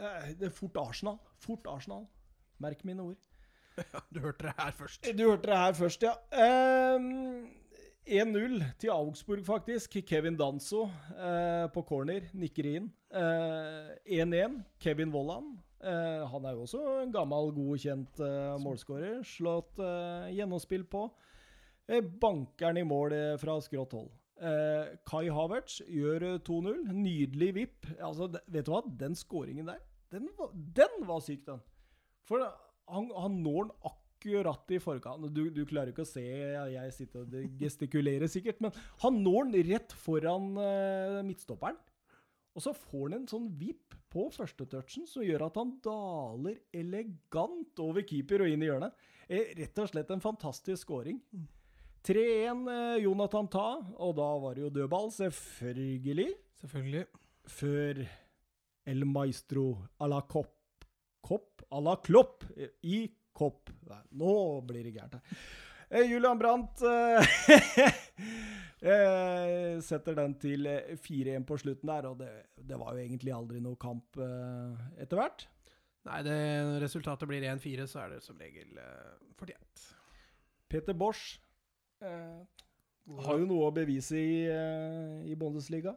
[0.00, 1.18] eh, det er fort Arsenal.
[1.44, 2.06] Fort Arsenal.
[2.62, 3.32] Merk mine ord.
[4.14, 5.06] Du hørte det her først.
[5.18, 6.14] Du hørte det her først, ja.
[6.32, 7.46] Ehm,
[8.06, 9.96] 1-0 til Augsburg, faktisk.
[10.06, 12.90] Kevin Danso uh, på corner nikker inn.
[13.10, 14.60] Eh, 1-1.
[14.78, 15.56] Kevin Vollan.
[15.82, 19.24] Uh, han er jo også en gammel, god, kjent eh, målskårer.
[19.26, 21.08] Slått eh, gjennomspill på.
[21.86, 24.08] Bankeren banker i mål eh, fra skrått hold.
[24.36, 26.82] Eh, Kai Havertz gjør eh, 2-0.
[26.92, 27.90] Nydelig vipp.
[28.00, 28.82] Altså, vet du hva?
[29.02, 30.28] Den skåringen der, den
[30.76, 31.62] den var syk, den.
[32.26, 32.42] For
[32.90, 35.26] han, han når den akkurat i forkant.
[35.34, 38.74] Du, du klarer ikke å se, jeg sitter og gestikulerer sikkert, men
[39.04, 41.78] han når den rett foran uh, midtstopperen.
[42.56, 46.56] Og så får han en sånn vipp på første touchen som gjør at han daler
[46.74, 48.96] elegant over keeper og inn i hjørnet.
[49.28, 51.20] Eh, rett og slett en fantastisk scoring.
[52.06, 53.66] 3-1 eh, Jonathan Ta,
[53.98, 56.30] og da var det jo dødball, selvfølgelig.
[56.62, 57.04] Selvfølgelig.
[57.50, 58.00] Før
[58.86, 59.66] El Maestro
[60.00, 60.55] à la Kopp
[61.26, 63.72] Kopp à la Klopp eh, i Kopp.
[63.90, 64.34] Nei, nå
[64.68, 65.40] blir det gærent her.
[65.90, 67.34] Eh, Julian Brandt eh,
[68.94, 73.34] eh, setter den til eh, 4-1 på slutten der, og det, det var jo egentlig
[73.34, 75.46] aldri noe kamp eh, etter hvert.
[76.06, 76.38] Nei, det
[76.82, 79.86] resultatet blir 1-4, så er det som regel eh, fortjent.
[80.70, 81.36] Peter Bosch
[82.02, 82.42] eh,
[83.26, 85.94] har jo noe å bevise i, eh, i Bundesliga.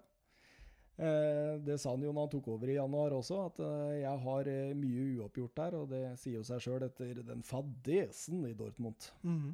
[0.99, 4.19] Eh, det sa han jo når han tok over i januar også, at eh, jeg
[4.25, 5.77] har eh, mye uoppgjort der.
[5.79, 9.07] Og det sier jo seg sjøl etter den fadesen i Dortmund.
[9.23, 9.53] Mhm.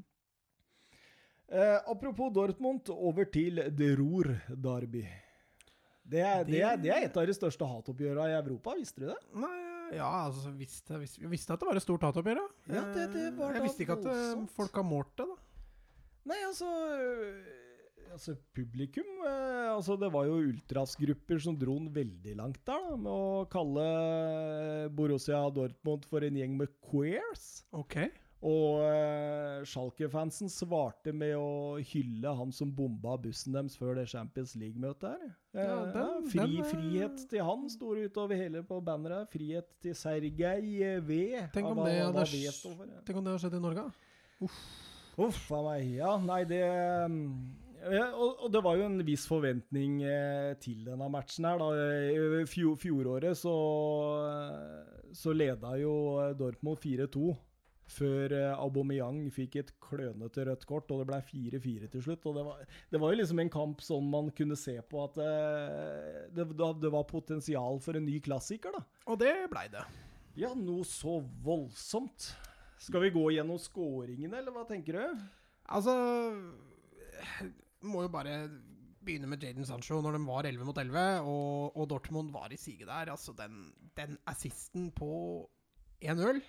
[1.48, 5.04] Eh, apropos Dortmund, over til De Ruhr Derby.
[6.06, 9.08] Det er, det, er, det er et av de største hatoppgjørene i Europa, visste du
[9.12, 9.18] det?
[9.42, 9.54] Nei,
[9.98, 12.76] ja, altså visste, visste, visste at det var et stort hatoppgjør, ja.
[12.80, 15.38] Ja, det- det var Jeg visste ikke at folk har målt det, da.
[16.30, 16.66] Nei, altså
[18.12, 22.96] Altså, publikum øh, Altså, det var jo ultrasgrupper som dro den veldig langt der, da,
[22.96, 23.88] med å kalle
[24.96, 27.66] Borussia Dortmund for en gjeng med queers.
[27.76, 27.98] Ok.
[28.46, 34.54] Og øh, Schalke-fansen svarte med å hylle han som bomba bussen deres før det Champions
[34.60, 35.32] League-møtet her.
[35.56, 39.30] Ja, Eh, den- fri, den, frihet til han står utover hele på banneret.
[39.34, 41.20] Frihet til Sergej V.
[41.56, 42.52] Tenk om det hadde ja.
[43.08, 44.50] Tenk om det har skjedd i Norge, da.
[45.18, 45.94] Uff a meg.
[45.96, 47.08] Ja, nei, det ja,
[47.86, 51.62] og, og, det var jo en viss forventning eh, til denne matchen her.
[51.62, 52.46] da.
[52.50, 53.56] Fjor, fjoråret så,
[55.14, 55.94] så leda jo
[56.40, 57.36] Dortmund 4-2
[57.92, 62.26] før eh, Aubameyang fikk et klønete rødt kort, og det ble 4-4 til slutt.
[62.26, 65.20] og det var, det var, jo liksom en kamp sånn man kunne se på at
[65.22, 68.84] eh, det, det, var potensial for en ny klassiker, da.
[69.12, 69.86] Og det blei det.
[70.40, 72.32] Ja, noe så voldsomt.
[72.82, 75.28] Skal vi gå gjennom skåringene, eller hva tenker du?
[75.76, 75.94] Altså
[77.86, 78.36] Må jo bare
[79.06, 82.60] begynne med Jaden Sancho når de var 11 mot 11, og, og Dortmund var i
[82.60, 83.12] siget der.
[83.14, 83.68] Altså, den,
[83.98, 85.10] den assisten på
[86.04, 86.42] 1-0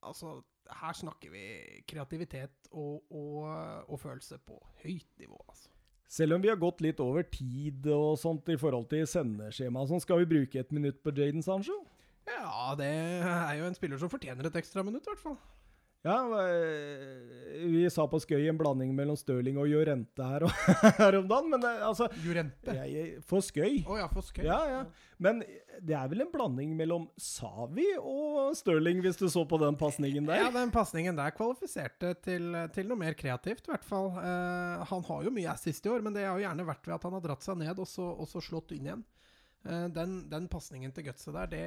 [0.00, 0.38] Altså,
[0.80, 1.42] her snakker vi
[1.88, 3.42] kreativitet og, og,
[3.84, 5.68] og følelse på høyt nivå, altså.
[6.10, 10.00] Selv om vi har gått litt over tid og sånt i forhold til sendeskjema, sånn,
[10.02, 11.76] skal vi bruke et minutt på Jaden Sancho?
[12.26, 15.36] Ja, det er jo en spiller som fortjener et ekstra minutt, i hvert fall.
[16.00, 16.16] Ja,
[16.48, 20.46] eh, vi sa på skøy en blanding mellom Stirling og Jorente her,
[20.96, 22.72] her om dagen, men eh, altså Jorente?
[23.28, 23.82] for skøy.
[23.84, 24.46] Å oh, ja, for skøy.
[24.46, 24.78] Ja, ja.
[25.20, 25.42] Men
[25.84, 30.24] det er vel en blanding mellom Savi og Stirling, hvis du så på den pasningen
[30.30, 30.40] der?
[30.46, 34.08] Ja, den pasningen der kvalifiserte til, til, noe mer kreativt, i hvert fall.
[34.16, 36.96] Uh, han har jo mye assist i år, men det har jo gjerne vært ved
[36.96, 39.06] at han har dratt seg ned og så, og så slått inn igjen.
[39.68, 41.64] Uh, den, den pasningen til Gutset der, det,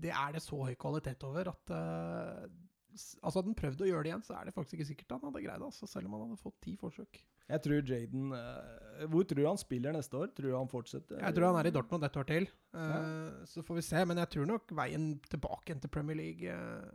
[0.00, 2.48] det, er det så høy kvalitet over at uh,
[2.92, 5.22] Altså Hadde han prøvd å gjøre det igjen, så er det faktisk ikke sikkert han
[5.26, 5.68] hadde greid det.
[5.68, 7.20] Altså, selv om han hadde fått ti forsøk.
[7.52, 10.32] Jeg tror Jaden uh, Hvor tror du han spiller neste år?
[10.36, 11.20] Tror du han fortsetter?
[11.20, 12.48] Jeg tror han er i Dortmund et år til.
[12.74, 13.00] Uh, ja.
[13.48, 14.04] Så får vi se.
[14.08, 16.88] Men jeg tror nok veien tilbake til Premier League uh,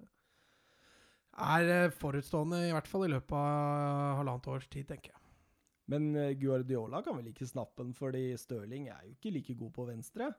[1.47, 5.23] er forutstående, i hvert fall i løpet av halvannet års tid, tenker jeg.
[5.87, 9.85] Men Guardiola kan vel ikke snappe den, fordi Stirling er jo ikke like god på
[9.87, 10.31] venstre?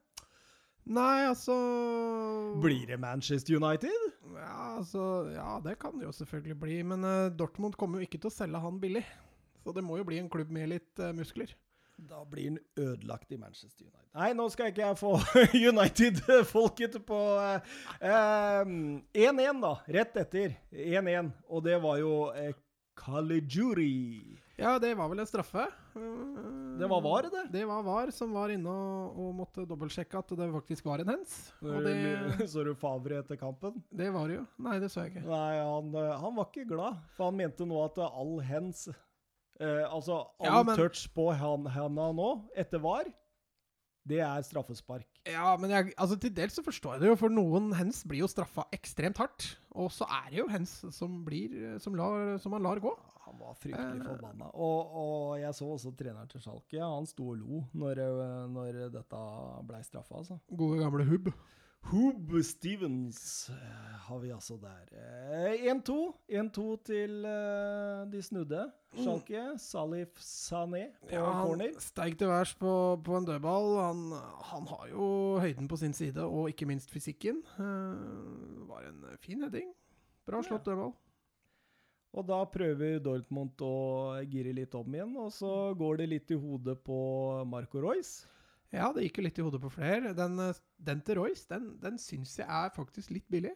[0.89, 1.55] Nei, altså
[2.63, 4.05] Blir det Manchester United?
[4.33, 6.83] Ja, altså, ja det kan det jo selvfølgelig bli.
[6.83, 9.05] Men uh, Dortmund kommer jo ikke til å selge han billig.
[9.65, 11.53] Så det må jo bli en klubb med litt uh, muskler.
[11.99, 14.09] Da blir han ødelagt i Manchester United.
[14.17, 15.13] Nei, nå skal ikke jeg få
[15.73, 17.21] United-folket på
[18.01, 19.75] 1-1, uh, um, da.
[19.99, 21.33] Rett etter 1-1.
[21.53, 22.53] Og det var jo uh,
[22.99, 24.39] Caligiuri.
[24.59, 25.69] Ja, det var vel en straffe.
[26.79, 27.45] Det var VAR, det?
[27.55, 31.13] Det var VAR som var inne og, og måtte dobbeltsjekke at det faktisk var en
[31.13, 31.37] hens.
[32.53, 33.79] Så du Favre etter kampen?
[33.95, 34.47] Det var det jo.
[34.67, 35.29] Nei, det så jeg ikke.
[35.31, 40.25] Nei, han, han var ikke glad, for han mente nå at all hens eh, Altså
[40.43, 42.29] all ja, men, touch på henda nå,
[42.59, 43.07] etter VAR,
[44.09, 45.07] det er straffespark.
[45.29, 48.25] Ja, men jeg, altså til dels så forstår jeg det jo, for noen hens blir
[48.25, 49.53] jo straffa ekstremt hardt.
[49.79, 52.93] Og så er det jo hens som, blir, som, lar, som han lar gå.
[53.29, 54.49] Han var fryktelig forbanna.
[54.57, 56.81] Og, og, jeg så også treneren til Schalke.
[56.81, 58.03] Han sto og lo når,
[58.51, 59.23] når dette
[59.69, 60.39] blei straffa, altså.
[60.51, 61.31] Gode gamle Hubb.
[61.89, 63.57] Hoob Stevens uh,
[64.05, 64.91] har vi altså der.
[65.73, 65.95] 1-2.
[65.95, 68.67] Uh, 1-2 til uh, de snudde.
[68.93, 69.41] Schalke.
[69.55, 69.57] Mm.
[69.59, 71.73] Salif Sané på ja, corner.
[71.81, 73.71] Steig til værs på, på, en dødball.
[73.81, 74.05] Han,
[74.51, 75.09] han, har jo
[75.41, 77.41] høyden på sin side, og ikke minst fysikken.
[78.69, 79.73] var en fin heading.
[80.29, 80.75] Bra slått ja.
[80.75, 80.93] dødball.
[82.13, 83.77] Og da prøver Dortmund å
[84.29, 86.99] gire litt om igjen, og så går det litt i hodet på
[87.49, 88.29] Marco Royce.
[88.75, 90.13] Ja, det gikk jo litt i hodet på flere.
[90.17, 90.37] Den,
[90.85, 93.55] den til Royce, den, den syns jeg er faktisk litt billig.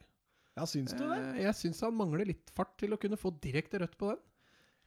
[0.57, 1.17] Ja, syns du det?
[1.17, 4.23] Eh, jeg syns han mangler litt fart til å kunne få direkte rødt på den.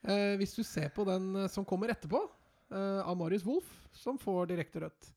[0.05, 2.23] Eh, hvis du ser på den eh, som kommer etterpå,
[2.75, 5.11] av Marius Wolff, som får direkte rødt,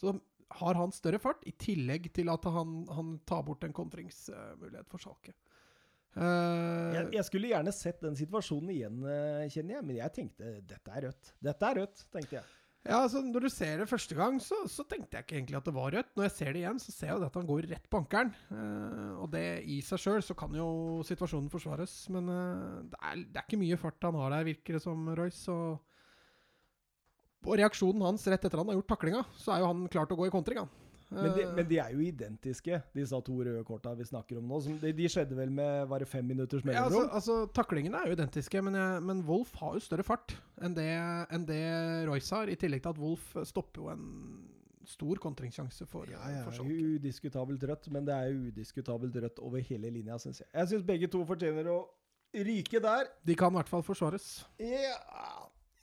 [0.00, 0.14] så
[0.56, 5.04] har han større fart, i tillegg til at han, han tar bort en kontringsmulighet for
[5.04, 5.34] Schalke.
[6.16, 9.04] Uh, jeg, jeg, skulle gjerne sett den situasjonen igjen,
[9.52, 11.30] kjenner jeg, men jeg tenkte dette er rødt.
[11.44, 12.63] Dette er rødt, tenkte jeg.
[12.84, 15.68] Ja, altså Når du ser det første gang, så, så, tenkte jeg ikke egentlig at
[15.68, 16.10] det var rødt.
[16.12, 18.34] Når jeg ser det igjen, så ser jeg at han går rett på ankelen.
[18.52, 23.40] Uh, og det i seg sjøl så kan jo situasjonen forsvares, men det er, det,
[23.40, 25.48] er, ikke mye fart han har der, virker det som, Royce.
[25.48, 25.80] Og,
[27.48, 30.18] og reaksjonen hans rett etter han har gjort taklinga, så er jo han klar til
[30.18, 30.83] å gå i kontring, han.
[31.14, 34.60] Men de, men de, er jo identiske, disse to røde korta vi snakker om nå.
[34.82, 36.92] De, de, skjedde vel med bare fem minutters mellomrom?
[36.92, 40.36] Ja, altså, altså, taklingene er jo identiske, men, jeg, men Wolf har jo større fart
[40.64, 40.90] enn det,
[41.34, 41.62] enn det,
[42.08, 42.50] Royce har.
[42.50, 44.06] I tillegg til at Wolf stopper jo en
[44.88, 49.64] stor kontringssjanse for Ja, ja for udiskutabelt rødt, men det er jo udiskutabelt rødt over
[49.64, 50.50] hele linja, syns jeg.
[50.52, 51.80] Jeg syns begge to fortjener å
[52.34, 53.08] ryke der.
[53.24, 54.28] De kan i hvert fall forsvares.
[54.60, 54.98] Ja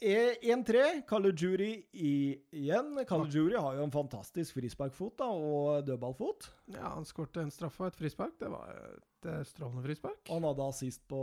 [0.02, 1.04] 1-3.
[1.06, 2.96] Kalujuri igjen.
[3.06, 6.48] Kalujuri har jo en fantastisk frisparkfot da, og dødballfot.
[6.74, 8.34] Ja, han skårte en straffe og et frispark.
[8.42, 10.24] Det var et eh, strålende frispark.
[10.34, 11.22] Han hadde assist på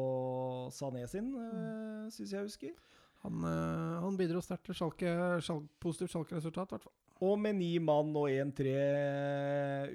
[0.75, 2.07] Sané sin, mm.
[2.15, 2.79] syns jeg husker.
[3.27, 6.97] Han, eh, han bidro sterkt til sjalke, sjalk, positivt sjalkeresultat, i hvert fall.
[7.27, 8.75] Og med ni mann og 1-3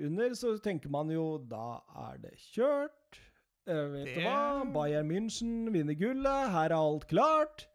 [0.10, 1.78] under, så tenker man jo da
[2.10, 3.22] er det kjørt.
[3.64, 4.66] Eh, vet Det- du hva?
[4.76, 7.70] Bayern München vinner gullet, her er alt klart.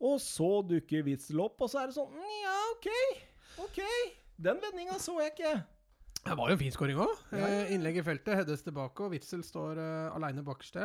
[0.00, 2.88] Og så dukker Witzel opp, og så er det sånn "Mm, Ja, OK.
[3.66, 3.80] OK.
[4.40, 5.54] Den vendinga så jeg ikke.
[6.24, 7.12] Det var jo en fin skåring òg.
[7.32, 7.62] Ja, ja.
[7.72, 10.76] innlegg i feltet, heades tilbake, og Witzel står uh, aleine bakerst.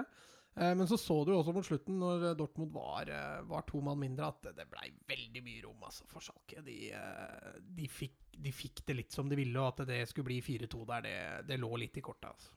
[0.56, 3.82] Eh, men så så du også mot slutten, når eh, Dortmund var, eh, var to
[3.84, 6.64] mann mindre, at det, blei veldig mye rom altså, for Schalke.
[6.64, 10.30] De, eh, de, fikk, de fikk det litt som de ville, og at det skulle
[10.30, 11.18] bli 4-2 der, det,
[11.50, 12.32] det lå litt i kortet.
[12.32, 12.56] Altså.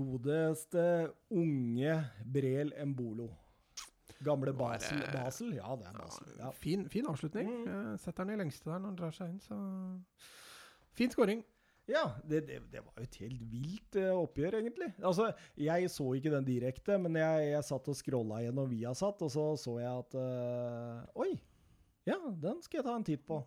[0.00, 0.86] Godeste
[1.36, 3.28] unge Brel Embolo.
[4.24, 5.02] Gamle Basel.
[5.12, 5.52] Basel?
[5.58, 6.30] Ja, det er Basel.
[6.38, 6.50] Ja.
[6.56, 7.50] Fin, fin avslutning.
[7.50, 7.66] Mm.
[7.72, 9.58] Eh, setter den i lengste der når han drar seg inn, så
[10.96, 11.42] Fin skåring.
[11.86, 14.88] Ja, det, det, det var jo et helt vilt eh, oppgjør, egentlig.
[15.04, 15.28] Altså,
[15.60, 19.44] Jeg så ikke den direkte, men jeg, jeg satt og scrolla gjennom Viasat, og så
[19.60, 21.34] så jeg at eh, Oi!
[22.06, 23.38] Ja, den skal jeg ta en titt på.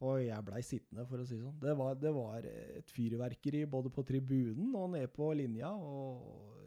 [0.00, 1.58] Og jeg blei sittende, for å si det sånn.
[1.60, 5.72] Det var, det var et fyrverkeri både på tribunen og nede på linja.
[5.76, 6.59] og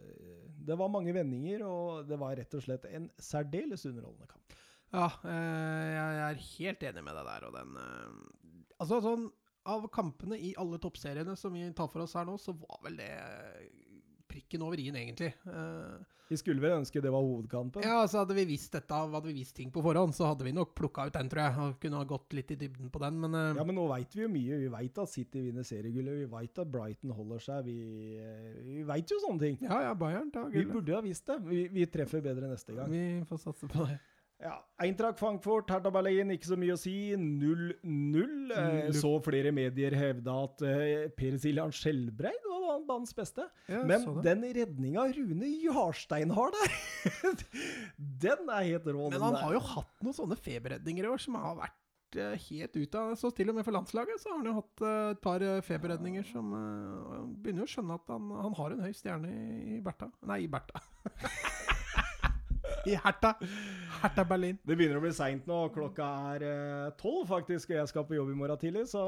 [0.64, 4.56] Det var mange vendinger, og det var rett og slett en særdeles underholdende kamp.
[4.94, 8.19] Ja, eh, jeg er helt enig med deg der, og den eh,
[8.84, 9.30] Altså, sånn
[9.69, 12.98] Av kampene i alle toppseriene som vi tar for oss her nå, så var vel
[12.99, 13.11] det
[14.34, 15.32] prikken over i-en, egentlig.
[15.46, 17.84] Eh, Vi skulle vel ønske det var hovedkampen.
[17.86, 20.54] ja, altså Hadde vi visst dette, hadde vi visst ting på forhånd, så hadde vi
[20.56, 21.58] nok plukka ut den, tror jeg.
[21.66, 24.16] Og kunne ha gått litt i dybden på den, men eh, Ja, men nå veit
[24.18, 24.58] vi jo mye.
[24.64, 26.24] Vi veit at City vinner seriegullet.
[26.24, 27.68] Vi veit at Brighton holder seg.
[27.68, 27.78] Vi,
[28.18, 29.60] eh, vi veit jo sånne ting.
[29.62, 30.74] ja, ja, Bayern tar Vi gullet.
[30.80, 31.38] burde ha visst det.
[31.52, 32.90] Vi, vi treffer bedre neste gang.
[32.90, 34.00] Vi får satse på det.
[34.44, 36.94] Ja, Eintracht Frankfurt, Hertha Berlin, ikke så mye å si.
[37.15, 38.49] 0-0.
[38.52, 43.45] Eh, så flere medier hevda at eh, Per Siljan Skjelbreid var banens beste.
[43.72, 46.76] Ja, Men den redninga Rune Jarstein har der,
[48.26, 49.07] den er helt rå.
[49.14, 49.45] Men han der.
[49.45, 53.15] har jo hatt noen sånne feberredninger i år som har vært eh, helt ute av
[53.22, 56.52] Så til og med for landslaget så har han jo hatt et par feberredninger som
[57.40, 60.11] Begynner jo å skjønne at han, han har en høy stjerne i, i Bertha.
[60.28, 60.84] Nei, i Bertha.
[62.90, 63.34] I Herta.
[64.02, 64.58] Herta Berlin.
[64.68, 65.60] Det begynner å bli seint nå.
[65.72, 69.04] Klokka er eh, tolv, faktisk, og jeg skal på jobb i morgen tidlig, så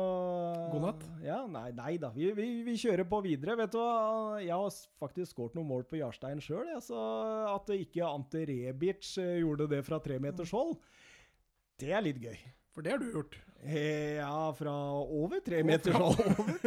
[0.72, 1.04] God natt.
[1.26, 2.14] Ja, nei, nei da.
[2.16, 3.58] Vi, vi, vi kjører på videre.
[3.60, 4.40] Vet du hva?
[4.40, 7.02] Jeg har faktisk skåret noen mål på Jarstein sjøl, så
[7.52, 10.78] at ikke Ante Rebic eh, gjorde det fra tre meters hold,
[11.82, 12.38] det er litt gøy.
[12.76, 13.38] For det har du gjort.
[13.66, 14.72] Eh, Ja, fra
[15.02, 16.20] over tre meters hold.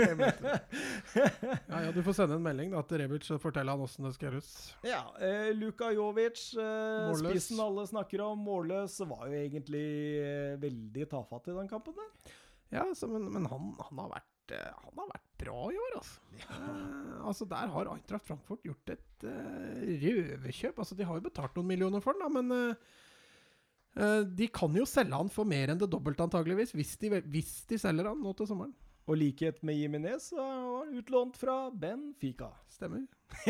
[1.69, 4.15] Ja, ja, Du får sende en melding da, til Rebic og fortelle han åssen det
[4.17, 4.49] skal gjøres.
[4.89, 9.85] Ja, eh, Luka Jovic, eh, spissen alle snakker om, målløs, var jo egentlig
[10.25, 12.35] eh, veldig tafatt i den kampen der.
[12.75, 15.99] Ja, så, men, men han, han, har vært, eh, han har vært bra i år,
[16.01, 16.19] altså.
[16.41, 20.79] Eh, altså Der har Eintracht Frankfurt gjort et røverkjøp.
[20.83, 22.75] Altså De har jo betalt noen millioner for den, da, men
[24.39, 27.79] de kan jo selge han for mer enn det dobbelte, antageligvis, hvis de, hvis de
[27.83, 28.75] selger han nå til sommeren.
[29.09, 30.51] Og likhet med Jimenez var
[30.85, 32.51] han utlånt fra Benfica.
[32.69, 33.07] Stemmer.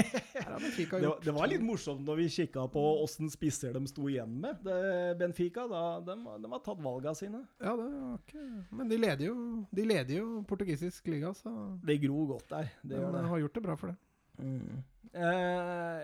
[0.62, 4.06] Benfica Det, var- det var litt morsomt når vi kikka på åssen spisser de sto
[4.08, 4.60] igjen med.
[4.62, 4.76] Det,
[5.18, 6.14] Benfica, da, de,
[6.44, 7.42] de har tatt valga sine.
[7.58, 8.44] Ja, det var ikke
[8.78, 9.36] Men de leder jo,
[9.74, 11.52] de leder jo portugisisk liga, så
[11.84, 12.70] Det gror godt der.
[12.82, 13.24] Det de gjør det.
[13.32, 13.98] har gjort det bra for det.
[14.38, 16.00] Eh,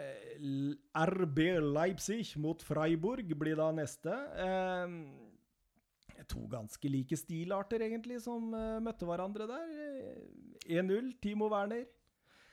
[1.13, 4.15] RB Leipzig mot Freiburg blir da neste.
[4.45, 9.75] Eh, to ganske like stilarter, egentlig, som eh, møtte hverandre der.
[9.85, 11.85] Eh, 1-0, Timo Werner.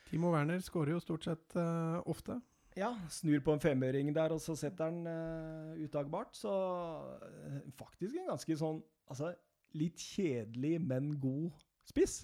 [0.09, 2.35] Timo Werner skårer jo stort sett uh, ofte.
[2.75, 6.35] Ja, snur på en femøring der, og så setter han uh, utagbart.
[6.35, 8.81] Så uh, faktisk en ganske sånn
[9.11, 9.33] Altså
[9.75, 11.51] litt kjedelig, men god
[11.83, 12.21] spiss.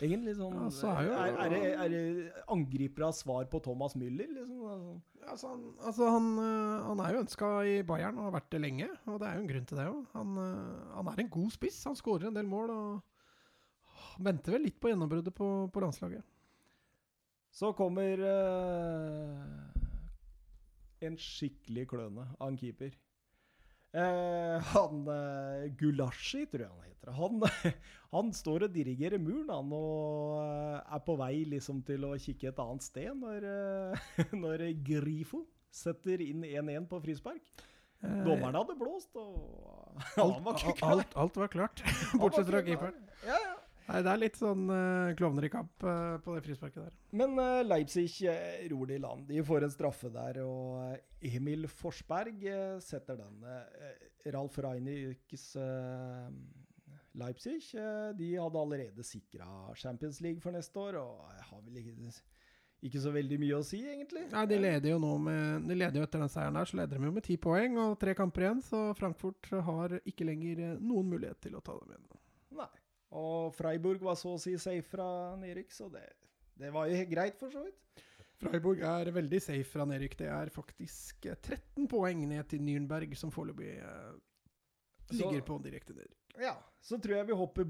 [0.00, 3.94] Egentlig sånn Ja, så er jo- er, er, det, er det angriperes svar på Thomas
[4.00, 4.62] Müller, liksom?
[4.66, 5.00] Altså,
[5.30, 8.60] Altså, han, altså han, øh, han er jo ønska i Bayern og har vært det
[8.62, 10.06] lenge, og det er jo en grunn til det òg.
[10.14, 13.02] Han, øh, han er en god spiss, han skårer en del mål og
[14.24, 16.24] venter vel litt på gjennombruddet på, på landslaget.
[17.52, 19.44] Så kommer uh,
[21.02, 22.92] en skikkelig kløne av en keeper.
[23.90, 27.14] Eh, han uh, Gulashi, tror jeg han heter.
[27.16, 27.40] Han,
[28.14, 32.52] han står og dirigerer muren, han, og eh, er på vei liksom til å kikke
[32.52, 37.42] et annet sted når, eh, når Grifo setter inn 1-1 på frispark.
[38.00, 40.94] Eh, Dommeren hadde blåst, og han alt, var ikke klar.
[40.94, 41.84] alt, alt var klart,
[42.14, 43.02] bortsett fra keeperen.
[43.26, 43.56] Ja, ja.
[43.90, 46.92] Nei, det er litt sånn uh, klovner i kamp uh, på det frisparket der.
[47.18, 49.24] Men uh, Leipzig eh, ror det i land.
[49.26, 52.44] De får en straffe der, og Emil Forsberg
[52.84, 53.42] setter den.
[54.30, 56.28] Ralf Reinicks eh,
[57.18, 57.72] Leipzig
[58.14, 62.12] de hadde allerede sikra Champions League for neste år, og jeg har vel ikke,
[62.86, 64.28] ikke så veldig mye å si, egentlig.
[64.30, 66.94] Nei, De leder jo nå med De leder jo etter den seieren der, så leder
[67.00, 71.10] de jo med ti poeng og tre kamper igjen, så Frankfurt har ikke lenger noen
[71.16, 72.19] mulighet til å ta dem igjen.
[73.18, 75.08] Og Freiburg var så å si safe fra
[75.40, 76.04] nedrykk, så det,
[76.60, 78.04] det var jo greit, for så vidt.
[78.40, 80.16] Freiburg er veldig safe fra nedrykk.
[80.22, 84.12] Det er faktisk eh, 13 poeng ned til Nürnberg, som foreløpig eh,
[85.18, 86.36] ligger på direkte nedrykk.
[86.40, 87.66] Ja, så tror jeg vi hopper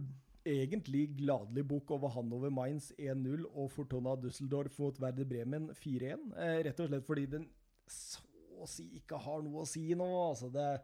[0.46, 6.28] egentlig gladelig bukk over Hanover Mainz 1-0 og Fortuna Düsseldorf mot Werder Bremen 4-1.
[6.36, 7.48] Eh, rett og slett fordi den
[7.90, 8.22] så
[8.60, 10.08] å si ikke har noe å si nå.
[10.28, 10.82] Altså det, det er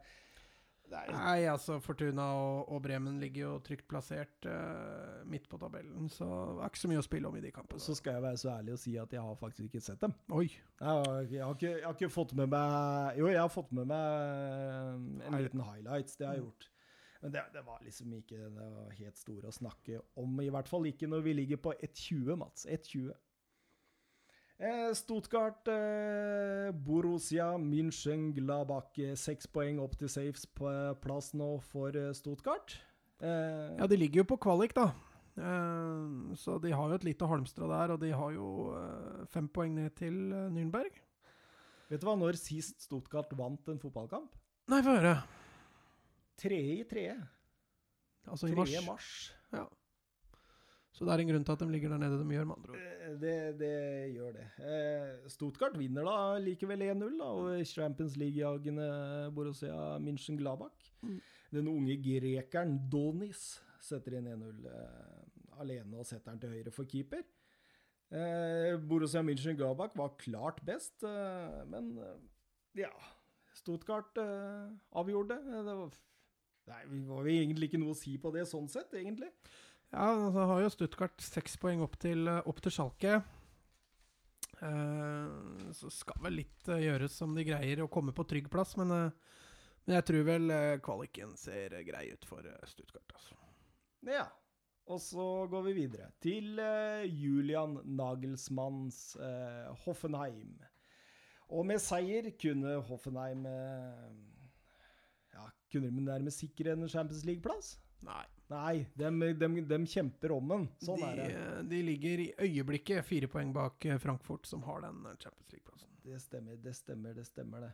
[0.89, 6.23] Nei, altså Fortuna og, og Bremen ligger jo trygt plassert uh, midt på tabellen, så
[6.55, 7.81] det er ikke så mye å spille om i de kampene.
[7.83, 10.13] Så skal jeg være så ærlig å si at jeg har faktisk ikke sett dem.
[10.31, 10.45] Oi.
[10.47, 13.71] Jeg har, jeg har, ikke, jeg har ikke fått med meg Jo, jeg har fått
[13.75, 16.15] med meg en Hei- liten highlights.
[16.15, 16.49] Det har jeg Mm.
[16.51, 16.69] gjort.
[17.21, 20.39] Men det, det var liksom ikke det var helt store å snakke om.
[20.39, 22.65] I hvert fall ikke når vi ligger på 1,20, Mats.
[22.69, 23.11] 1,20.
[24.59, 28.97] Eh, Stuttgart, eh, Borussia München-Gladbach.
[28.97, 30.71] eh, Seks poeng opp til safes på
[31.01, 32.77] plass nå for Stuttgart.
[33.21, 34.87] Eh, Ja, de ligger jo på kvalik, da.
[35.37, 39.75] Eh, så de har jo et lite halmstra der, og de har jo fem poeng
[39.75, 40.13] ned til
[40.51, 40.91] Nürnberg.
[41.89, 44.29] Vet du hva, når sist Stuttgart vant en fotballkamp?
[44.67, 45.23] Nei, få høre.
[46.37, 47.27] Tredje i tredje.
[48.27, 48.73] Altså i mars.
[48.85, 49.33] Mars.
[49.53, 49.67] Ja.
[50.97, 52.73] Så det er en grunn til at de ligger der nede de gjør, med andre
[52.73, 52.81] ord.
[52.81, 53.73] Eh, Det, det
[54.15, 54.45] gjør det.
[54.57, 58.87] Stotkart Stuttgart vinner da likevel 1-0 da, over Champions League-jagende
[59.35, 60.89] Borussia München-Gladbach.
[61.05, 61.19] Mm.
[61.53, 63.45] Den unge grekeren Donis
[63.79, 67.21] setter inn 1-0 eh, alene og setter den til høyre for keeper.
[68.09, 72.17] Eh, Borussia München-Gladbach var klart best, eh, men eh,
[72.83, 72.91] ja
[73.57, 74.67] Stuttgart eh,
[74.97, 75.37] avgjorde.
[75.45, 75.95] Eh, Det var,
[76.73, 79.31] nei, vi var egentlig ikke noe å si på det sånn sett, egentlig.
[79.93, 83.21] Ja, altså har jo Stuttgart seks poeng opp til, eh, opp til Schalke.
[84.57, 88.75] Eh, så skal vel litt eh, gjøres som de greier å komme på trygg plass,
[88.79, 89.11] men, eh,
[89.85, 93.15] men jeg tror vel eh, kvaliken ser eh, grei ut for Stuttgart.
[93.15, 93.37] Altså.
[94.07, 94.27] Ja.
[94.87, 96.61] Og så går vi videre til
[97.11, 99.17] Julian Nagelsmanns
[99.83, 100.53] Hoffenheim.
[101.51, 103.43] Og med seier kunne Hoffenheim
[105.33, 107.73] ja, Kunne de nærmest sikre en Champions League-plass?
[108.07, 108.23] Nei.
[108.47, 110.67] Nei, de, kjemper om den.
[110.79, 111.25] Sånn de, er det.
[111.35, 115.51] eh, de ligger i øyeblikket fire poeng bak eh, Frankfurt, som har den eh, Champions
[115.51, 115.89] League-plassen.
[116.07, 117.73] Det stemmer, det stemmer, det stemmer det.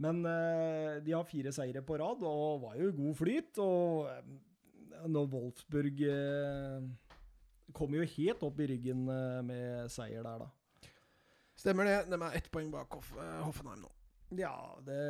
[0.00, 3.58] Men uh, de har fire seire på rad og var jo i god flyt.
[3.60, 6.86] Og når Wolfsburg uh,
[7.76, 10.88] kom jo helt opp i ryggen uh, med seier der, da.
[11.60, 11.98] Stemmer det.
[12.08, 13.12] De er ett poeng bak Hoff,
[13.44, 13.92] Hoffenheim nå.
[14.38, 14.54] Ja,
[14.86, 15.00] det,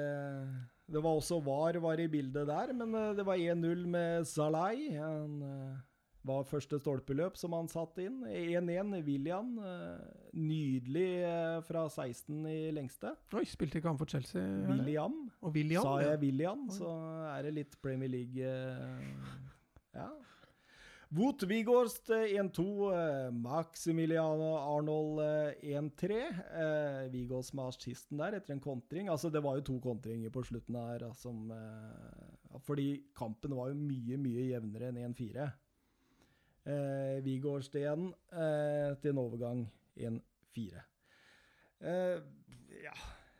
[0.90, 4.88] det var også VAR var i bildet der, men eh, det var 1-0 med Zalai.
[4.96, 5.76] Han eh,
[6.26, 8.18] var første stolpeløp som han satte inn.
[8.26, 9.52] 1-1 William.
[9.58, 11.06] eh, Nydelig
[11.66, 13.14] fra 16 i lengste.
[13.34, 14.42] Oi, spilte ikke han for Chelsea?
[14.68, 15.16] William.
[15.42, 15.82] William?
[15.86, 16.90] Sa jeg William, så
[17.36, 18.50] er det litt Premier League
[19.94, 20.10] Ja.
[21.10, 22.64] Wout Wigorst eh, 1-2.
[22.94, 25.18] eh, Maximiliano Arnold
[25.58, 26.20] eh, 1-3.
[27.10, 29.10] Wigårdst med assisten der etter en kontring.
[29.10, 31.08] Altså, det var jo to kontringer på slutten her.
[31.18, 35.50] Som, eh, fordi kampen var jo mye, mye jevnere enn 1-4.
[36.70, 39.64] Eh, Wigorst igjen eh, til en overgang
[39.98, 40.84] 1-4.
[41.80, 42.20] Eh,
[42.84, 42.94] ja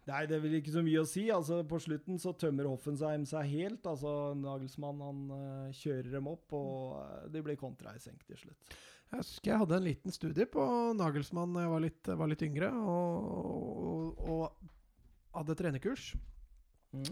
[0.09, 1.27] Nei, det er vel ikke så mye å si.
[1.33, 3.85] Altså, på slutten så tømmer Hoffenheim seg helt.
[3.87, 8.41] Altså, Nagelsmann han uh, kjører dem opp, og uh, de blir kontra i senk til
[8.41, 8.79] slutt.
[9.11, 10.65] Jeg husker jeg hadde en liten studie på
[10.95, 16.13] Nagelsmann da jeg var litt, var litt yngre, og, og, og hadde trenerkurs.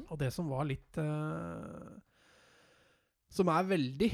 [0.08, 1.92] Og det som var litt uh,
[3.30, 4.08] Som er veldig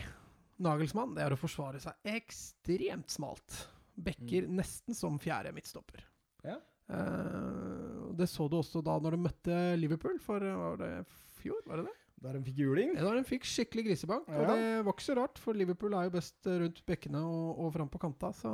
[0.64, 3.62] Nagelsmann, det er å forsvare seg ekstremt smalt.
[3.94, 6.04] Bekker nesten som fjerde midtstopper.
[6.44, 6.58] Ja.
[6.84, 7.73] Eh,
[8.18, 10.92] det så du også da når de møtte Liverpool for var det
[11.40, 11.98] fjor, var det det?
[12.24, 12.94] Der de fikk juling.
[12.96, 14.28] Ja, da de fikk skikkelig grisebank.
[14.32, 17.74] Og det var ikke så rart, for Liverpool er jo best rundt bekkene og, og
[17.74, 18.30] fram på kanta.
[18.38, 18.52] Så.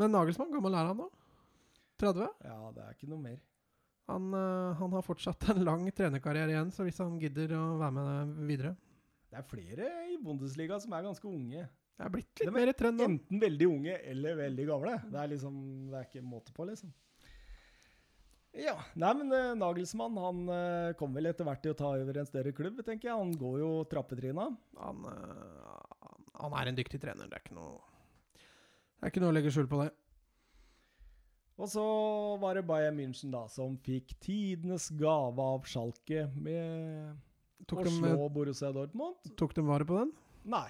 [0.00, 1.06] Men Nagelsmann, gammel er han nå?
[2.02, 2.26] 30?
[2.46, 3.38] Ja, det er ikke noe mer.
[4.08, 7.94] Han, eh, han har fortsatt en lang trenerkarriere igjen, så hvis han gidder å være
[7.98, 8.70] med videre
[9.28, 11.66] Det er flere i Bundesliga som er ganske unge.
[11.98, 13.08] Det er blitt litt Det var mer trend nå.
[13.10, 14.94] Enten veldig unge eller veldig gamle.
[15.12, 15.58] Det er liksom,
[15.90, 16.94] det er ikke måte på, liksom.
[18.58, 22.18] Ja, nei, men eh, Nagelsmann han eh, kommer vel etter hvert til å ta over
[22.18, 23.14] en større klubb, tenker jeg.
[23.14, 24.48] Han går jo trappetrinna.
[24.82, 26.08] Han, eh,
[26.42, 27.78] han, er en dyktig trener, det er ikke noe
[28.98, 29.92] Det er ikke noe å legge skjul på det.
[31.58, 31.84] Og så
[32.42, 37.14] var det Bayern München da, som fikk tidenes gave av Schalke med
[37.66, 39.32] Tok å de, slå Borussia Dortmund.
[39.38, 40.12] tok de vare på den?
[40.50, 40.68] Nei.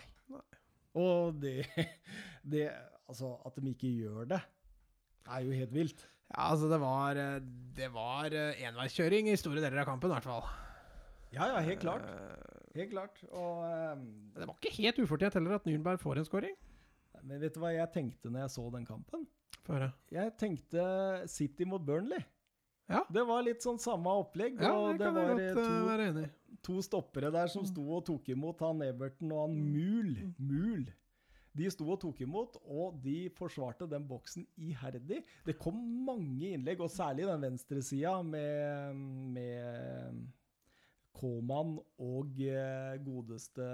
[0.99, 1.63] Og det,
[2.53, 2.69] det
[3.09, 4.39] Altså, at de ikke gjør det,
[5.33, 6.03] er jo helt vilt.
[6.29, 7.39] Ja, altså, det var eh,
[7.79, 10.45] Det var eh, enveiskjøring i store deler av kampen, i hvert fall.
[11.33, 12.05] Ja, ja, helt klart.
[12.09, 13.17] Eh, Helt klart.
[13.33, 14.03] Og um,
[14.37, 16.57] Det var ikke helt ufortjent heller at Nürnberg får en scoring.
[17.25, 19.25] Men vet du hva jeg tenkte når jeg så den kampen?
[19.67, 19.95] Før jeg?
[20.15, 20.85] Jeg tenkte
[21.33, 22.21] City mot Burnley.
[22.89, 23.03] Ja.
[23.13, 24.61] Det var litt sånn samme opplegg.
[24.63, 26.29] Ja, og det det var godt to,
[26.69, 30.15] to stoppere der som sto og tok imot han Everton og han Mul.
[30.39, 30.87] Mul.
[31.59, 35.25] De sto og tok imot, og de forsvarte den boksen iherdig.
[35.47, 39.01] Det kom mange innlegg, og særlig den venstresida med,
[39.35, 40.21] med
[41.19, 43.67] Koman og eh, godeste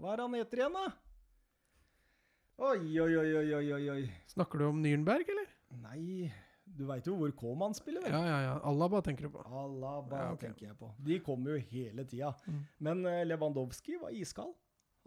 [0.00, 0.86] Hva er han heter igjen, da?
[2.58, 4.02] Oi, oi, oi, oi, oi, oi.
[4.32, 5.50] Snakker du om Nürnberg, eller?
[5.84, 6.30] Nei,
[6.64, 8.16] du veit jo hvor K-mann spiller, vel?
[8.16, 8.54] Ja, ja, ja.
[8.66, 9.44] Alaba tenker du på.
[9.46, 10.48] Alaba Ja, okay.
[10.48, 10.88] tenker jeg på.
[11.06, 12.32] De kommer jo hele tida.
[12.48, 12.64] Mm.
[12.88, 14.56] Men eh, Lewandowski var iskald.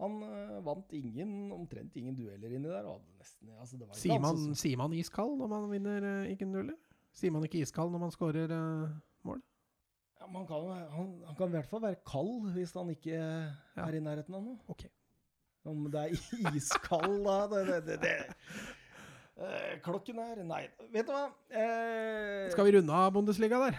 [0.02, 2.84] Han eh, vant ingen, omtrent ingen dueller inni der.
[2.90, 5.68] og hadde Nesten, altså det var ikke Sier man, som- sier man iskald når man
[5.70, 6.78] vinner uh, ikke dueller?
[7.14, 8.90] Sier man ikke iskald når man skårer uh,
[9.28, 9.40] mål?
[10.22, 10.66] ja, man kan,
[10.96, 13.86] han, han kan i hvert fall være kald hvis han ikke Ja.
[13.86, 14.58] er i nærheten av noe.
[14.70, 14.88] Okay.
[15.64, 16.14] Om det er
[16.58, 18.16] iskald, da det, det, det.
[19.32, 21.24] Eh, Klokken er Nei, vet du hva?
[21.48, 23.78] Eh, Skal vi runde av Bundesliga der?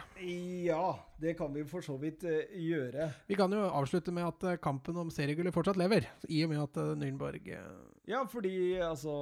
[0.65, 3.11] Ja, det kan vi for så vidt eh, gjøre.
[3.29, 6.63] Vi kan jo avslutte med at eh, kampen om seriegullet fortsatt lever, i og med
[6.63, 7.69] at uh, Nürnberg eh,
[8.09, 9.13] Ja, fordi altså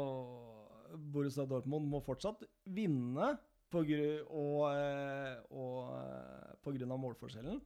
[1.11, 3.33] Borussia Dortmund må fortsatt vinne
[3.71, 7.59] på gru, og, eh, og eh, på grunn av målforskjellen.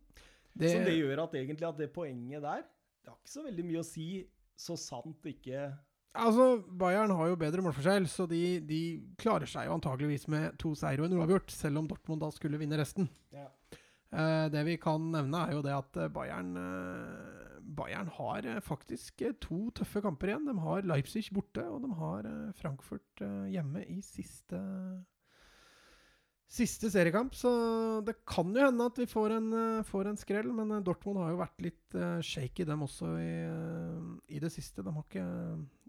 [0.53, 3.65] det, Så det gjør at egentlig at det poenget der Det har ikke så veldig
[3.69, 4.09] mye å si,
[4.57, 5.67] så sant ikke
[6.15, 6.45] Altså,
[6.79, 8.81] Bayern har jo bedre målforskjell, så de, de
[9.19, 12.59] klarer seg jo antageligvis med to seire og en uavgjort, selv om Dortmund da skulle
[12.61, 13.09] vinne resten.
[13.35, 13.49] Ja.
[14.15, 18.61] Eh, det vi kan nevne, er jo det at eh, Bayern eh, Bayern har eh,
[18.63, 20.45] faktisk eh, to tøffe kamper igjen.
[20.47, 22.29] De har Leipzig borte, og de har
[22.61, 24.61] Frankfurt hjemme i siste
[26.55, 27.49] Siste seriekamp, så
[28.05, 29.47] det kan jo hende at vi får en,
[29.83, 30.51] får en skrell.
[30.53, 33.31] Men Dortmund har jo vært litt shaky, dem også, i,
[34.29, 34.85] i det siste.
[34.85, 35.25] De har, ikke,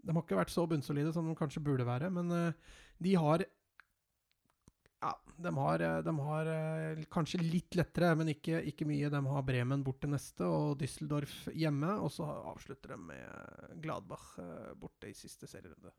[0.07, 2.09] de har ikke vært så bunnsolide som de kanskje burde være.
[2.13, 3.43] Men eh, de har
[5.03, 5.11] Ja,
[5.45, 9.11] de har, eh, de har eh, kanskje litt lettere, men ikke, ikke mye.
[9.13, 11.97] De har Bremen borte neste, og Düsseldorf hjemme.
[11.99, 14.37] Og så avslutter de med Gladbach
[14.79, 15.91] borte i siste serierunde.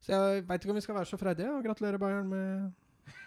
[0.00, 1.50] Så jeg veit ikke om vi skal være så freidige.
[1.52, 2.70] og Gratulerer, Bayern, med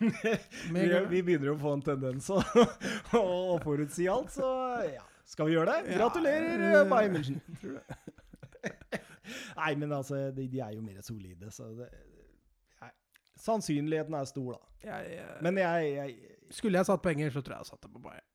[0.74, 2.38] vi, vi begynner å få en tendens å,
[3.20, 4.48] å forutsi alt, så
[4.88, 5.04] ja.
[5.28, 5.98] Skal vi gjøre det?
[5.98, 7.42] Gratulerer, ja, Bayern München.
[9.62, 11.90] Nei, men altså, de, de er jo mer solide, så det.
[13.44, 14.74] Sannsynligheten er stor, da.
[14.84, 17.92] Jeg, jeg, Men jeg, jeg skulle jeg satt penger, så tror jeg jeg satt det
[17.96, 18.30] på Bayern.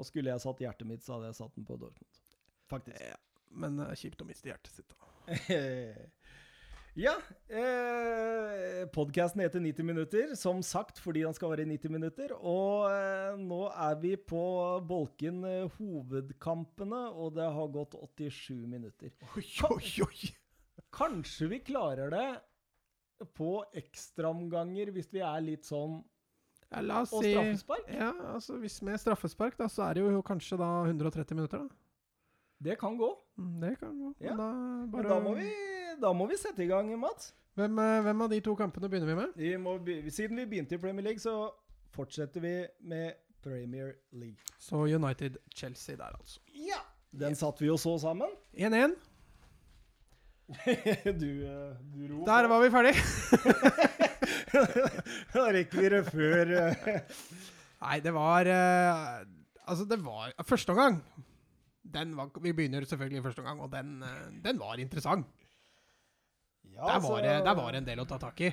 [0.00, 2.22] Og skulle jeg satt hjertet mitt, så hadde jeg satt den på Dortmund.
[2.70, 3.02] Faktisk.
[3.04, 3.18] Ja,
[3.60, 4.94] men det er kjipt å miste hjertet sitt.
[4.94, 5.10] da.
[6.94, 7.14] ja.
[7.48, 12.34] Eh, Podkasten heter 90 minutter, som sagt fordi den skal være i 90 minutter.
[12.36, 14.42] Og eh, nå er vi på
[14.88, 19.14] bolken eh, hovedkampene, og det har gått 87 minutter.
[19.36, 20.30] Oi, oi, oi!
[20.90, 22.28] Kanskje vi klarer det
[23.36, 26.00] på ekstraomganger hvis vi er litt sånn
[26.70, 27.90] Ja, la oss Og si straffespark?
[27.92, 31.80] Ja, altså Hvis med straffespark, da, så er det jo kanskje da 130 minutter, da.
[32.60, 33.08] Det kan gå.
[33.40, 34.14] Mm, Det kan gå.
[34.20, 34.48] Ja, da,
[34.92, 35.48] bare, da må, vi,
[36.02, 37.32] da må vi sette i gang, Mats.
[37.56, 39.32] hvem, eh, hvem av de to kampene begynner vi med?
[39.36, 39.78] Vi må,
[40.12, 41.48] siden vi begynte i Premier League, så
[41.96, 42.54] fortsetter vi
[42.92, 44.36] med Premier League.
[44.60, 46.40] Så United-Chelsea der, altså.
[46.52, 46.82] Ja!
[47.10, 48.28] Den satt vi og så sammen.
[48.54, 48.92] 1-1.
[51.22, 52.24] du, eh, du ro.
[52.26, 52.94] Der var vi ferdig.
[55.34, 57.00] da rekker vi det før eh,
[57.80, 60.98] Nei, det var Altså, det var Første omgang
[61.92, 65.26] den var, Vi begynner selvfølgelig i første omgang, og den, eh, den var interessant.
[66.64, 68.52] ja, Der var, det, altså, der var en del å ta tak i.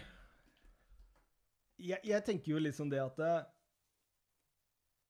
[1.77, 3.45] jeg, jeg tenker jo liksom det at eh,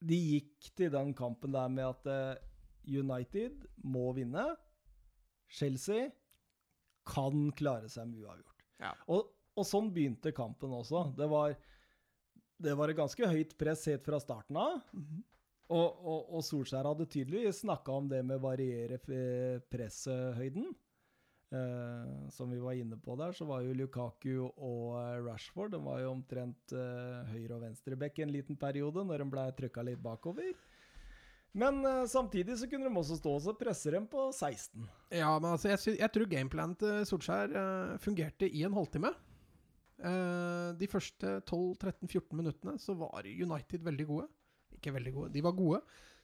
[0.07, 2.43] de gikk til den kampen der med at eh,
[2.87, 4.43] United må vinne.
[5.47, 6.09] Chelsea
[7.07, 8.63] kan klare seg med uavgjort.
[8.83, 8.91] Ja.
[9.07, 11.07] Og, og sånn begynte kampen også.
[11.17, 11.55] Det var,
[12.61, 14.81] det var et ganske høyt press helt fra starten av.
[15.67, 20.69] Og, og, og Solskjær hadde tydeligvis snakka om det med å variere f- presshøyden.
[21.47, 25.79] Eh, som vi var inne på der, så var jo Lukaku og eh, Rashford de
[25.83, 30.01] var jo omtrent eh, høyre- og venstreback en liten periode, når de ble trykka litt
[30.03, 30.51] bakover.
[31.57, 34.87] Men eh, samtidig så kunne de også stå og presse dem på 16.
[35.15, 39.13] Ja, men altså, jeg, jeg tror gameplanen til Solskjær eh, fungerte i en halvtime.
[40.03, 44.27] Eh, de første 12-13-14 minuttene så var United veldig gode.
[44.77, 45.81] Ikke veldig gode, de var gode.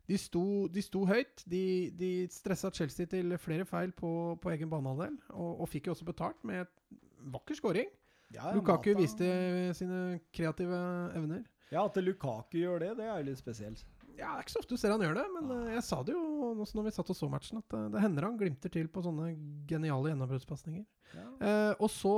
[0.09, 1.43] De sto, de sto høyt.
[1.49, 1.63] De,
[1.95, 4.09] de stressa Chelsea til flere feil på,
[4.43, 6.99] på egen banehalvdel, og, og fikk jo også betalt med et
[7.34, 7.89] vakker scoring.
[8.34, 9.27] Ja, Lukaku Mata- viste
[9.77, 10.77] sine kreative
[11.15, 11.43] evner.
[11.71, 13.84] Ja, at Lukaku gjør det, det er jo litt spesielt.
[14.13, 16.01] Ja, Det er ikke så ofte du ser han gjør det, men eh, jeg sa
[16.05, 16.23] det jo
[16.61, 19.01] også når vi satt og så matchen, at eh, det hender han glimter til på
[19.05, 19.31] sånne
[19.69, 20.84] geniale gjennombruddspasninger.
[21.15, 21.23] Ja.
[21.47, 22.13] Eh, og så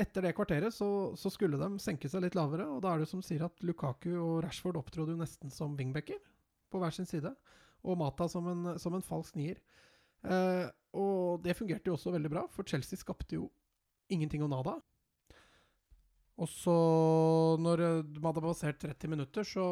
[0.00, 0.88] etter det kvarteret så,
[1.18, 4.12] så, skulle de senke seg litt lavere, og da er det som sier at Lukaku
[4.16, 6.20] og Rashford opptrådde jo nesten som wingbacker
[6.72, 7.34] på hver sin side,
[7.82, 9.60] og Mata som en, som en falsk nier.
[10.22, 10.64] Eh,
[10.96, 13.50] og det fungerte jo også veldig bra, for Chelsea skapte jo
[14.12, 14.78] ingenting og nada.
[16.40, 16.74] Og så,
[17.60, 19.64] når de hadde passert 30 minutter, så,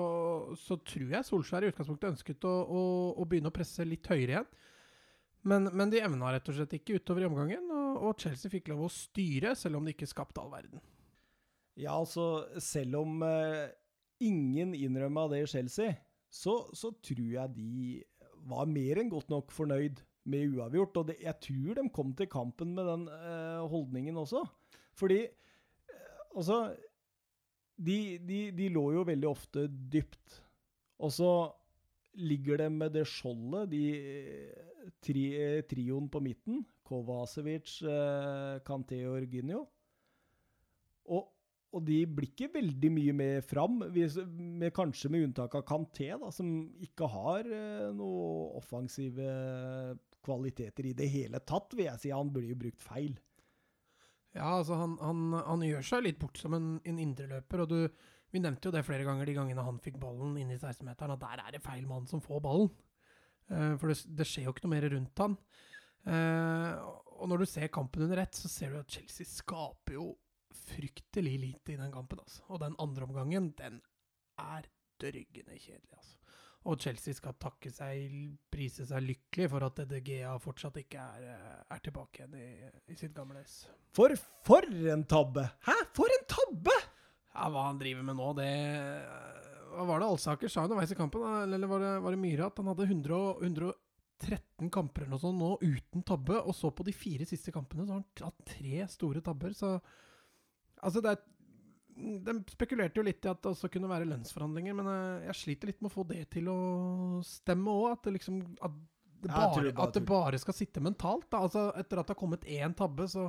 [0.61, 2.83] så tror jeg Solskjær i utgangspunktet ønsket å, å,
[3.17, 4.51] å begynne å presse litt høyere igjen.
[5.49, 7.70] Men, men de evna rett og slett ikke utover i omgangen,
[8.01, 10.83] og, Chelsea fikk lov å styre, selv om de ikke skapte all verden.
[11.79, 13.69] Ja, altså, selv om uh,
[14.25, 15.95] ingen innrømma det i Chelsea,
[16.31, 18.01] så, så, tror jeg de
[18.51, 21.01] var mer enn godt nok fornøyd med uavgjort.
[21.01, 24.45] Og det, jeg tror de kom til kampen med den uh, holdningen også.
[24.99, 26.63] Fordi uh, altså
[27.81, 30.41] de, de, de, lå jo veldig ofte dypt.
[31.01, 31.33] Og så
[32.21, 33.85] ligger de med det skjoldet, de
[35.01, 35.25] tri,
[35.71, 36.61] trioen på midten.
[36.91, 39.63] Kovacevic, eh, Kanté og Orginio.
[41.11, 41.31] Og,
[41.71, 46.31] og, de blir ikke veldig mye med fram, med, kanskje med unntak av Kanté, da,
[46.35, 46.51] som
[46.83, 49.31] ikke har eh, noe offensive
[50.21, 52.15] kvaliteter i det hele tatt, vil jeg si.
[52.15, 53.15] Han blir jo brukt feil.
[54.37, 58.11] Ja, altså han, han, han gjør seg litt bort som en, en indreløper, og du,
[58.31, 61.25] vi nevnte jo det flere ganger de gangene han fikk ballen inn i 16-meteren, at
[61.25, 62.71] der er det feil mann som får ballen.
[63.51, 65.37] Eh, for det, det, skjer jo ikke noe mer rundt han.
[66.07, 70.07] Uh, og når du ser kampen under ett, så ser du at Chelsea skaper jo
[70.71, 72.23] fryktelig lite i den kampen.
[72.23, 72.45] Altså.
[72.49, 73.81] Og den andre omgangen, den
[74.41, 74.69] er
[75.01, 75.99] dørgende kjedelig.
[75.99, 76.17] Altså.
[76.69, 78.17] Og Chelsea skal takke seg,
[78.53, 82.49] prise seg lykkelig for at DGA fortsatt ikke er, eh, er tilbake igjen i,
[82.93, 83.63] i sitt gamle S.
[83.97, 84.13] For,
[84.45, 85.47] for en tabbe!
[85.65, 85.77] Hæ?
[85.97, 86.77] For en tabbe!
[87.31, 88.51] Ja, Hva han driver med nå, det
[89.71, 91.23] hva var det Alsaker sa underveis i kampen?
[91.45, 93.71] Eller var det, var det Myhre at han hadde 100,
[94.21, 97.87] 113 kamper eller noe sånt nå uten tabbe, og så på de fire siste kampene
[97.87, 99.55] så har han hatt tre store tabber.
[99.57, 99.75] Så
[100.81, 101.29] altså det er
[102.01, 105.69] De spekulerte jo litt i at det også kunne være lønnsforhandlinger, men eh, jeg sliter
[105.69, 106.61] litt med å få det til å
[107.27, 107.91] stemme òg.
[107.93, 108.79] At, det liksom, at,
[109.29, 111.27] at det bare skal sitte mentalt.
[111.29, 111.43] Da.
[111.45, 113.27] Altså Etter at det har kommet én tabbe, så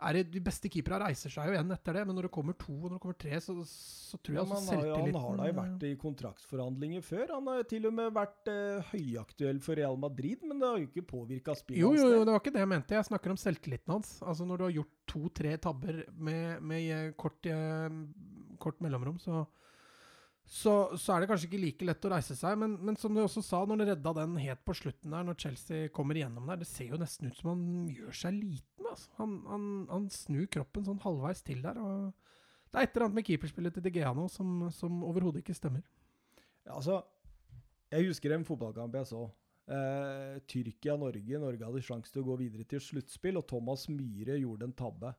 [0.00, 2.72] det, De beste keeperne reiser seg jo igjen etter det, men når det kommer to
[2.72, 5.56] og når det kommer tre, så, så tror jeg ja, altså selvtilliten Han har da
[5.60, 7.24] vært i kontraktsforhandlinger før.
[7.36, 10.88] Han har til og med vært eh, høyaktuell for Real Madrid, men det har jo
[10.90, 12.98] ikke påvirka spillet jo, jo, jo, det var ikke det jeg mente.
[12.98, 14.16] Jeg snakker om selvtilliten hans.
[14.24, 19.44] Altså Når du har gjort to-tre tabber med, med eh, kort, uh, kort mellomrom, så
[20.50, 22.56] så, så, er det kanskje ikke like lett å reise seg.
[22.58, 25.36] Men, men som du også sa, når du redda den helt på slutten der, når
[25.38, 27.62] Chelsea kommer igjennom der, det ser jo nesten ut som han
[27.94, 28.69] gjør seg liten.
[28.92, 29.10] Altså.
[29.20, 31.78] Han, han, han snur kroppen sånn halvveis til der.
[31.80, 32.10] og
[32.70, 35.86] Det er et eller annet med keeperspillet til DGA nå som, som overhodet ikke stemmer.
[36.66, 37.00] Ja, altså,
[37.90, 39.24] jeg husker en fotballkamp jeg så.
[39.70, 41.40] Eh, Tyrkia-Norge.
[41.42, 45.14] Norge hadde sjanse til å gå videre til sluttspill, og Thomas Myhre gjorde en tabbe.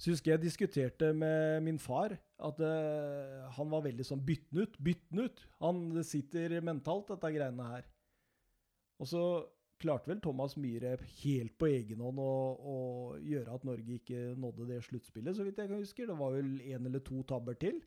[0.00, 4.78] Så husker jeg diskuterte med min far at eh, han var veldig sånn bytten ut,
[4.80, 5.42] bytten ut!
[5.60, 7.88] Han, sitter mentalt, dette greiene her.
[9.00, 9.24] Og så
[9.80, 12.76] klarte vel Thomas Myhre helt på egen hånd å, å,
[13.24, 16.08] gjøre at Norge ikke nådde det sluttspillet, så vidt jeg kan huske.
[16.08, 17.80] Det var vel én eller to tabber til.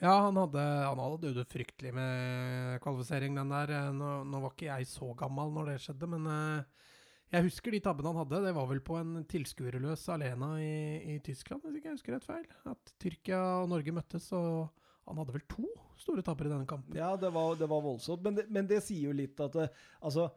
[0.00, 3.90] Ja, han hadde, han hadde det fryktelig med kvalifisering, den der.
[3.92, 6.86] Nå, nå, var ikke jeg så gammel når det skjedde, men uh,
[7.30, 8.40] jeg husker de tabbene han hadde.
[8.46, 10.72] Det var vel på en tilskuerløs alena i,
[11.14, 12.48] i, Tyskland, hvis ikke jeg husker rett feil.
[12.72, 14.72] At Tyrkia og Norge møttes, og
[15.10, 15.68] han hadde vel to
[16.00, 16.96] store tabber i denne kampen.
[16.96, 18.24] Ja, det var, det var voldsomt.
[18.24, 19.68] Men det, men det, sier jo litt at det,
[20.00, 20.30] altså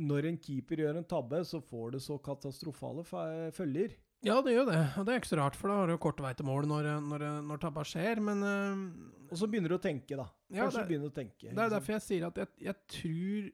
[0.00, 3.04] Når en keeper gjør en tabbe, så får det så katastrofale
[3.52, 3.96] følger.
[4.24, 4.80] Ja, det gjør det.
[5.00, 6.90] Og det er ikke så rart, for da har du kort vei til mål når,
[7.06, 10.26] når, når tabba skjer, men uh, Og så begynner du å tenke, da.
[10.52, 11.48] Ja, det, begynner å tenke.
[11.48, 13.48] Det er derfor jeg sier at jeg, jeg tror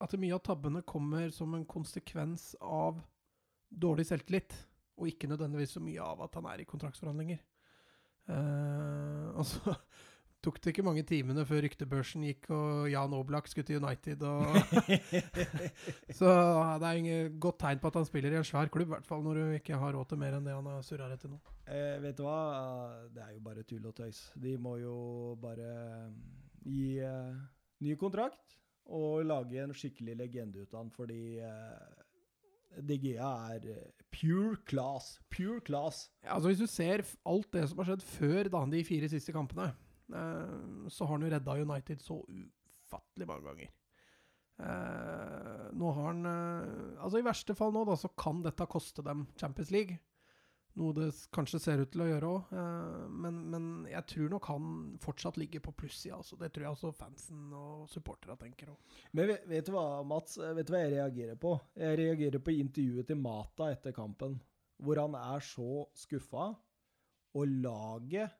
[0.00, 3.02] at mye av tabbene kommer som en konsekvens av
[3.68, 4.56] dårlig selvtillit,
[4.96, 7.42] og ikke nødvendigvis så mye av at han er i kontraktsforhandlinger.
[8.30, 9.74] Uh, og så
[10.44, 14.24] tok det ikke mange timene før ryktebørsen gikk, og Jan Oblak skulle til United.
[16.18, 16.30] Så
[16.80, 19.08] det er ingen godt tegn på at han spiller i en svær klubb, i hvert
[19.08, 21.40] fall når du ikke har råd til mer enn det han har surra etter nå.
[21.68, 22.40] Eh, vet du hva,
[23.12, 24.22] det er jo bare tull og tøys.
[24.40, 24.96] De må jo
[25.42, 25.74] bare
[26.64, 27.40] gi eh,
[27.84, 28.56] ny kontrakt
[28.90, 32.06] og lage en skikkelig legende ut av han, fordi eh,
[32.86, 33.76] DGA er uh,
[34.14, 35.18] pure class.
[35.30, 36.08] Pure class.
[36.24, 39.34] Ja, altså Hvis du ser alt det som har skjedd før da, de fire siste
[39.34, 39.72] kampene,
[40.10, 43.76] så har han jo redda United så ufattelig mange ganger.
[44.60, 46.26] Uh, nå har han
[47.00, 49.96] Altså I verste fall nå, da, så kan dette koste dem Champions League.
[50.78, 52.52] Noe det kanskje ser ut til å gjøre òg.
[52.54, 54.68] Eh, men, men, jeg tror nok han
[55.02, 56.20] fortsatt ligger på plussida.
[56.20, 56.38] Altså.
[56.38, 58.96] Det tror jeg også fansen og supporterne tenker òg.
[59.18, 60.38] Men vet, du hva, Mats?
[60.38, 61.56] Vet du hva jeg reagerer på?
[61.74, 64.38] Jeg reagerer på intervjuet til Mata etter kampen.
[64.80, 66.54] hvor han er så skuffa,
[67.36, 68.32] og laget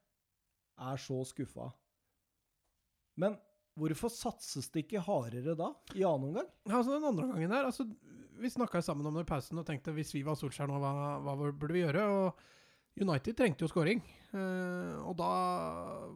[0.78, 1.70] er så skuffa.
[3.20, 3.36] Men
[3.80, 6.48] hvorfor satses det ikke hardere da, i annen omgang?
[6.68, 7.86] Altså den andre gangen der, altså,
[8.40, 10.92] Vi snakka sammen om det i pausen og tenkte hvis vi var Solskjær nå, hva,
[11.20, 12.06] hva burde vi gjøre?
[12.08, 12.46] Og
[13.00, 14.00] United trengte jo scoring.
[14.32, 15.30] Eh, og da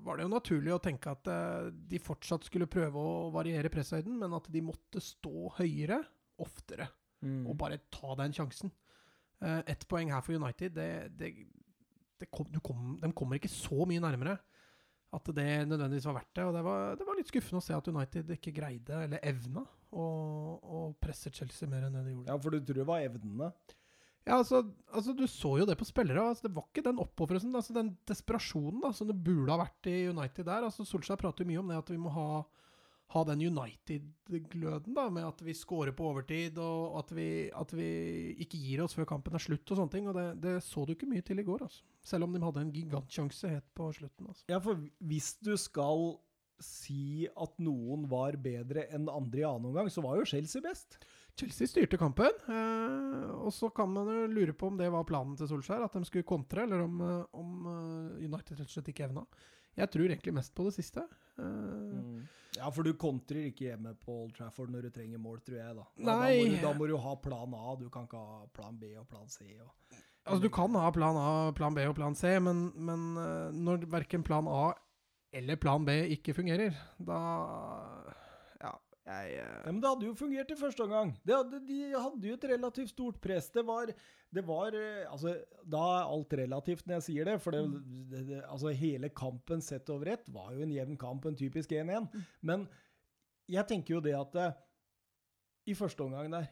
[0.05, 4.16] var det jo naturlig å tenke at eh, de fortsatt skulle prøve å variere presshøyden,
[4.20, 6.01] men at de måtte stå høyere
[6.43, 6.89] oftere.
[7.24, 7.44] Mm.
[7.48, 8.72] Og bare ta den sjansen.
[9.44, 10.90] Eh, Ett poeng her for United, det,
[11.20, 11.32] det
[12.31, 14.39] kom, kom, de kommer ikke så mye nærmere
[15.15, 16.45] at det nødvendigvis var verdt det.
[16.49, 19.62] Og det var, det var litt skuffende å se at United ikke greide, eller evna,
[19.95, 20.05] å,
[20.59, 22.31] å presse Chelsea mer enn det de gjorde.
[22.32, 23.51] Ja, for du tror det var evnene?
[24.24, 26.23] Ja, altså, altså Du så jo det på spillere.
[26.23, 29.91] Altså, det var ikke den oppofrelsen, altså den desperasjonen da, som det burde ha vært
[29.93, 30.66] i United der.
[30.66, 32.28] altså Solskjær prater jo mye om det at vi må ha,
[33.12, 37.89] ha den United-gløden, da, med at vi scorer på overtid, og at vi, at vi
[38.43, 40.09] ikke gir oss før kampen er slutt og sånne ting.
[40.10, 41.85] og Det, det så du ikke mye til i går, altså.
[42.05, 44.31] Selv om de hadde en gigantsjanse helt på slutten.
[44.32, 44.47] altså.
[44.51, 46.16] Ja, for hvis du skal
[46.62, 50.98] si at noen var bedre enn andre i annen omgang, så var jo Chelsea best.
[51.39, 55.35] Chelsea styrte kampen, eh, og så kan man jo lure på om det var planen
[55.39, 58.93] til Solskjær, at de skulle kontre, eller om, eh, om eh, United rett og slett
[58.93, 59.26] ikke evna.
[59.74, 61.02] Jeg tror egentlig mest på det siste.
[61.39, 62.23] Eh,
[62.55, 65.74] Ja, for du kontrer ikke hjemme på Old Trafford når du trenger mål, tror jeg.
[65.74, 68.44] Da Da, da, må, du, da må du ha plan A, du kan ikke ha
[68.55, 69.48] plan B og plan C.
[69.59, 69.73] Og.
[70.24, 73.89] Altså, du kan ha plan A, plan B og plan C, men, men eh, når
[73.90, 74.69] verken plan A
[75.35, 77.19] eller plan B ikke fungerer, da
[79.05, 79.55] jeg uh...
[79.66, 81.12] Ja, men det hadde jo fungert i første omgang.
[81.26, 83.51] Det hadde, de hadde jo et relativt stort press.
[83.52, 83.93] Det var,
[84.32, 87.62] det var eh, Altså, da er alt relativt når jeg sier det, for det,
[88.12, 91.76] det, det, altså, hele kampen sett over ett var jo en jevn kamp, en typisk
[91.76, 92.09] 1-1.
[92.40, 92.66] Men
[93.51, 94.60] jeg tenker jo det at eh,
[95.68, 96.48] i første omgang der,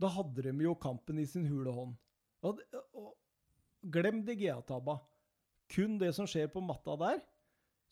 [0.00, 1.94] da hadde de jo kampen i sin hule hånd.
[2.44, 2.60] Og,
[2.92, 3.14] og,
[3.92, 4.98] glem De GA-tabba.
[5.72, 7.22] Kun det som skjer på matta der,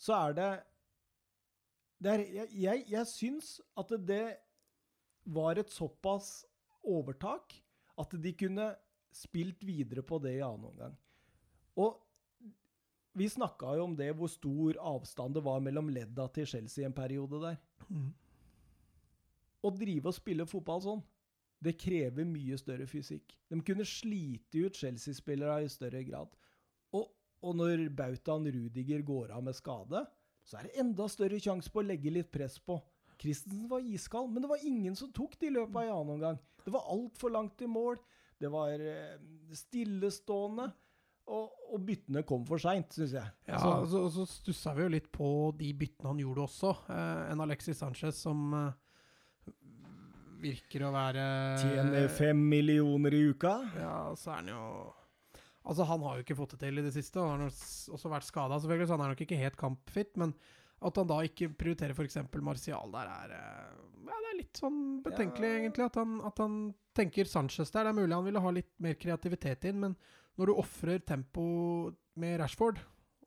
[0.00, 0.50] så er det
[2.10, 4.24] er, jeg, jeg, jeg syns at det
[5.24, 6.42] var et såpass
[6.82, 7.54] overtak
[8.00, 8.72] at de kunne
[9.14, 10.96] spilt videre på det i annen omgang.
[11.78, 12.00] Og
[13.16, 16.96] vi snakka jo om det, hvor stor avstand det var mellom ledda til Chelsea en
[16.96, 17.58] periode der.
[17.88, 18.10] mm.
[19.62, 21.02] Å drive og spille fotball sånn,
[21.62, 23.36] det krever mye større fysikk.
[23.46, 26.32] De kunne slite ut Chelsea-spillere i større grad.
[26.98, 27.12] Og,
[27.46, 30.02] og når bautaen Rudiger går av med skade,
[30.44, 32.80] så er det enda større sjanse på å legge litt press på.
[33.22, 36.38] Christensen var iskald, men det var ingen som tok de løpa i annen omgang.
[36.64, 38.00] Det var altfor langt i mål.
[38.42, 39.18] Det var eh,
[39.54, 40.70] stillestående.
[41.32, 43.28] Og, og byttene kom for seint, syns jeg.
[43.46, 46.72] Ja, Altså, så, og så stussa vi jo litt på de byttene han gjorde også.
[46.90, 48.72] Eh, en Alexis Sanchez som eh,
[50.42, 51.26] virker å være
[51.62, 53.54] Tjener fem millioner i uka.
[53.78, 54.64] Ja, så er han jo
[55.64, 58.10] Altså, han har jo ikke fått det til i det siste, og han har også
[58.10, 60.16] vært skada, selvfølgelig, så han er nok ikke helt kampfit.
[60.18, 60.32] Men
[60.82, 62.16] at han da ikke prioriterer f.eks.
[62.42, 63.76] Martial der, er eh,
[64.08, 65.60] Ja, det er litt sånn betenkelig, Ja.
[65.62, 65.84] egentlig.
[65.86, 66.56] At han, at han
[66.98, 67.84] tenker Sanchez der.
[67.86, 69.94] Det er mulig han ville ha litt mer kreativitet inn, men
[70.40, 71.44] når du ofrer tempo
[72.18, 72.80] med Rashford,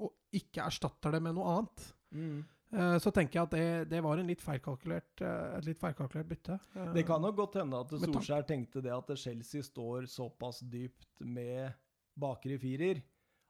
[0.03, 2.43] og ikke erstatter det med noe annet, Mm.
[2.73, 6.27] eh, så tenker jeg at det, det var en litt feilkalkulert, eh, et litt feilkalkulert
[6.27, 6.59] bytte.
[6.93, 11.73] Det kan nok godt hende at Solskjær tenkte det at Chelsea står såpass dypt med
[12.19, 13.03] bakre firer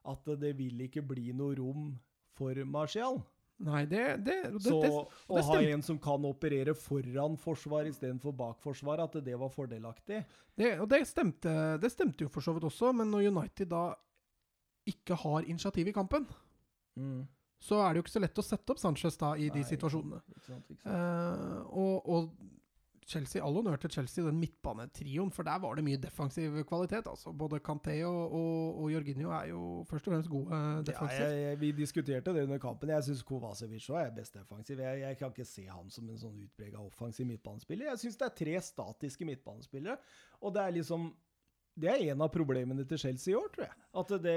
[0.05, 1.87] at det vil ikke bli noe rom
[2.37, 3.21] for Martial.
[3.65, 4.89] Nei, det, det, det, Så det,
[5.31, 10.19] å ha en som kan operere foran forsvar istedenfor bak forsvar, at det var fordelaktig.
[10.55, 13.85] Det, og det stemte, det stemte jo for så vidt også, men når United da
[14.91, 16.27] ikke har initiativ i kampen,
[17.63, 19.63] så er det jo ikke så lett å sette opp Sanchez da i Nei, de
[19.71, 20.19] situasjonene.
[20.35, 20.91] Ikke sant, ikke sant.
[20.91, 22.27] Eh, og, og
[23.07, 27.05] Chelsea, all honnør til Chelsea, den midtbanetrioen, for der var det mye defensiv kvalitet.
[27.07, 27.31] altså.
[27.37, 31.21] Både Canté og, og, og Jorginho er jo først og fremst gode Ja, defensivt.
[31.21, 32.89] jeg, vi diskuterte det under kampen.
[32.89, 34.79] Jeg syns Kovacevic òg er best defensiv.
[34.79, 37.91] Jeg, jeg kan ikke se han som en sånn utprega offensiv midtbanespiller.
[37.91, 39.97] Jeg syns det er tre statiske midtbanespillere,
[40.41, 41.11] og det er liksom
[41.75, 43.75] Det er en av problemene til Chelsea i år, tror jeg.
[43.99, 44.35] At det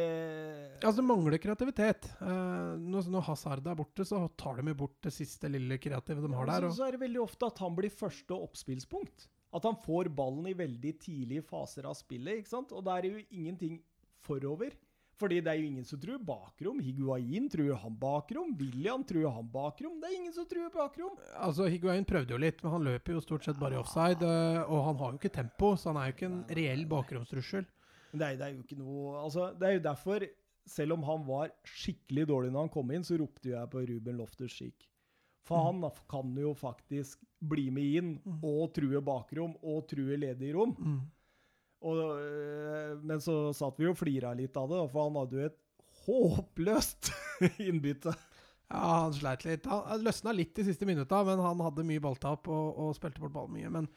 [0.83, 2.09] Altså, det mangler kreativitet.
[2.19, 6.33] Eh, når, når Hazard er borte, så tar de bort det siste lille kreative de
[6.35, 6.67] har der.
[6.67, 9.29] Og, så er det veldig ofte at han blir første oppspillspunkt.
[9.55, 12.43] At han får ballen i veldig tidlige faser av spillet.
[12.43, 12.75] ikke sant?
[12.75, 13.79] Og da er det jo ingenting
[14.27, 14.75] forover.
[15.19, 16.79] Fordi det er jo ingen som tror bakrom.
[16.79, 18.53] Higuain tror han bakrom.
[18.61, 19.97] William tror han bakrom.
[20.01, 21.17] Det er ingen som tror bakrom.
[21.35, 24.23] altså, Higuain prøvde jo litt, men han løper jo stort sett bare i offside.
[24.23, 27.67] eh, og han har jo ikke tempo, så han er jo ikke en reell bakromstrussel.
[28.13, 30.25] Det er, det er jo ikke noe altså, Det er jo derfor,
[30.65, 34.17] selv om han var skikkelig dårlig når han kom inn, så ropte jeg på Ruben
[34.23, 34.87] Loftus skikk.
[35.49, 38.11] For han kan jo faktisk bli med inn
[38.45, 40.75] og true bakrom og true ledige rom.
[40.79, 40.99] Mm.
[41.87, 45.47] Og, øh, men så satt vi og flira litt av det, for han hadde jo
[45.47, 45.59] et
[46.09, 47.13] håpløst
[47.69, 48.15] innbytte.
[48.69, 49.67] Ja, han sleit litt.
[49.71, 53.37] Han løsna litt de siste minutta, men han hadde mye balltap og, og spilte bort
[53.37, 53.71] ballen mye.
[53.73, 53.89] Men,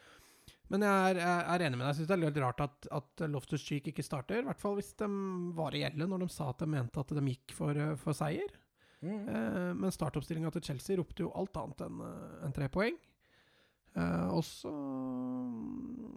[0.72, 1.90] men jeg, er, jeg er enig med deg.
[1.92, 4.44] Jeg syns det er litt rart at, at Loftus Cheek ikke starter.
[4.44, 5.10] I hvert fall hvis de
[5.58, 8.54] var reelle når de sa at de mente at de gikk for, eh, for seier.
[9.02, 12.04] Eh, men startoppstillinga til Chelsea ropte jo alt annet enn
[12.46, 13.00] en tre poeng.
[13.92, 14.72] Eh, og så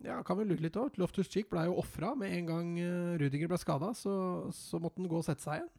[0.06, 0.94] ja, kan vi lure litt over.
[1.00, 4.14] Loftus Cheek ble jo ofra med en gang eh, Rudiger ble skada, så,
[4.54, 5.72] så måtte han gå og sette seg igjen.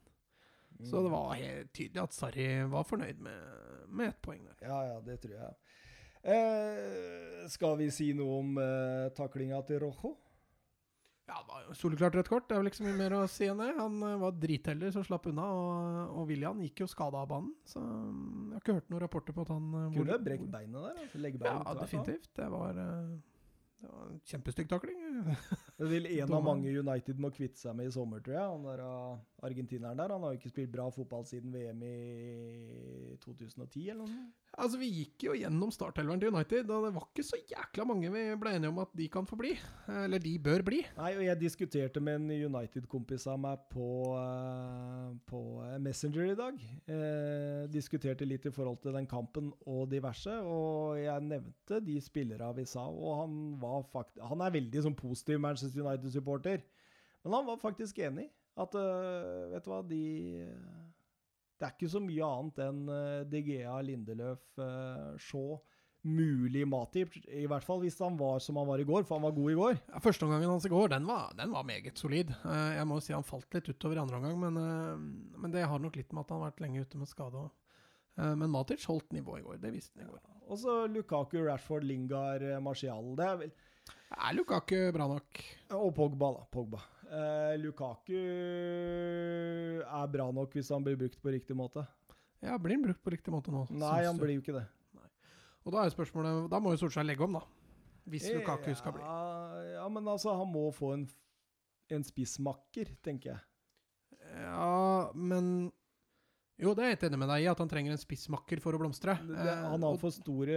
[0.84, 4.58] Så det var helt tydelig at Sarri var fornøyd med, med ett poeng der.
[4.68, 5.54] Ja, ja, det tror jeg.
[6.26, 10.16] Eh, skal vi si noe om eh, taklinga til Rojo?
[11.26, 12.44] Ja, det var jo soleklart rødt kort.
[12.46, 13.72] Det er vel ikke så mye mer å si enn det.
[13.80, 17.50] Han eh, var dritheldig som slapp unna, og, og William gikk jo skada av banen.
[17.66, 20.78] Så mm, jeg har ikke hørt noen rapporter på at han eh, Kunne brekt beinet
[20.86, 21.00] der.
[21.02, 22.30] Altså, legge Ja, definitivt.
[22.38, 23.10] Det var, eh,
[23.82, 25.02] det var en kjempestygg takling.
[25.76, 28.52] Det vil en av mange United må kvitte seg med i sommer, tror jeg.
[28.52, 30.12] Han der uh, argentineren der.
[30.14, 34.26] Han har jo ikke spilt bra fotball siden VM i 2010, eller noe.
[34.56, 38.08] Altså, Vi gikk jo gjennom startelveren til United, og det var ikke så jækla mange
[38.12, 39.52] vi ble enige om at de kan få bli.
[39.92, 40.80] Eller de bør bli.
[40.96, 46.38] Nei, og jeg diskuterte med en United-kompis av meg på, eh, på eh, Messenger i
[46.38, 46.64] dag.
[46.88, 52.52] Eh, diskuterte litt i forhold til den kampen og diverse, og jeg nevnte de spillere
[52.56, 56.62] vi sa, og han var fakt Han er veldig sånn positiv Manchester United-supporter,
[57.24, 58.28] men han var faktisk enig.
[58.56, 60.02] At uh, vet du hva, de
[61.58, 65.58] Det er ikke så mye annet enn uh, DGA, Lindeløf, uh, Shaw
[66.06, 69.26] mulig Matip, i hvert fall hvis han var som han var i går, for han
[69.26, 69.76] var god i går.
[69.90, 72.30] Ja, Førsteomgangen hans i går den var, den var meget solid.
[72.30, 75.54] Eh, jeg må jo si han falt litt utover i andre omgang, men, eh, men
[75.54, 77.54] det har nok litt med at han har vært lenge ute med skade òg.
[78.16, 79.56] men Matic holdt nivået i går.
[79.60, 80.22] Det viste han i går.
[80.48, 83.10] Og så Lukaku, Rashford, Lingard, eh, Martial.
[83.18, 83.50] Det er vel
[84.16, 85.40] Er Lukaku bra nok?
[85.76, 86.44] Og Pogba, da.
[86.52, 86.80] Pogba.
[87.06, 88.16] Eh, Lukaku
[89.84, 91.84] er bra nok hvis han blir brukt på riktig måte.
[92.40, 93.66] Ja, blir han brukt på riktig måte nå?
[93.76, 94.24] Nei, han du?
[94.24, 94.64] blir jo ikke det.
[95.66, 97.42] Og da er spørsmålet Da må jo Solskjær legge om, da.
[98.06, 99.02] Hvis Lukaku skal bli.
[99.02, 101.08] Ja, ja, men altså, han må få en,
[101.90, 103.40] en spissmakker, tenker jeg.
[104.46, 105.72] Ja, men
[106.56, 108.76] Jo, det er jeg helt enig med deg i, at han trenger en spissmakker for
[108.76, 109.18] å blomstre.
[109.20, 110.56] Det, det, Eh, han har for store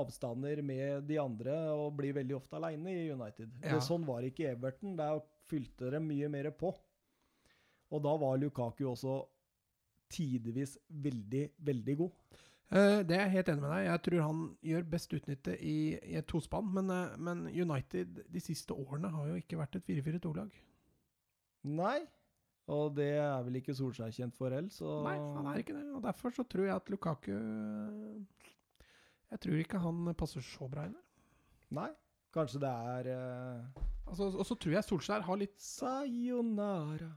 [0.00, 3.52] avstander med de andre og blir veldig ofte aleine i United.
[3.62, 3.76] Ja.
[3.76, 4.96] Det, sånn var ikke i Everton.
[4.98, 6.74] Der fylte de mye mer på.
[7.94, 9.20] Og da var Lukaku også
[10.10, 12.42] tidvis veldig, veldig god.
[12.74, 13.86] Eh, det er jeg helt enig med deg.
[13.86, 14.42] Jeg tror han
[14.72, 16.72] gjør best utnytte i, i et tospann.
[16.74, 20.50] Men, eh, men United de siste årene har jo ikke vært et 4-4-2-lag.
[21.66, 22.00] Nei,
[22.66, 25.84] og det er vel ikke Solskjær kjent for heller, så Nei, han er ikke det.
[25.94, 27.30] Og derfor så tror jeg at Lukaku
[29.30, 31.04] Jeg tror ikke han passer så bra inn der.
[31.78, 31.90] Nei,
[32.34, 33.84] kanskje det er uh...
[34.06, 37.12] Altså, og så tror jeg Solskjær har litt Sayonara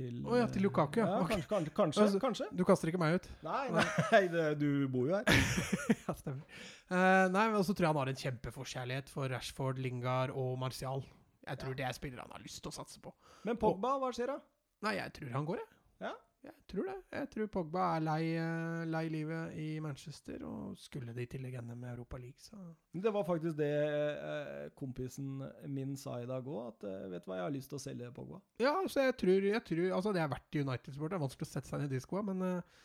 [0.00, 1.06] til Å ja, til Lukaku, ja.
[1.06, 1.20] ja.
[1.20, 1.36] okay.
[1.36, 2.48] Kanskje, kanskje, kanskje, Altså- kanskje.
[2.56, 3.30] Du kaster ikke meg ut?
[3.44, 5.28] Nei, nei det, du bor jo her.
[6.06, 6.44] ja, stemmer.
[6.90, 11.04] Uh, nei, men også tror jeg han har en kjempeforkjærlighet for Rashford, Lingard og Martial.
[11.50, 13.12] Jeg tror det er spillere han har lyst til å satse på.
[13.48, 14.40] Men Pogba, hva skjer da?
[14.86, 15.80] Nei, jeg tror han går, jeg.
[16.06, 16.16] Ja.
[16.40, 16.94] Jeg tror det.
[17.12, 21.74] Jeg tror Pogba er lei, eh, lei livet i Manchester, og skulle de til legende
[21.76, 22.56] med Europa League, så
[22.96, 27.28] Det var faktisk det eh, kompisen min sa i dag òg, at eh, vet du
[27.28, 28.40] hva, jeg har lyst til å selge Pogba.
[28.62, 31.10] Ja, så jeg tror, jeg tror Altså, det er vært United-sport.
[31.10, 32.80] Det er vanskelig å sette seg inn i de skoa, men eh,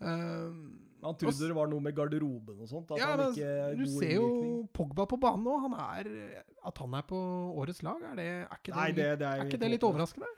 [0.00, 2.92] Han trodde det var noe med garderoben og sånt.
[3.00, 3.32] Ja, men
[3.78, 4.28] du ser jo.
[4.76, 5.56] Pogba på banen nå.
[5.64, 6.10] Han er,
[6.66, 7.20] at han er på
[7.62, 10.28] årets lag, er, det, er ikke Nei, det, det er er, ikke det litt overraskende?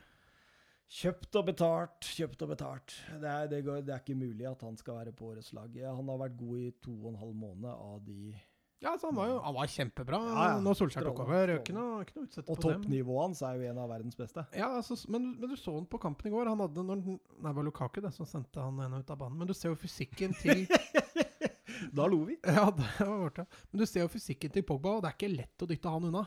[0.93, 2.95] Kjøpt og betalt, kjøpt og betalt.
[3.17, 5.73] Det er, det, går, det er ikke mulig at han skal være på årets lag.
[5.83, 8.35] Han har vært god i to og en halv måned av de
[8.83, 10.57] Ja, så han var jo han var kjempebra Ja, ja.
[10.63, 11.53] når Solskjær tok over.
[11.55, 12.81] Ikke noe, ikke noe utsette Og på dem.
[12.83, 14.43] toppnivået hans er jo en av verdens beste.
[14.59, 16.51] Ja, altså, men, men du så han på kampen i går.
[16.51, 19.39] Han hadde når, Nei, det var Lukaku det, som sendte han ene ut av banen.
[19.39, 20.65] Men du ser jo fysikken til
[21.97, 22.37] Da lo vi.
[22.57, 23.45] Ja, det var borte.
[23.71, 26.09] Men du ser jo fysikken til Pogba, og det er ikke lett å dytte han
[26.09, 26.25] unna.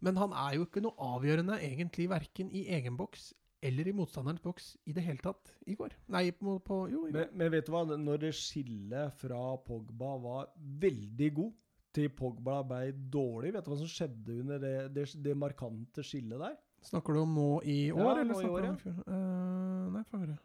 [0.00, 4.40] Men han er jo ikke noe avgjørende egentlig verken i egen boks eller i motstanderens
[4.40, 5.92] boks i det hele tatt i går.
[6.14, 7.26] Nei, på, på Jo, i går.
[7.28, 10.46] Men, men vet du hva, når det skillet fra Pogba var
[10.80, 11.50] veldig god,
[11.94, 16.38] til Pogba ble dårlig, vet du hva som skjedde under det, det, det markante skillet
[16.38, 16.58] der?
[16.86, 19.00] Snakker du om nå i år, Ja, eller snakker du om i fjor?
[19.04, 20.36] Uh, nei, få høre.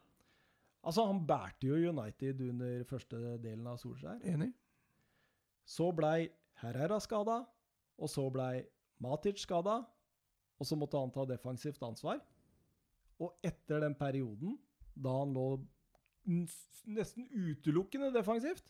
[0.85, 4.19] Altså, han bærte jo United under første delen av Solskjær.
[4.29, 4.51] Enig?
[5.65, 6.27] Så blei
[6.61, 7.39] Herrera skada,
[7.97, 8.65] og så blei
[9.01, 9.79] Matic skada,
[10.55, 12.19] og så måtte han ta defensivt ansvar.
[13.23, 14.59] Og etter den perioden,
[14.93, 15.47] da han lå
[16.25, 18.69] nesten utelukkende defensivt,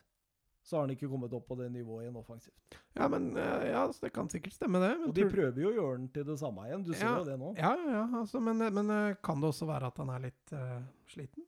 [0.65, 2.77] så har han ikke kommet opp på det nivået igjen offensivt.
[2.97, 4.93] Ja, men eh, ja, det kan sikkert stemme, det.
[5.05, 6.85] Og de prøver jo å gjøre den til det samme igjen.
[6.87, 7.11] Du ser Ja.
[7.19, 7.51] jo det nå.
[7.59, 8.03] Ja, ja.
[8.21, 10.79] Altså, men, men eh, kan det også være at han er litt uh,
[11.11, 11.45] sliten?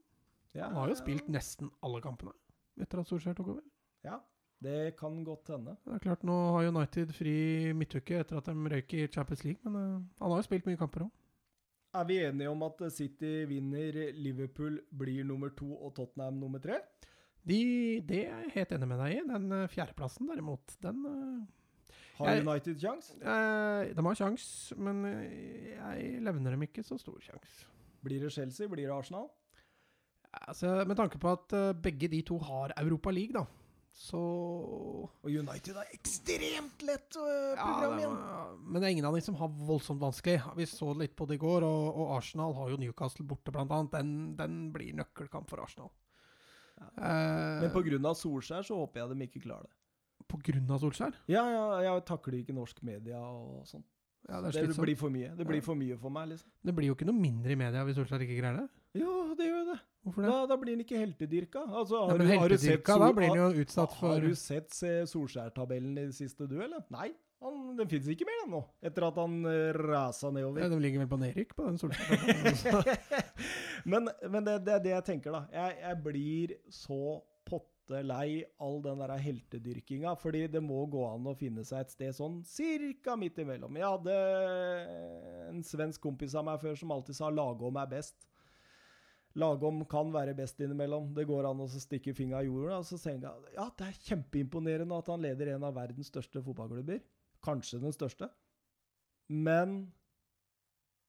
[0.54, 2.34] Ja, Han har jo spilt nesten alle kampene
[2.82, 3.64] etter at Solskjær tok over.
[4.06, 4.20] Ja,
[4.62, 5.74] det kan godt hende.
[5.86, 9.62] Det er klart, Nå har United fri midtuke etter at de røyk i Champions League,
[9.66, 11.12] men uh, han har jo spilt mye kamper òg.
[11.98, 16.84] Er vi enige om at City vinner, Liverpool blir nummer to og Tottenham nummer tre?
[17.48, 17.58] De,
[18.04, 19.22] det er jeg helt enig med deg i.
[19.30, 23.12] Den eh, fjerdeplassen, derimot, den eh, Har Jeg- United kjangs?
[23.22, 24.48] eh, De har kjangs,
[24.78, 27.60] men jeg levner dem ikke så stor kjangs.
[28.04, 28.68] Blir det Chelsea?
[28.68, 29.30] Blir det Arsenal?
[30.48, 33.46] Altså, med tanke på at begge de to har Europa League, da,
[33.98, 38.18] så Og United har ekstremt lett øh, Ja, program igjen.
[38.68, 40.42] men det er ingen av dem som har voldsomt vanskelig.
[40.60, 43.72] Vi så litt på det i går, og, og Arsenal har jo Newcastle borte, blant
[43.72, 43.92] annet.
[43.96, 45.90] Den, den blir nøkkelkamp for Arsenal.
[46.78, 48.14] Eh, Men pga.
[48.16, 50.72] Solskjær så håper jeg de ikke klarer det.
[50.72, 51.14] av Solskjær?
[51.28, 53.84] Ja, ja, jeg takler ikke norsk media og sånn.
[54.28, 55.36] Ja, det, Det, blir for mye.
[55.38, 55.64] Det blir Ja.
[55.64, 56.50] for mye for meg, liksom.
[56.66, 58.68] det blir jo ikke noe mindre i media hvis Solskjær ikke greier det.
[59.00, 59.80] Jo, det gjør det.
[60.04, 60.32] Hvorfor det?
[60.32, 61.64] Da, da blir han ikke heltedyrka.
[61.68, 65.98] Altså, Nei, har, du, har, du sett Sol- utsatt for Har du sett se Solskjær-tabellen
[65.98, 66.84] i det siste, du, eller?
[66.92, 67.10] Nei.
[67.44, 68.64] Han, den fins ikke mer, den nå.
[68.82, 70.70] Etter at han uh, rasa ja, nedover.
[70.74, 72.88] De ligger vel på nedrykk på den Solskjær.
[73.88, 75.46] men men det, det er det jeg tenker, da.
[75.54, 77.02] Jeg, jeg blir så
[77.48, 80.16] potte lei all den der heltedyrkinga.
[80.20, 83.80] Fordi det må gå an å finne seg et sted sånn cirka midt imellom.
[83.80, 84.18] Jeg hadde
[85.48, 88.28] en svensk kompis av meg før som alltid sa 'lagom er best'.
[89.38, 91.12] Lagom kan være best innimellom.
[91.14, 92.80] Det går an å stikke fingra i jorden.
[92.80, 96.42] Og så tenker jeg ja, det er kjempeimponerende at han leder en av verdens største
[96.42, 97.04] fotballklubber.
[97.46, 98.32] Kanskje den største.
[99.30, 99.92] Men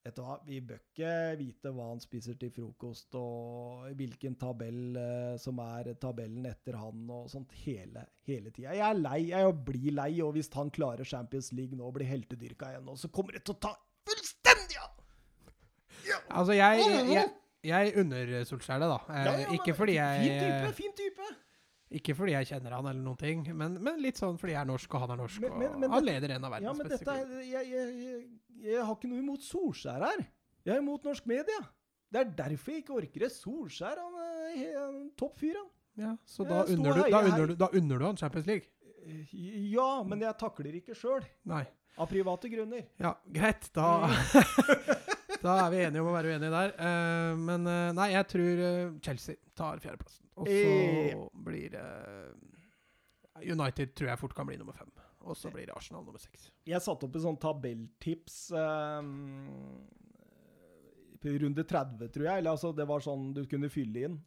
[0.09, 4.99] vet du hva, vi bør ikke vite hva han spiser til frokost, og hvilken tabell
[5.01, 8.75] eh, som er tabellen etter han, og sånt hele, hele tida.
[8.77, 12.09] Jeg er lei, jeg blir lei, og hvis han klarer Champions League nå og blir
[12.09, 13.75] heltedyrka igjen, nå, så kommer det til å ta
[14.09, 14.95] fullstendig av!
[16.33, 17.29] altså, jeg, jeg,
[17.69, 18.99] jeg unner Solskjær det, da.
[19.13, 21.08] Eh, Ja, ja, ikke, fordi Fin type, fin type!
[21.91, 24.69] Ikke fordi jeg kjenner han eller noen ting, men, men litt sånn fordi jeg er
[24.69, 25.41] norsk og han er norsk.
[25.41, 27.97] Men- men- og han leder en av verdens Ja, men beste dette er, jeg, jeg,
[28.05, 28.29] jeg,
[28.69, 30.25] jeg har ikke noe imot Solskjær her.
[30.69, 31.61] Jeg er imot norsk media.
[32.13, 33.31] Det er derfor jeg ikke orker det.
[33.33, 35.71] Solskjær han er en topp fyr, han.
[35.99, 38.69] Ja, så da unner, du, da, unner du, da unner du han Champions League?
[39.09, 39.25] Eh,
[39.73, 41.25] Ja, men jeg takler ikke sjøl.
[41.99, 42.85] Av private grunner.
[43.01, 43.71] Ja, greit.
[43.75, 43.89] Da,
[45.43, 46.73] da er vi enige om å være uenige der.
[46.79, 50.25] Uh, men uh, nei, jeg tror eh, Chelsea tar fjerdeplassen.
[50.39, 52.33] Og så blir eh,
[53.43, 54.91] United tror jeg fort kan bli nummer fem.
[55.29, 56.49] Og så blir Arsenal nummer seks.
[56.69, 59.09] Jeg satte opp en sånn tabelltips um,
[61.43, 62.41] runde 30, tror jeg.
[62.41, 64.19] Eller altså, det var sånn du kunne fylle inn.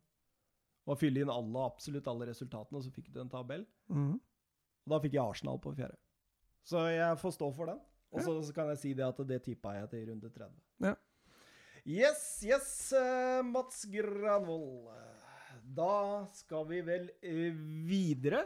[0.90, 3.64] Og fylle inn alle, absolutt alle resultatene, og så fikk du en tabell.
[3.94, 4.18] Mm.
[4.18, 5.98] Og da fikk jeg Arsenal på fjerde.
[6.68, 7.82] Så jeg får stå for den.
[8.12, 10.52] Og så så kan jeg si det at det tippa jeg til runde 30.
[10.82, 10.96] Ja.
[11.86, 14.90] Yes, yes, eh, Mats Granvold.
[15.62, 17.54] Da skal vi vel eh,
[17.88, 18.44] videre.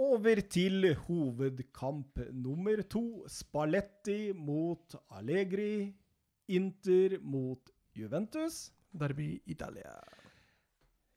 [0.00, 3.24] Over til hovedkamp nummer to.
[3.28, 5.92] Spalletti mot Allegri.
[6.48, 8.70] Inter mot Juventus.
[8.92, 9.96] Derby Italia.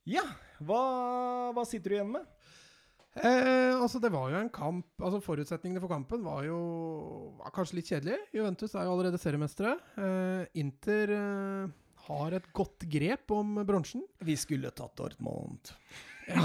[0.08, 0.24] Ja,
[0.64, 0.82] hva,
[1.56, 2.28] hva sitter du igjen med?
[3.16, 6.58] Eh, altså Det var jo en kamp Altså Forutsetningene for kampen var jo
[7.40, 8.20] var kanskje litt kjedelige.
[8.36, 9.76] Juventus er jo allerede seriemestere.
[9.96, 11.76] Eh, Inter eh,
[12.08, 14.04] har et godt grep om bronsen.
[14.26, 15.72] Vi skulle tatt Dortmund.
[16.28, 16.44] ja.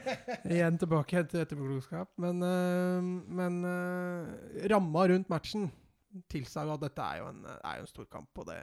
[0.56, 2.14] Igjen tilbake til etterpåklokskap.
[2.22, 3.10] Men, eh,
[3.40, 5.68] men eh, ramma rundt matchen
[6.32, 8.30] tilsa jo at dette er jo en, er jo en stor kamp.
[8.40, 8.60] Og det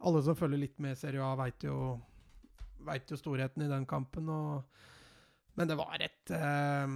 [0.00, 1.98] Alle som følger litt med Serie A, veit jo,
[2.88, 4.28] vet jo storheten i den kampen.
[4.32, 4.88] Og,
[5.60, 6.94] men det var et eh,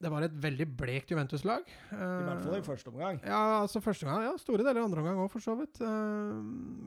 [0.00, 1.64] Det var et veldig blekt Juventus-lag.
[1.92, 3.18] I hvert fall i første omgang.
[3.22, 5.80] Ja, altså første gang, ja, store deler andre omgang òg, for så vidt.
[5.84, 6.36] Eh,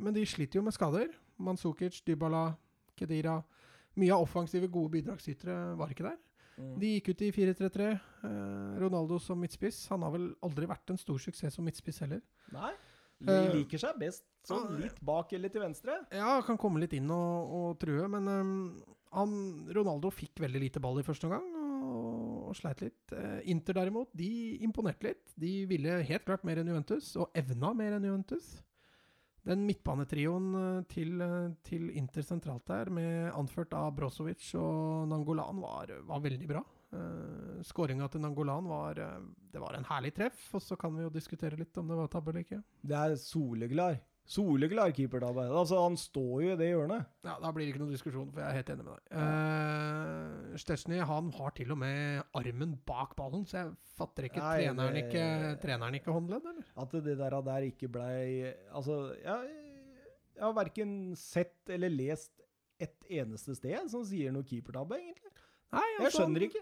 [0.04, 1.12] men de sliter jo med skader.
[1.38, 2.48] Manzukic, Dybala,
[2.98, 3.40] Kedira.
[4.02, 6.18] Mye av offensive, gode bidragsytere var ikke der.
[6.58, 6.74] Mm.
[6.82, 7.92] De gikk ut i 4-3-3.
[8.26, 9.84] Eh, Ronaldo som midtspiss.
[9.94, 12.22] Han har vel aldri vært en stor suksess som midtspiss heller.
[12.54, 12.74] Nei.
[13.24, 15.94] De Eh, liker seg best sånn litt bak eller til venstre.
[16.12, 18.50] Ja, kan komme litt inn og, og true, men eh,
[19.14, 19.36] han,
[19.76, 23.14] Ronaldo fikk veldig lite ball i første omgang og, sleit litt.
[23.16, 25.34] Eh, Inter derimot, de imponerte litt.
[25.40, 28.54] De ville helt klart mer enn Juventus, og evna mer enn Juventus.
[29.44, 35.60] Den midtbanetrioen eh, til, eh, til Inter sentralt der, med anført av Brozovic og Nangolan,
[35.64, 36.64] var, var veldig bra.
[36.94, 39.00] Uh, Skåringa til Nangolan var,
[39.50, 42.12] det var en herlig treff, og så kan vi jo diskutere litt om det var
[42.14, 42.60] tabbe eller ikke.
[42.86, 43.98] Det er soleklar.
[44.26, 45.44] Soleklar keepertabbe.
[45.52, 47.08] Altså, han står jo i det hjørnet.
[47.28, 49.18] Ja, Da blir det ikke noen diskusjon, for jeg er helt enig med deg.
[49.20, 54.54] Uh, Stesny han har til og med armen bak ballen, så jeg fatter ikke Nei,
[54.64, 55.26] treneren det- ikke,
[55.66, 56.64] treneren ikke håndledd, eller?
[56.86, 59.52] At det der, der ikke blei Altså, jeg,
[60.36, 62.32] jeg har verken sett eller lest
[62.80, 65.32] et eneste sted som sier noe keepertabbe, egentlig.
[65.74, 66.62] Nei, Jeg skjønner ikke.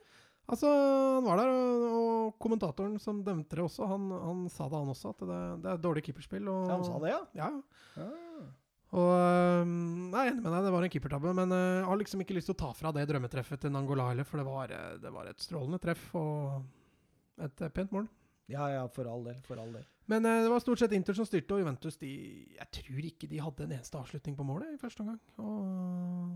[0.51, 0.67] Altså,
[1.15, 4.91] han var der, og, og kommentatoren som dømte det også, han, han sa det, han
[4.91, 6.49] også, at det, det er dårlig keeperspill.
[6.51, 7.21] Og, Han sa det, ja?
[7.39, 7.51] Ja,
[7.95, 8.09] ja.
[8.09, 8.49] Ah.
[8.91, 11.99] Og øhm, Jeg er enig med deg, det var en keepertabbe, men øh, jeg har
[12.01, 14.73] liksom ikke lyst til å ta fra det drømmetreffet til Nangola heller, for det var,
[14.75, 18.09] øh, det var et strålende treff og et øh, pent mål.
[18.51, 19.37] Ja, ja, for all del.
[19.47, 19.85] For all del.
[20.11, 22.09] Men det var stort sett Inter som styrte, og Juventus de,
[22.57, 25.21] Jeg tror ikke de hadde en eneste avslutning på målet i første omgang.
[25.39, 26.33] Og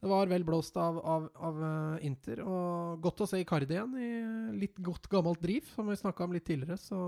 [0.00, 2.42] det var vel blåst av, av, av øh, Inter.
[2.44, 4.10] Og godt å se Icardi igjen, i
[4.60, 6.76] litt godt gammelt driv, som vi snakka om litt tidligere.
[6.80, 6.98] Så,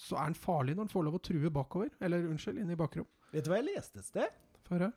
[0.00, 1.92] så er han farlig når han får lov å true bakover.
[2.00, 3.06] Eller unnskyld, inn i bakrom.
[3.32, 4.38] Vet du hva jeg leste et sted?
[4.66, 4.92] Få høre.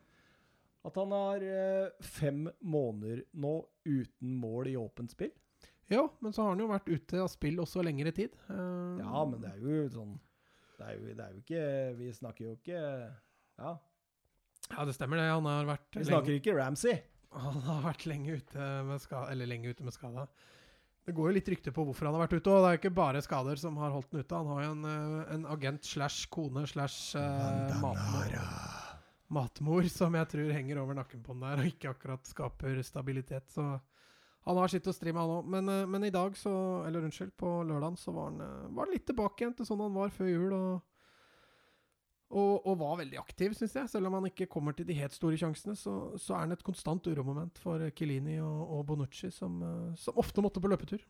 [0.85, 3.55] At han har eh, fem måneder nå
[3.89, 5.31] uten mål i åpent spill.
[5.89, 8.33] Ja, men så har han jo vært ute av spill også lengre tid.
[8.49, 10.15] Eh, Ja, men det er jo sånn
[10.79, 11.65] Det er jo, det er jo ikke
[11.99, 12.79] Vi snakker jo ikke
[13.59, 13.73] Ja.
[14.71, 15.27] Ja, det stemmer det.
[15.29, 16.99] Han har vært, Vi snakker lenge, ikke Ramsey.
[17.35, 19.31] han har vært lenge ute med skada.
[19.31, 20.27] Eller lenge ute med skada.
[21.05, 22.79] Det går jo litt rykter på hvorfor han har vært ute, og det er jo
[22.79, 24.39] ikke bare skader som har holdt han ute.
[24.39, 28.33] Han har jo en, eh, en agent slash kone slash eh, matmor,
[29.29, 33.53] matmor som jeg tror henger over nakken på han der, og ikke akkurat skaper stabilitet.
[33.53, 33.67] Så
[34.45, 35.51] han har sitt å stri med, han òg.
[35.53, 36.55] Men, eh, men i dag, så
[36.87, 39.93] Eller unnskyld, på lørdagen så var han, var han litt tilbake igjen til sånn han
[39.93, 40.53] var før jul.
[40.57, 40.81] og
[42.29, 43.89] og, og var veldig aktiv, syns jeg.
[43.91, 46.65] Selv om han ikke kommer til de helt store sjansene, så, så er han et
[46.65, 51.05] konstant uromoment for Kilini og, og Bonucci, som, eh, som ofte måtte på løpetur.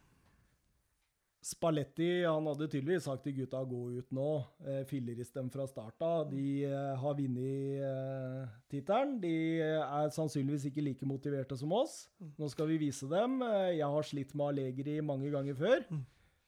[1.45, 4.29] Spalletti han hadde tydeligvis sagt til gutta gå ut nå.
[4.65, 6.23] Eh, fillerist dem fra starta.
[6.25, 9.19] De eh, har vunnet eh, tittelen.
[9.21, 12.07] De eh, er sannsynligvis ikke like motiverte som oss.
[12.41, 13.37] Nå skal vi vise dem.
[13.75, 15.85] Jeg har slitt med Allegri mange ganger før.
[15.91, 16.01] Mm.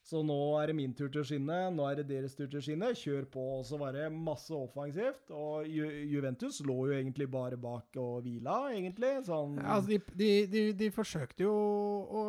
[0.08, 1.56] Så nå er det min tur til å skinne.
[1.76, 2.94] Nå er det deres tur til å skinne.
[2.96, 3.44] Kjør på.
[3.58, 5.34] Og så var det masse offensivt.
[5.36, 9.18] Og Ju Juventus lå jo egentlig bare bak og hvila, egentlig.
[9.28, 12.24] Sånn Ja, altså de, de, de, de forsøkte jo å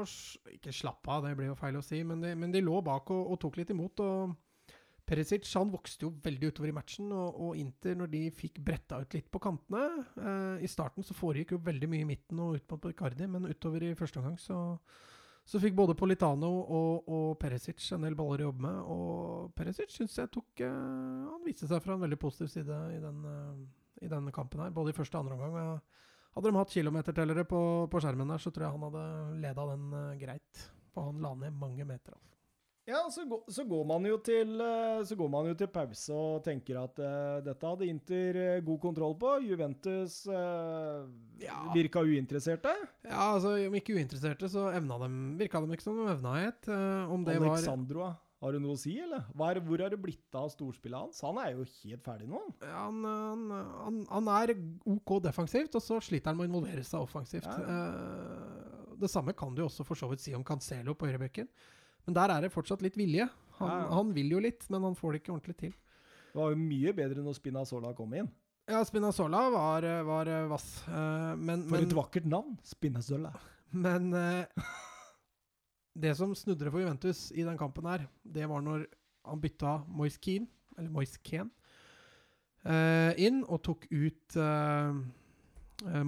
[0.57, 3.33] Ikke slappe av, det blir jo feil å si, men de, men lå bak og,
[3.33, 4.03] og tok litt imot.
[4.03, 4.37] og
[5.09, 8.99] Perisic han vokste jo veldig utover i matchen, og, og Inter, når de fikk bretta
[9.01, 9.85] ut litt på kantene
[10.21, 13.49] eh, I starten så foregikk jo veldig mye i midten og ut mot Icardi, men
[13.49, 14.59] utover i første omgang så,
[15.49, 18.81] så fikk både Politano og, og Peresic en del baller å jobbe med.
[18.93, 22.99] Og Peresic syns jeg tok uh, Han viste seg fra en veldig positiv side i
[23.01, 23.63] den, uh,
[24.05, 25.81] i den kampen her, både i første og andre omgang.
[26.37, 29.07] hadde de hatt kilometertellere på, på skjermen der, så tror jeg han hadde
[29.47, 30.67] leda den uh, greit.
[30.93, 32.13] For han la ned mange meter.
[32.19, 32.38] Altså.
[32.89, 36.15] Ja, så, går- så, går man jo til, eh, så går man jo til pause
[36.17, 39.35] og tenker at uh, dette hadde Inter eh, god kontroll på.
[39.45, 41.05] Juventus uh,
[41.43, 41.59] Ja.
[41.75, 42.73] virka uinteresserte.
[43.05, 46.65] Ja, altså Om ikke uinteresserte, så evna dem, virka de ikke som de evna het.
[46.71, 49.29] Uh, om det var Alexandro, ah, har du noe å si, eller?
[49.37, 51.21] Er, hvor har det blitt av storspillet hans?
[51.27, 52.41] Han er jo helt ferdig nå.
[52.41, 52.59] han.
[52.73, 54.55] ja, han, han, han, han er
[54.89, 57.51] OK defensivt, og så sliter han med å involvere seg offensivt.
[57.51, 61.51] Eh, det samme kan du også for så vidt si om Cancelo på høyrebekken.
[62.09, 63.27] Men der er det fortsatt litt vilje.
[63.59, 65.73] Han, Ja, han vil jo litt, men han får det ikke ordentlig til.
[66.33, 68.31] Det var jo mye bedre når Spinazzola kom inn.
[68.69, 70.67] Ja, Spinazzola var, var eh, vass.
[70.89, 72.55] eh, men, For men, et vakkert navn!
[72.65, 73.33] Spinazzola.
[73.85, 74.69] Men eh,
[75.93, 78.87] det som snudde for Juventus i den kampen her, det var når
[79.29, 80.49] han bytta Moise Keane,
[80.79, 81.51] eller Moise Keane,
[82.65, 84.39] eh, inn og tok ut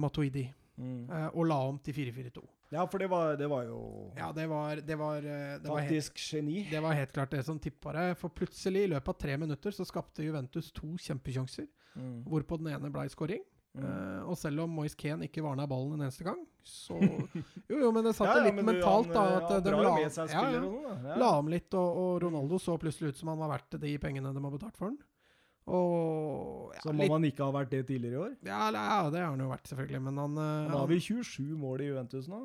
[0.01, 0.47] Matoidi.
[0.81, 1.05] Mm.
[1.37, 2.41] og la om til 4-4-2.
[2.71, 3.79] Ja, for det var, det var jo
[4.15, 6.61] Ja, det var, det var, eh, det var helt faktisk geni.
[6.71, 8.05] det var helt klart det som tippa det.
[8.17, 11.67] For plutselig, i løpet av tre minutter, så skapte Juventus to kjempesjanser.
[11.99, 12.21] Mm.
[12.31, 13.43] Hvorpå den ene ble scoring.
[13.71, 13.83] Mm.
[13.87, 16.97] Uh, og selv om Moise Kehn ikke varna ballen en eneste gang, så
[17.71, 19.21] Jo, jo, men det satt Ja, ja, litt du, mentalt, da.
[19.21, 20.95] han, At eh, han de la, ja, ja, sånn, da.
[21.07, 21.19] Ja.
[21.21, 24.33] la om litt, og, og Ronaldo så plutselig ut som han var verdt de pengene
[24.35, 24.99] de har betalt for han.
[25.71, 28.33] Og ja, Som om han ikke har vært det tidligere i år.
[28.43, 30.03] ja, ja, det har han jo vært, selvfølgelig.
[30.09, 30.35] Men han,
[30.67, 32.41] Nå har vi 27 mål i Juventus nå.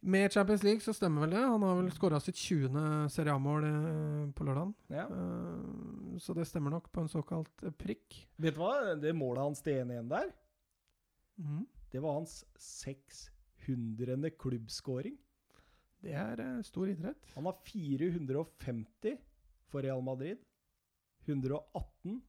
[0.00, 1.42] Med Champions League så stemmer vel det.
[1.42, 3.08] Han har vel skåra sitt 20.
[3.10, 4.74] Serie A-mål eh, på lørdagen.
[4.94, 5.08] Ja.
[5.10, 8.20] Eh, så det stemmer nok på en såkalt eh, prikk.
[8.38, 8.94] Vet du hva?
[9.00, 10.30] Det målet hans til 1-1 der,
[11.42, 11.64] mm.
[11.90, 14.30] det var hans 600.
[14.38, 15.18] klubbskåring.
[15.98, 17.26] Det er stor idrett.
[17.34, 19.18] Han har 450
[19.66, 20.38] for Real Madrid,
[21.26, 22.22] 118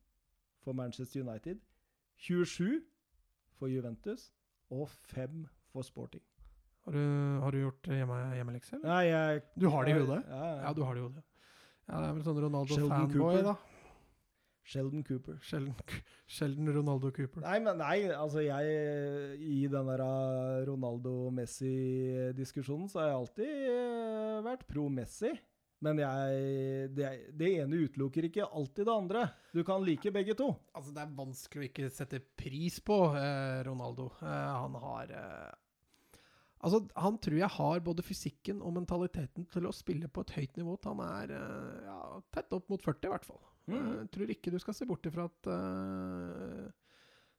[0.65, 1.61] for Manchester United,
[2.17, 2.81] 27
[3.61, 4.31] for Juventus
[4.73, 6.25] og 5 for Sporting.
[6.89, 7.05] Har du,
[7.43, 8.79] har du gjort eh, hjemme, hjemmelekser?
[8.79, 8.89] eller?
[8.89, 10.23] Nei, jeg Du har det i hodet?
[10.25, 10.55] Ja, ja.
[10.63, 11.21] Ja, du har det i hodet.
[11.85, 13.53] Ja, det er vel sånn Ronaldo-fanboy, da.
[14.69, 15.37] Sheldon Cooper.
[15.45, 15.75] Sheldon,
[16.37, 17.41] Sheldon, Ronaldo Cooper.
[17.45, 18.63] Nei, men nei, altså jeg
[19.37, 25.31] I den der uh, Ronaldo-Messi-diskusjonen så har jeg alltid uh, vært pro Messi.
[25.85, 27.05] Men jeg, det,
[27.39, 29.21] det ene utelukker ikke alltid det andre.
[29.53, 30.49] Du kan like begge to.
[30.73, 34.05] Altså, det er vanskelig å ikke sette pris på eh, Ronaldo.
[34.19, 35.51] Eh, han har eh,
[36.59, 40.57] Altså, han tror jeg har både fysikken og mentaliteten til å spille på et høyt
[40.59, 41.99] nivå han er eh, ja,
[42.35, 43.39] tett opp mot 40, i hvert fall.
[43.69, 43.85] Mm.
[44.01, 46.65] Jeg tror ikke du skal se bort ifra at uh,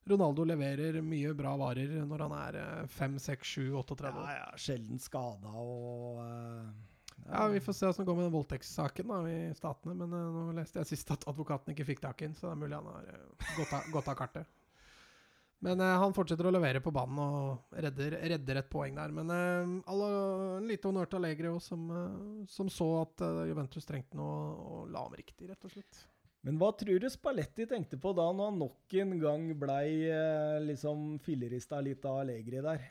[0.09, 4.31] Ronaldo leverer mye bra varer når han er eh, 5, 6, 7, 38 Ja, år.
[4.31, 6.71] ja, ja, sjelden skada og uh,
[7.27, 9.93] Ja, Vi får se hvordan det går med den voldtektssaken i Statene.
[10.01, 12.55] Men uh, nå leste jeg sist at advokaten ikke fikk tak i den, så det
[12.55, 14.57] er mulig han har uh, gått, av, gått av kartet.
[15.61, 19.11] Men eh, han fortsetter å levere på banen og redder, redder et poeng der.
[19.13, 20.07] Men eh, alle,
[20.57, 24.39] en lite honnør til Allegri også, som, eh, som så at eh, Juventus trengte noe
[24.55, 26.01] og la ham riktig, rett og slett.
[26.41, 30.57] Men hva tror du Spalletti tenkte på da når han nok en gang blei uh,
[30.65, 32.87] liksom fillerista litt av Allegri der?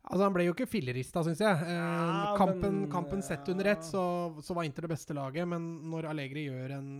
[0.00, 1.56] Altså Han ble jo ikke fillerista, syns jeg.
[1.64, 4.02] Eh, Ja, kampen, men, kampen sett under ett, så,
[4.44, 5.48] så var Inter det beste laget.
[5.48, 6.90] Men når Allegri gjør en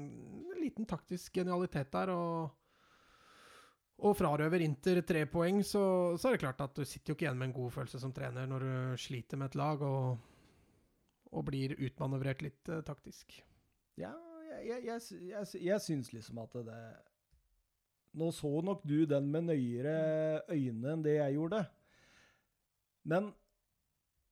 [0.60, 2.56] liten taktisk genialitet der og,
[4.00, 5.82] og frarøver Inter tre poeng, så,
[6.16, 8.14] så er det klart at du sitter jo ikke igjen med en god følelse som
[8.16, 10.16] trener når du sliter med et lag og,
[11.30, 13.36] og blir utmanøvrert litt uh, taktisk.
[14.00, 14.14] Ja,
[14.64, 16.80] jeg, jeg, jeg, jeg, syns liksom at det
[18.18, 21.60] Nå så nok du den med nøyere øyne enn det jeg gjorde.
[23.06, 23.28] Men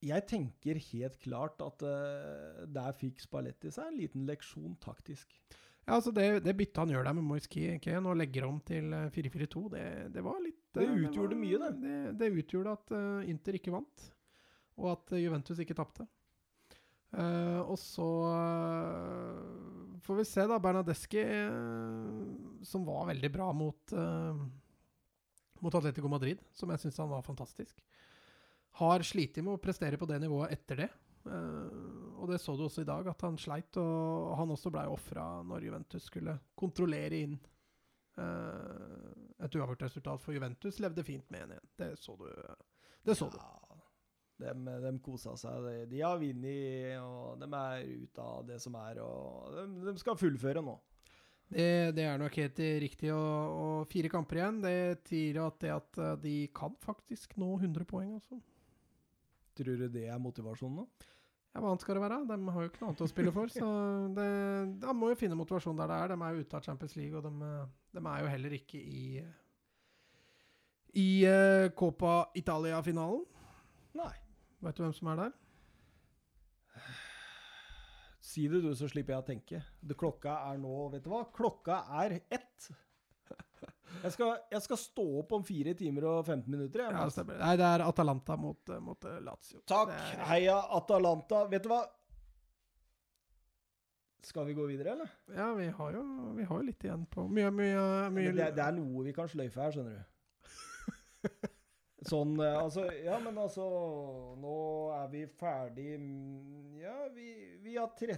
[0.02, 5.30] jeg tenker helt klart at uh, der fikk Spalletti seg en liten leksjon taktisk.
[5.88, 7.48] Ja, altså Det, det byttet han gjør der med Moise
[7.80, 11.40] Kean og legger om til eh, 4-4-2, det, det var litt Det utgjorde utgjorde var-
[11.40, 11.72] mye, det.
[11.80, 11.96] det.
[12.20, 14.04] Det utgjorde at eh, Inter ikke vant,
[14.76, 16.04] og at eh, Juventus ikke tapte.
[17.08, 18.04] Uh, og så
[18.36, 20.58] eh, får vi se, da.
[20.60, 24.36] Bernadeschi, uh, som var veldig bra mot, uh,
[25.64, 27.80] mot Atletico Madrid, som jeg syns han var fantastisk,
[28.82, 30.90] har slitt med å prestere på det nivået etter det.
[31.28, 33.78] Eh, og det så du også i dag, at han sleit.
[33.80, 37.38] Og han også blei ofra når Juventus skulle kontrollere inn
[38.18, 40.24] uh, et uavgjort resultat.
[40.24, 41.70] For Juventus levde fint med 1-1.
[41.78, 42.26] Det så du.
[43.06, 43.38] Det så du.
[44.38, 44.52] De,
[44.84, 45.64] dem kosa seg.
[45.64, 49.02] De, de har vunnet, og de er ute av det som er.
[49.02, 50.76] Og de, de skal fullføre nå.
[51.48, 53.12] Det, det er nok helt riktig.
[53.14, 54.76] Og, og fire kamper igjen, det
[55.08, 58.40] sier at, det at eh, de kan faktisk nå 100 poeng, altså.
[59.58, 61.14] Tror du det er motivasjonen nå?
[61.58, 62.16] Ja, hva annet skal det være?
[62.22, 63.50] De har jo ikke noe annet å spille for.
[63.50, 63.68] Så
[64.14, 64.26] det,
[64.78, 66.12] de må jo finne motivasjon der det er.
[66.12, 67.48] De er jo ute av Champions League, og de,
[67.98, 69.02] de er jo heller ikke i
[71.02, 73.24] i uh, Copa Italia-finalen.
[73.98, 74.12] Nei.
[74.62, 75.34] Vet du hvem som er der?
[78.28, 79.64] Si det du, så slipper jeg å tenke.
[79.82, 81.24] Det, klokka er nå Vet du hva?
[81.34, 82.47] Klokka er ett.
[84.02, 86.84] Jeg skal, jeg skal stå opp om fire timer og 15 minutter.
[86.84, 87.38] Jeg, Ja, stemmer.
[87.42, 89.60] Nei, det er Atalanta mot, eh, mot eh, Lazio.
[89.66, 89.90] Takk.
[89.94, 91.44] Er- Heia Atalanta.
[91.50, 91.80] Vet du hva?
[94.28, 95.10] Skal vi gå videre, eller?
[95.34, 96.02] Ja, vi har jo,
[96.36, 99.28] vi har jo litt igjen på Mye, mye, mye det, det er noe vi kan
[99.30, 101.28] sløyfe her, skjønner du.
[102.10, 103.64] Sånn, eh, altså Ja, men altså
[104.38, 104.52] Nå
[104.94, 105.96] er vi ferdig
[106.78, 107.26] Ja, vi,
[107.64, 108.14] vi har tre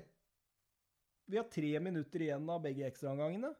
[1.31, 3.53] Vi har tre minutter igjen av begge ekstraomgangene.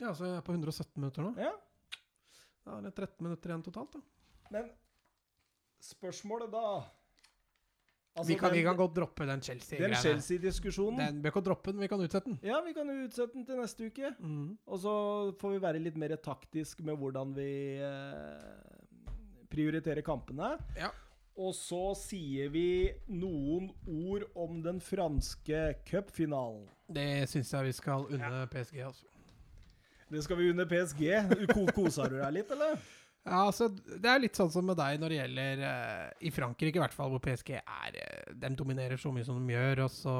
[0.00, 1.34] Ja, så jeg er på 117 minutter nå.
[1.40, 1.52] Ja.
[2.64, 4.00] Da er det 13 minutter igjen totalt, da.
[4.54, 4.70] Men
[5.84, 6.64] spørsmålet da
[8.18, 9.92] Altså, vi, kan, vi den- kan godt droppe den Chelsea-diskusjonen.
[9.94, 12.40] Den Chelsea-diskusjonen Vi kan droppe den, vi kan utsette den.
[12.42, 14.10] Ja, vi kan utsette den til neste uke.
[14.18, 14.58] Mm.
[14.66, 14.94] Og så
[15.38, 20.56] får vi være litt mer taktisk med hvordan vi eh, prioriterer kampene.
[20.76, 20.90] Ja.
[21.38, 26.66] Og så sier vi noen ord om den franske cupfinalen.
[26.90, 29.06] Det syns jeg vi skal unne PSG, altså.
[30.10, 31.04] Det skal vi under PSG.
[31.52, 32.78] Ko koser du deg litt, eller?
[33.20, 36.78] Ja, altså, Det er litt sånn som med deg når det gjelder uh, I Frankrike,
[36.78, 39.92] i hvert fall, hvor PSG er uh, De dominerer så mye som de gjør, og
[39.92, 40.14] så,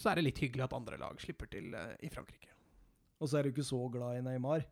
[0.00, 2.48] så er det litt hyggelig at andre lag slipper til uh, i Frankrike.
[3.22, 4.64] Og så er du ikke så glad i Neymar.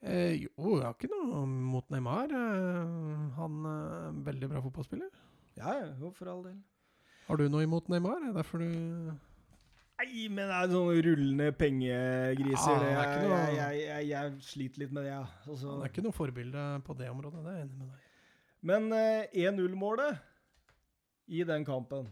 [0.00, 2.30] Eh, jo, jeg har ikke noe mot Neymar.
[2.32, 5.10] Eh, han er en veldig bra fotballspiller.
[5.58, 6.60] Ja, ja, jo, for all del.
[7.26, 8.22] Har du noe imot Neymar?
[8.22, 9.10] Er det derfor du
[10.00, 12.72] Nei, men det er sånne rullende pengegriser.
[12.72, 12.90] Ja, det.
[12.90, 15.24] er Jeg, ikke noe- jeg, jeg, jeg sliter litt med det, ja.
[15.46, 15.74] Altså.
[15.76, 18.06] Det er ikke noe forbilde på det området, det er jeg enig med deg.
[18.70, 20.18] Men eh, 1-0-målet
[21.32, 22.08] i den kampen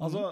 [0.00, 0.22] Altså,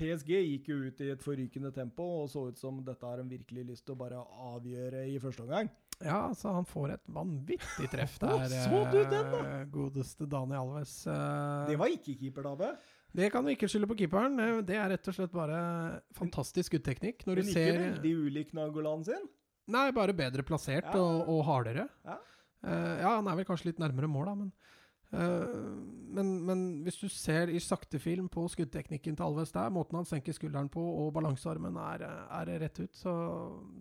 [0.00, 3.28] PSG gikk jo ut i et forrykende tempo og så ut som dette har en
[3.28, 4.22] virkelig lyst til å bare
[4.54, 5.68] avgjøre i første omgang.
[6.00, 8.46] Ja, så han får et vanvittig treff der.
[8.64, 9.42] så du den, da?
[9.60, 10.94] eh, Godeste Dani Alves.
[11.12, 12.70] eh, Det var ikke keepertabbe.
[13.16, 14.36] Det kan vi ikke skylde på keeperen.
[14.38, 17.24] Det- Det er rett og slett bare fantastisk skuddteknikk.
[17.26, 19.28] Når Men ikke ser veldig ulik Nagolan sin.
[19.68, 20.98] Nei, bare bedre plassert Ja.
[20.98, 21.88] og, og hardere.
[22.04, 22.16] Ja.
[22.62, 24.79] Uh, ja, han er vel kanskje litt nærmere mål, da, men, eh,
[25.10, 30.34] men Men hvis du ser i saktefilm på skuddteknikken til Alves der, måten han senker
[30.36, 33.14] skulderen på og balansearmen er, er rett ut, så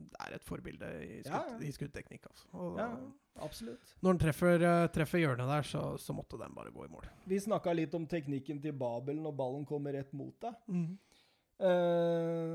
[0.10, 2.30] det er et forbilde i, skudd, Ja, skuddteknikk.
[2.31, 2.47] Altså.
[2.53, 2.89] Og Ja,
[3.45, 3.93] absolutt.
[4.01, 7.06] Når han treffer, eh, treffer hjørnet der, så, så måtte den bare gå i mål.
[7.30, 10.57] Vi snakka litt om teknikken til Babel når ballen kommer rett mot deg.
[10.68, 10.97] Mm.
[11.60, 12.48] Eh, er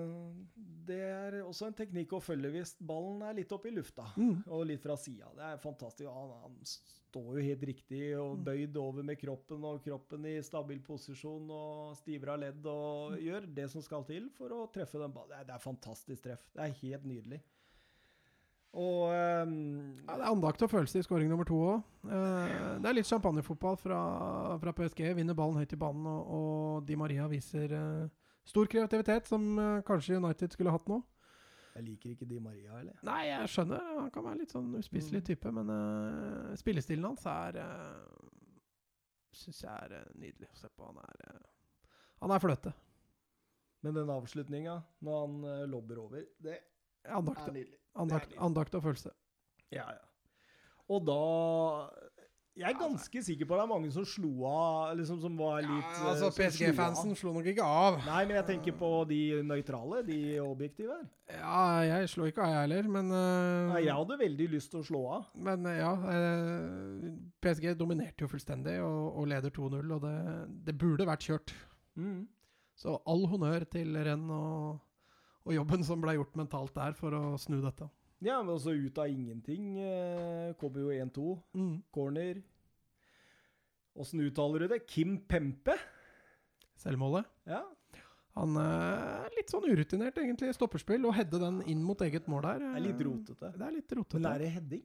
[1.54, 4.10] også en teknikk å følge hvis ballen er litt opp i lufta.
[4.18, 4.42] Mm.
[4.50, 5.30] Og litt fra sida.
[5.38, 6.10] Det er fantastisk.
[6.10, 6.58] Han, han
[7.14, 11.94] står jo helt riktig og bøyd over med kroppen, og kroppen i stabil posisjon og
[12.00, 15.30] stiver av ledd og gjør det som skal til for å treffe den ballen.
[15.30, 16.48] Det er, det er fantastisk treff.
[16.54, 17.40] Det er helt nydelig.
[18.74, 19.14] Og
[19.46, 19.54] um,
[20.02, 21.82] Ja, det er andakt og følelse i skåring nummer to òg.
[22.02, 24.00] det er litt champagnefotball fra,
[24.58, 25.06] fra PSG.
[25.14, 28.08] Vinner ballen høyt i banen, og, og Di Maria viser uh,
[28.44, 30.98] stor kreativitet, som uh, kanskje United skulle hatt nå.
[31.74, 32.96] Jeg liker ikke Di Maria, eller?
[33.02, 33.86] Nei, jeg skjønner.
[33.98, 35.26] Han kan være litt sånn uspiselig Mm.
[35.26, 38.30] type, men uh, spillestilen hans er uh,
[39.34, 40.86] Syns jeg er uh, nydelig å se på.
[40.86, 41.88] Han er, uh,
[42.22, 42.72] han er fløte.
[43.82, 46.60] Men den avslutninga, når han uh, lobber over, det
[47.10, 47.80] Andakt, er nydelig.
[48.00, 49.10] andakt, andakt og følelse.
[49.74, 50.04] Ja, ja.
[50.88, 51.18] Og da
[52.54, 55.88] Jeg er ganske sikker på det er mange som slo av, liksom som var litt
[55.96, 57.96] ja, altså, eh, som slo PSG-fansen slo nok ikke av.
[58.06, 61.08] Nei, men jeg tenker på de nøytrale, de objektive her.
[61.34, 64.84] Ja, jeg slo ikke av, jeg heller, men uh, Nei, jeg hadde veldig lyst til
[64.84, 65.26] å slå av.
[65.48, 67.10] Men uh, ja, uh,
[67.42, 70.14] PSG dominerte jo fullstendig og, og leder 2-0, og det,
[70.70, 71.56] det burde vært kjørt.
[71.98, 72.22] Mm.
[72.78, 74.78] Så all honnør til renn og,
[75.42, 77.90] og jobben som ble gjort mentalt der for å snu dette.
[78.24, 81.24] Ja, men også ut av ingenting eh, kommer jo 1-2.
[81.92, 82.40] Corner.
[84.00, 84.80] Åssen uttaler du det?
[84.88, 85.76] Kim Pempe?
[86.80, 87.28] Selvmålet.
[87.46, 87.62] Ja.
[88.34, 92.42] Han er litt sånn urutinert, egentlig, i stopperspill, og heade den inn mot eget mål
[92.48, 92.64] der.
[92.64, 93.50] Det er litt rotete.
[93.54, 94.18] Det er litt rotete.
[94.18, 94.82] Men er det heading?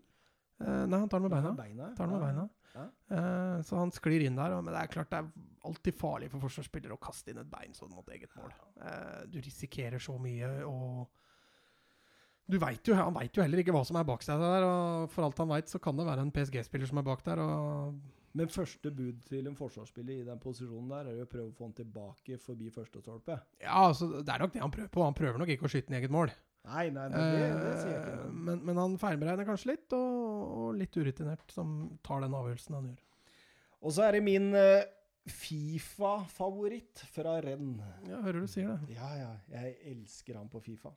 [0.59, 1.53] Eh, nei, han tar den med beina.
[1.57, 1.87] beina.
[1.97, 2.43] Tar den med beina.
[2.75, 2.83] Ja.
[3.15, 4.53] Eh, så han sklir inn der.
[4.59, 5.31] Men det er klart det er
[5.65, 8.53] alltid farlig for forsvarsspillere å kaste inn et bein sånn mot eget mål.
[8.85, 11.09] Eh, du risikerer så mye, og
[12.49, 14.63] du vet jo, Han veit jo heller ikke hva som er bak seg der.
[14.65, 17.39] og For alt han veit, så kan det være en PSG-spiller som er bak der.
[17.39, 17.99] og
[18.33, 21.55] Men første bud til en forsvarsspiller i den posisjonen der er jo å prøve å
[21.57, 23.39] få han tilbake forbi første stolpe.
[23.61, 25.03] Ja, altså, Det er nok det han prøver på.
[25.03, 26.31] Han prøver nok ikke å skyte en eget mål.
[26.69, 28.13] Nei, nei, nei det, det sier jeg ikke.
[28.19, 32.33] Eh, men- men, men han feilberegner kanskje litt, og, og litt urutinert som tar den
[32.35, 32.99] avgjørelsen han gjør.
[33.81, 34.83] Og så er det min eh,
[35.29, 37.77] Fifa-favoritt fra renn.
[38.09, 38.95] Ja, hører du sier det.
[38.97, 39.29] Ja, ja.
[39.53, 40.91] Jeg elsker han på Fifa.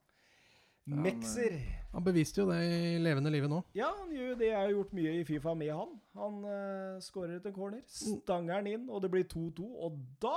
[0.86, 1.54] Mexer.
[1.92, 3.60] Han beviste jo det i levende livet nå.
[3.76, 4.48] Ja, han gjør jo det.
[4.48, 5.92] Jeg har gjort mye i Fifa med han.
[6.18, 9.68] Han uh, skårer etter corner, stanger den inn, og det blir 2-2.
[9.86, 10.34] Og da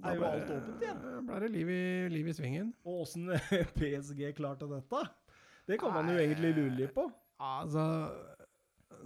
[0.00, 1.02] er jo ble- alt åpent igjen.
[1.04, 1.82] Da ble det liv i,
[2.14, 2.72] liv i svingen.
[2.86, 3.28] Og åssen
[3.78, 5.04] PSG klarte dette,
[5.68, 7.04] det kan man jo egentlig lure litt på.
[7.40, 7.84] Altså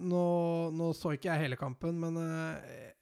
[0.01, 0.25] nå,
[0.75, 2.94] nå så ikke jeg hele kampen, men eh,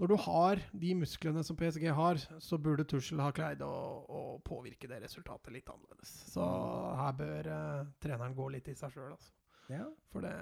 [0.00, 3.72] når du har de musklene som PSG har, så burde Tuchel ha greid å,
[4.08, 6.14] å påvirke det resultatet litt annerledes.
[6.32, 6.46] Så
[6.98, 9.34] her bør eh, treneren gå litt i seg sjøl, altså.
[9.70, 9.84] Ja.
[10.10, 10.32] For det,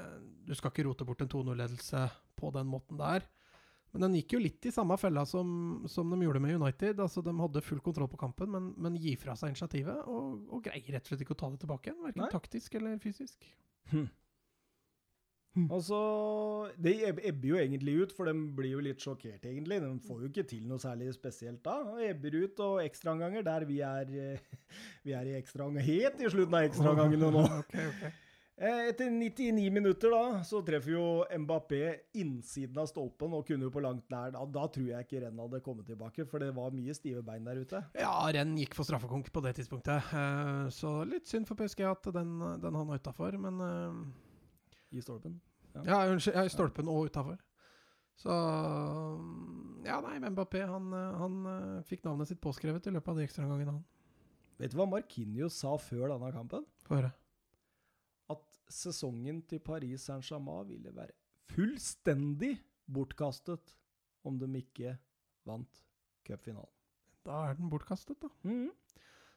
[0.47, 2.07] du skal ikke rote bort en 2-0-ledelse
[2.41, 3.27] på den måten der.
[3.91, 7.03] Men den gikk jo litt i samme fella som, som de gjorde med United.
[7.03, 10.05] Altså De hadde full kontroll på kampen, men, men gir fra seg initiativet.
[10.07, 12.05] Og, og greier rett og slett ikke å ta det tilbake igjen.
[12.07, 13.51] Verken taktisk eller fysisk.
[15.71, 16.95] Altså, Det
[17.27, 19.81] ebber jo egentlig ut, for de blir jo litt sjokkert, egentlig.
[19.83, 21.81] De får jo ikke til noe særlig spesielt da.
[21.91, 24.11] Og ebber ut, og ekstraomganger der vi er
[25.07, 27.47] Vi er i ekstraomgang helt i slutten av ekstraomgangene nå.
[27.65, 28.11] Okay, ok.
[28.61, 31.05] Eh, Etter 99 minutter da, så treffer jo
[31.47, 31.79] Mbappé
[32.21, 34.35] innsiden av stolpen og kunne jo på langt nær.
[34.35, 37.47] Da, da tror jeg ikke Renn hadde kommet tilbake, for det var mye stive bein
[37.49, 37.81] der ute.
[37.97, 40.13] Ja, Renn gikk for straffekonk på det tidspunktet.
[40.13, 43.41] Eh, så litt synd for PSG at den, den havna utafor.
[43.41, 43.97] Men eh,
[44.93, 45.41] I stolpen.
[45.87, 46.35] Ja, unnskyld.
[46.37, 47.39] Ja, I stolpen og utafor.
[48.21, 48.35] Så
[49.87, 53.25] Ja, nei, Mbappé han, eh, han eh, fikk navnet sitt påskrevet i løpet av de
[53.25, 53.85] ekstraomgangene, han.
[54.61, 56.67] Vet du hva Marquinhos sa før denne kampen?
[56.85, 57.15] Få høre.
[58.29, 61.17] At sesongen til Paris Saint-Germain ville være
[61.55, 62.59] fullstendig
[62.93, 63.73] bortkastet
[64.29, 64.99] om de ikke
[65.49, 65.81] vant
[66.29, 66.69] cupfinalen.
[67.25, 68.29] Da er den bortkastet, da.
[68.45, 68.69] Mhm.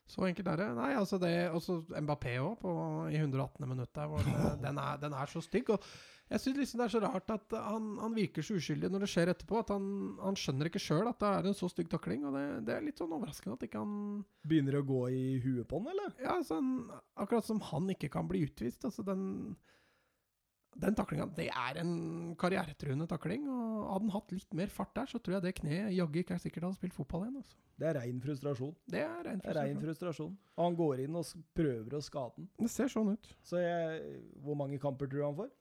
[0.10, 0.72] Så enkelt er det.
[0.78, 2.66] Nei, altså det også Mbappé òg,
[3.10, 3.64] i 118.
[3.70, 4.10] minutt der.
[4.12, 5.72] Hvor det, den, er, den er så stygg.
[5.74, 5.86] Og
[6.34, 9.12] jeg syns liksom det er så rart at han, han virker så uskyldig når det
[9.14, 9.62] skjer etterpå.
[9.64, 9.88] At han,
[10.22, 12.26] han skjønner ikke sjøl at det er en så stygg takling.
[12.28, 15.68] Og det, det er litt sånn overraskende at ikke han Begynner å gå i huet
[15.70, 16.16] på han, eller?
[16.20, 16.74] Ja, sånn,
[17.16, 18.84] akkurat som han ikke kan bli utvist.
[18.84, 19.24] Altså den
[20.82, 21.94] Den taklinga, det er en
[22.40, 23.46] karrieretruende takling.
[23.50, 26.38] Og hadde han hatt litt mer fart der, så tror jeg det kneet jaggu ikke
[26.38, 27.38] er sikkert hadde spilt fotball igjen.
[27.44, 27.60] Altså.
[27.80, 28.74] Det er rein frustrasjon.
[28.90, 30.34] Det er rein Det er rein frustrasjon.
[30.34, 30.34] frustrasjon.
[30.62, 32.50] Han går inn og prøver å skade den.
[32.64, 33.32] Det ser sånn ut.
[33.46, 35.54] Så jeg, hvor mange kamper tror du han får?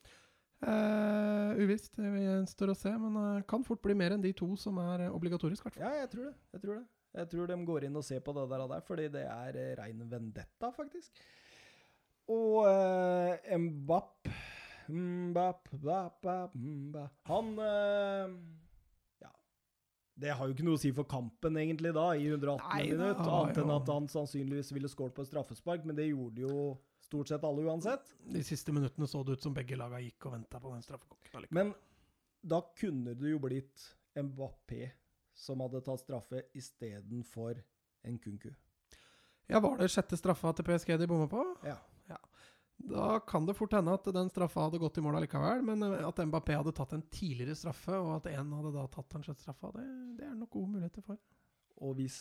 [0.62, 2.92] Eh, uvisst, det gjenstår å se.
[3.02, 5.86] Men det kan fort bli mer enn de to som er eh, obligatorisk, hvert fall.
[5.88, 6.34] Ja, jeg tror det.
[6.54, 6.84] Jeg tror det.
[7.12, 9.72] Jeg tror de går inn og ser på det der, der fordi det er eh,
[9.80, 11.24] rein vendetta, faktisk.
[12.32, 14.30] Og uh, Mbapp
[17.30, 18.34] Han eh,
[19.22, 19.30] Ja.
[20.14, 23.22] Det har jo ikke noe å si for kampen, egentlig, da, i 118 Nei, minutt.
[23.22, 26.56] Annet enn at han sannsynligvis ville skåret på et straffespark, men det gjorde jo
[27.02, 28.14] stort sett alle uansett.
[28.32, 31.48] De siste minuttene så det ut som begge laga gikk og venta på den straffekonken.
[31.52, 31.74] Men
[32.42, 34.90] da kunne det jo blitt Mbappé
[35.38, 37.60] som hadde tatt straffe istedenfor
[38.04, 38.50] en Kunku.
[39.48, 41.42] Ja, var det sjette straffa til PSG de bomma på?
[41.66, 41.78] Ja.
[42.76, 46.00] Da kan det fort hende at den straffa hadde gått i mål allikevel, men eh,
[46.06, 49.44] at Mbappé hadde tatt en tidligere straffe, og at én hadde da tatt den sjette
[49.44, 49.84] straffa, det,
[50.18, 51.20] det er nok gode muligheter for.
[51.82, 52.18] Og hvis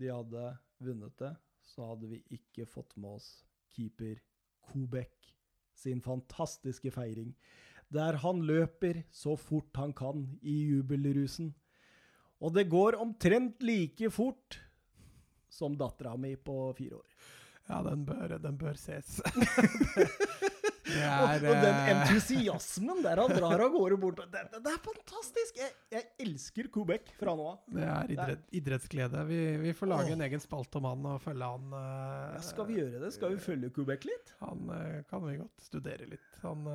[0.00, 0.48] de hadde
[0.82, 1.32] vunnet det,
[1.66, 3.30] så hadde vi ikke fått med oss
[3.74, 4.18] keeper
[4.66, 5.30] Kobek
[5.76, 7.32] sin fantastiske feiring,
[7.92, 11.52] der han løper så fort han kan i jubelrusen.
[12.42, 14.58] Og det går omtrent like fort
[15.48, 17.12] som dattera mi på fire år.
[17.66, 19.18] Ja, den bør, den bør ses.
[20.86, 24.82] Er, Og, og den eh, entusiasmen der han drar av gårde bort det, det, er
[24.84, 25.58] fantastisk!
[25.58, 27.56] Jeg, jeg elsker Kobek fra nå av.
[27.74, 29.24] Det er idrett, idrettsglede.
[29.26, 31.66] Vi, vi får lage en egen spalte om han og følge han.
[31.74, 33.10] Uh, Ja, skal vi gjøre det?
[33.16, 34.30] Skal vi følge Kobek litt?
[34.44, 36.30] Han uh, kan vi godt studere litt.
[36.44, 36.70] Han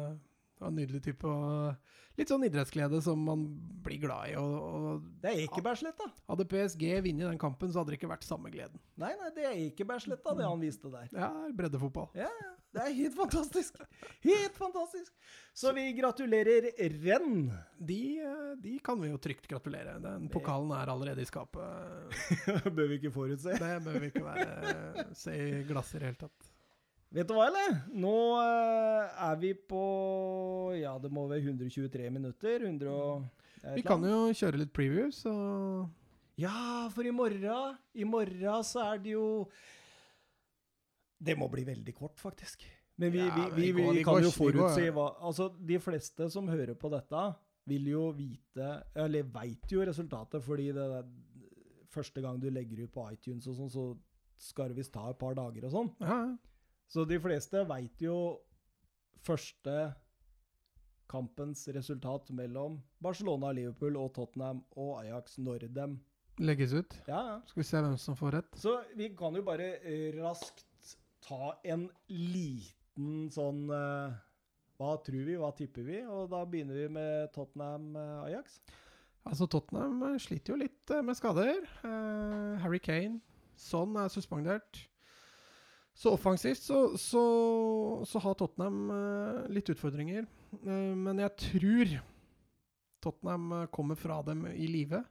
[0.61, 1.27] var en nydelig type.
[1.27, 3.45] og Litt sånn idrettsglede som man
[3.83, 4.37] blir glad i.
[4.39, 6.09] Og, og Det er Ekebergsletta!
[6.27, 8.81] hadde PSG vunnet den kampen, så hadde det ikke vært samme gleden.
[8.99, 11.07] Nei, nei, det er Ekebergsletta, det han viste der.
[11.15, 12.11] Er breddefotball.
[12.19, 12.51] Ja, ja.
[12.71, 13.81] Det er helt fantastisk.
[14.23, 15.11] Helt fantastisk.
[15.53, 16.69] Så vi gratulerer
[17.03, 17.49] renn.
[17.75, 17.99] De,
[18.63, 19.97] de kan vi jo trygt gratulere.
[19.99, 22.15] Den pokalen er allerede i skapet.
[22.77, 23.57] Bør vi ikke forutse.
[23.59, 26.50] Det bør vi ikke være se i glasset i det hele tatt.
[27.11, 27.73] Vet du hva, eller?
[27.91, 29.81] Nå eh, er vi på
[30.79, 32.63] Ja, det må være 123 minutter.
[32.63, 33.25] 100 og
[33.75, 35.33] Vi kan jo kjøre litt preview, så
[36.39, 39.25] Ja, for i morgen I morgen så er det jo
[41.21, 42.63] Det må bli veldig kort, faktisk.
[42.97, 45.79] Men vi, Ja, vi, men vi, vi vi, går- kan jo forutse hva Altså, de
[45.83, 47.25] fleste som hører på dette,
[47.69, 51.03] vil jo vite Eller veit jo resultatet, fordi det er
[51.91, 53.83] første gang du legger ut på iTunes og sånn, så
[54.39, 55.89] skal det visst ta et par dager og sånn.
[55.99, 56.37] Ja, ja.
[56.91, 58.15] Så de fleste veit jo
[59.23, 59.75] første
[61.11, 65.87] kampens resultat mellom Barcelona, Liverpool og Tottenham og Ajax når de
[66.41, 66.95] Legges ut.
[67.07, 67.37] Ja, ja.
[67.45, 68.59] Skal vi se hvem som får rett.
[68.59, 74.15] Så vi kan jo bare eh, raskt ta en liten sånn uh,
[74.79, 75.99] Hva tror vi, hva tipper vi?
[76.07, 78.61] Og da begynner vi med Tottenham-Ajax.
[79.29, 81.61] Altså, Tottenham eh, sliter jo litt eh, med skader.
[81.85, 83.21] Uh, Harry Kane,
[83.61, 84.79] Sånn er suspendert.
[86.01, 87.23] Så offensivt så, så,
[88.09, 90.25] så har Tottenham eh, litt utfordringer.
[90.63, 91.91] Eh, men jeg tror
[93.05, 95.03] Tottenham eh, kommer fra dem i live.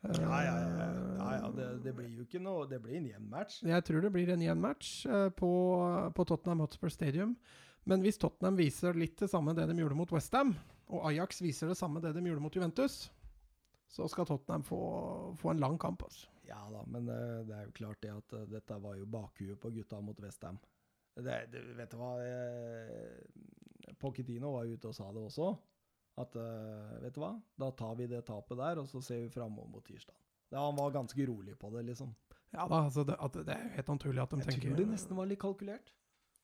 [0.00, 0.86] Ja, ja, ja.
[1.18, 3.58] ja, ja det, det blir jo ikke noe Det blir en jevn match.
[3.68, 4.94] Jeg tror det blir en jevn match
[5.36, 5.50] på,
[6.16, 7.36] på Tottenham Hotspur Stadium.
[7.84, 10.54] Men hvis Tottenham viser litt det samme det de gjorde mot Westham,
[10.88, 13.02] og Ajax viser det samme det de gjorde mot Juventus,
[13.92, 14.80] så skal Tottenham få,
[15.36, 16.08] få en lang kamp.
[16.08, 16.32] Altså.
[16.50, 19.60] Ja da, men eh, det er jo klart det at eh, dette var jo bakhuet
[19.62, 20.58] på gutta mot Westham.
[21.20, 21.52] Vet
[21.92, 25.50] du hva eh, Pochettino var ute og sa det også.
[26.20, 26.34] At
[27.00, 29.84] vet du hva, da tar vi det tapet der, og så ser vi framover mot
[29.86, 30.16] tirsdag.
[30.50, 32.10] Ja, han var ganske rolig på det, liksom.
[32.50, 33.14] Ja da, altså det,
[33.46, 35.92] det er jo helt naturlig at de Jeg tenker tror det nesten var litt kalkulert.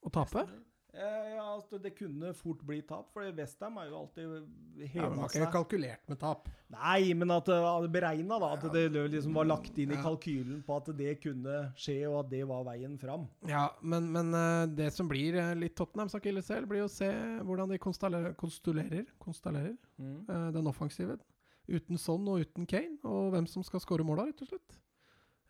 [0.07, 0.45] å tape.
[0.47, 0.63] Eh,
[0.97, 5.33] ja, altså, det kunne fort bli tap, for Westham er jo alltid Ja, men har
[5.33, 6.49] ikke kalkulert med tap.
[6.73, 8.51] Nei, men at det var beregna, da.
[8.57, 12.33] At det liksom var lagt inn i kalkylen på at det kunne skje, og at
[12.33, 13.29] det var veien fram.
[13.51, 17.11] Ja, men, men eh, det som blir eh, litt Tottenhams akilleshæl, blir å se
[17.47, 21.19] hvordan de konstellerer, konstellerer, eh, den offensive.
[21.67, 24.81] Uten Son og uten Kane, og hvem som skal skåre måla, rett og slett.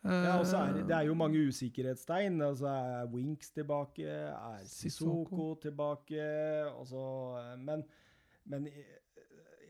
[0.06, 2.42] Ja, og så er det, det Eh, er jo mange usikkerhetstegn.
[2.42, 6.22] Altså er Winks tilbake, er Sissoko tilbake
[6.86, 7.84] så, eh, Men,
[8.44, 8.84] men jeg,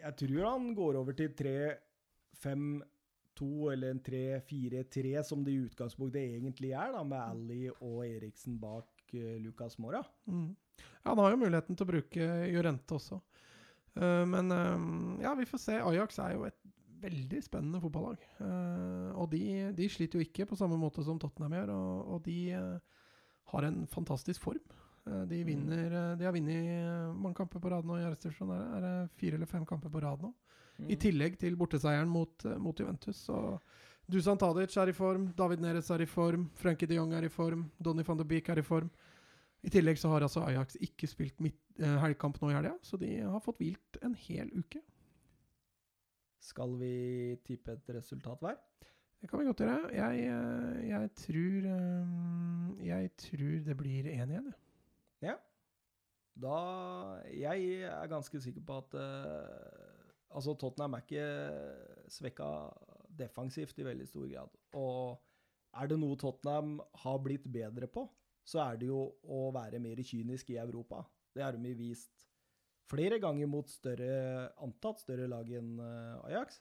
[0.02, 6.70] jeg tror han går over til 3-5-2 eller en 3-4-3, som det i utgangspunktet egentlig
[6.72, 10.02] er, da, med Ali og Eriksen bak uh, Lucas Mora.
[10.26, 10.56] Mm.
[10.76, 13.20] Ja, han har jo muligheten til å bruke Jorente også.
[13.96, 14.78] Uh, men eh,
[15.24, 15.74] ja, vi får se.
[15.80, 16.58] Ajax er jo et
[17.02, 18.22] veldig spennende fotballag.
[18.40, 19.40] Eh, og de,
[19.76, 22.98] de sliter jo ikke på samme måte som Tottenham gjør, og, og de eh,
[23.52, 24.62] har en fantastisk form.
[25.06, 28.58] Eh, De vinner eh, De har vunnet mange kamper på rad nå i Arrestasjon Er,
[28.64, 30.32] det- er det fire eller fem kamper på rad nå?
[30.80, 30.88] Mm.
[30.92, 33.22] I tillegg til borteseieren mot, mot Juventus.
[33.30, 33.36] Så
[34.12, 37.30] Dusan Tadic er i form, David Neres er i form, Frankie de Jong er i
[37.32, 38.90] form, Donny van de Beek er i form.
[39.66, 42.98] I tillegg så har altså Ajax ikke spilt midt, eh, helgkamp nå i helga, så
[43.00, 44.82] de har fått hvilt en hel uke.
[46.46, 46.94] Skal vi
[47.46, 48.58] tippe et resultat hver?
[49.20, 49.90] Det kan vi godt gjøre.
[49.96, 54.52] Jeg, eh, jeg tror eh, Jeg tror det blir 1-1.
[55.22, 55.38] jeg.
[56.36, 56.56] Da
[57.32, 59.94] Jeg er ganske sikker på at eh,
[60.36, 62.48] Altså, Tottenham er ikke svekka
[63.18, 64.56] defensivt i veldig stor grad.
[64.76, 65.22] Og
[65.80, 68.04] er det noe Tottenham har blitt bedre på,
[68.44, 71.00] så er det jo å være mer kynisk i Europa.
[71.32, 72.25] Det har de vist
[72.90, 76.60] flere ganger mot større, antatt større lag enn eh, Ajax.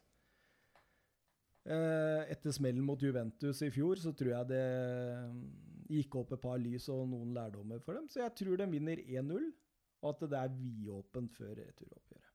[1.66, 4.66] Eh, Etter smellen mot Juventus i fjor, så tror jeg det
[5.90, 8.10] gikk opp et par lys og noen lærdommer for dem.
[8.10, 9.52] Så jeg tror de vinner 1-0,
[10.02, 12.32] og at det er vidåpent før returoppgjøret.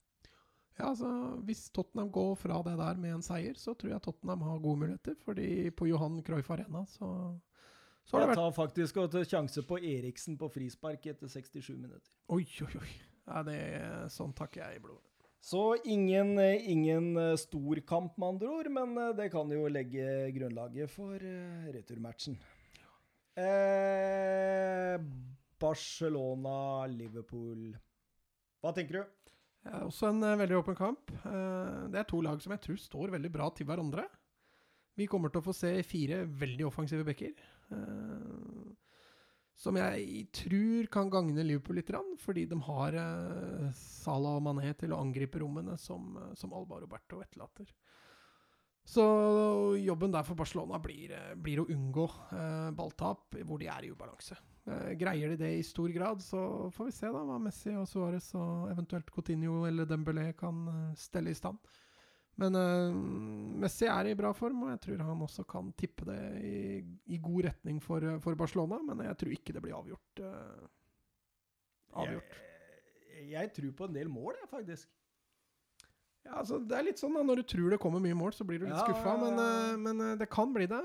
[0.80, 1.10] Ja, altså,
[1.44, 4.80] Hvis Tottenham går fra det der med en seier, så tror jeg Tottenham har gode
[4.84, 5.14] muligheter.
[5.24, 7.10] fordi på Johan Cruyff Arena så,
[8.04, 12.10] så har det Jeg tar faktisk sjanse på Eriksen på frispark etter 67 minutter.
[12.28, 13.09] Oi, oi, oi.
[13.30, 13.58] Ja, det,
[14.10, 15.06] sånn takker jeg i blodet.
[15.40, 20.04] Så ingen, ingen eh, stor kamp, med andre ord, men eh, det kan jo legge
[20.36, 22.34] grunnlaget for eh, returmatchen.
[23.40, 25.00] Eh,
[25.62, 27.70] Barcelona-Liverpool.
[28.60, 29.02] Hva tenker du?
[29.64, 31.10] Ja, også en veldig åpen kamp.
[31.22, 34.04] Det er to lag som jeg tror står veldig bra til hverandre.
[34.96, 37.32] Vi kommer til å få se fire veldig offensive backer.
[37.72, 37.76] eh,
[39.60, 41.92] som jeg tror kan gagne Liverpool litt,
[42.22, 46.80] fordi de har eh, Salah og Mané til å angripe rommene som, eh, som Alba
[46.80, 47.68] Roberto etterlater.
[48.88, 49.04] Så
[49.76, 53.92] jobben der for Barcelona blir, eh, blir å unngå eh, balltap hvor de er i
[53.92, 54.38] ubalanse.
[54.64, 57.86] Eh, greier de det i stor grad, så får vi se da hva Messi og
[57.90, 60.64] Suárez og eventuelt Coutinho eller Dembélé kan
[60.96, 61.60] stelle i stand.
[62.40, 63.00] Men uh,
[63.60, 66.60] Messi er i bra form, og jeg tror han også kan tippe det i,
[67.12, 68.78] i god retning for, eh, for Barcelona.
[68.86, 70.22] Men jeg tror ikke det blir avgjort.
[70.24, 70.70] Uh,
[72.00, 72.38] avgjort.
[73.12, 74.88] Jeg, jeg tror på en del mål, jeg, faktisk.
[76.24, 78.44] Ja, altså, det er litt sånn da, Når du tror det kommer mye mål, så
[78.44, 79.14] blir du litt Ja, skuffa.
[79.14, 79.76] ja, Men, ja.
[79.80, 80.80] men eh, det kan bli det.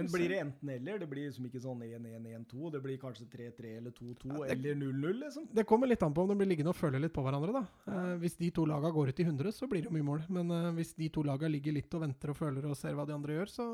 [0.00, 0.98] Men blir det enten-eller?
[1.02, 2.70] Det blir liksom ikke sånn 1-1-1-2.
[2.72, 5.48] Det blir kanskje 3-3 eller 2-2 Ja, eller 0-0, liksom.
[5.52, 7.52] Det kommer litt an på om de blir liggende og føle litt på hverandre.
[7.52, 7.64] da.
[7.92, 10.24] Eh, hvis de to lagene går ut i 100, så blir det mye mål.
[10.28, 13.06] Men eh, hvis de to lagene ligger litt og venter og føler og ser hva
[13.06, 13.66] de andre gjør, så,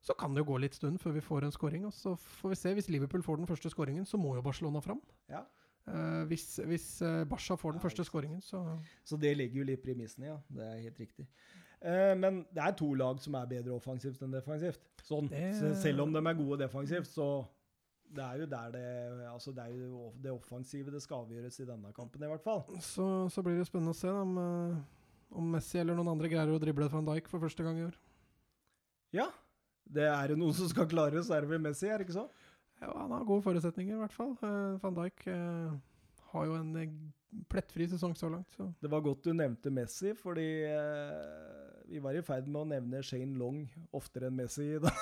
[0.00, 1.84] så kan det jo gå litt stund før vi får en scoring.
[1.86, 2.74] Og så får vi se.
[2.78, 5.02] Hvis Liverpool får den første scoringen, så må jo Barcelona fram.
[5.28, 5.44] Ja.
[5.82, 9.58] Eh, hvis hvis eh, Barca får den Ja, første skåringen, scoringen, så Så det legger
[9.58, 10.36] jo litt premissene, ja.
[10.48, 11.26] Det er helt riktig.
[11.82, 14.80] Eh, men det er to lag som er bedre offensivt enn defensivt.
[15.02, 15.28] Sånn.
[15.28, 17.44] Det- Selv om de er gode defensivt, så
[18.12, 21.64] det er jo der det Altså, det er jo det offensive det skal avgjøres i
[21.66, 22.62] denne kampen, i hvert fall.
[22.80, 24.76] så, så blir det spennende å se om, eh,
[25.34, 27.94] om Messi eller noen andre greier å drible van Dijk for første gang i år.
[29.12, 29.26] Ja.
[29.92, 32.20] Det er det noen som skal klare, så er det vel Messi, er det ikke
[32.20, 32.28] så?
[32.80, 34.36] Ja, han har gode forutsetninger, i hvert fall.
[34.42, 35.74] Eh, van Dijk eh,
[36.32, 37.12] har jo en
[37.50, 38.50] plettfri sesong så langt.
[38.56, 38.68] Så.
[38.80, 41.61] Det var godt du nevnte Messi, fordi eh,
[41.92, 44.92] vi var i ferd med å nevne Shane Long oftere enn Messi da.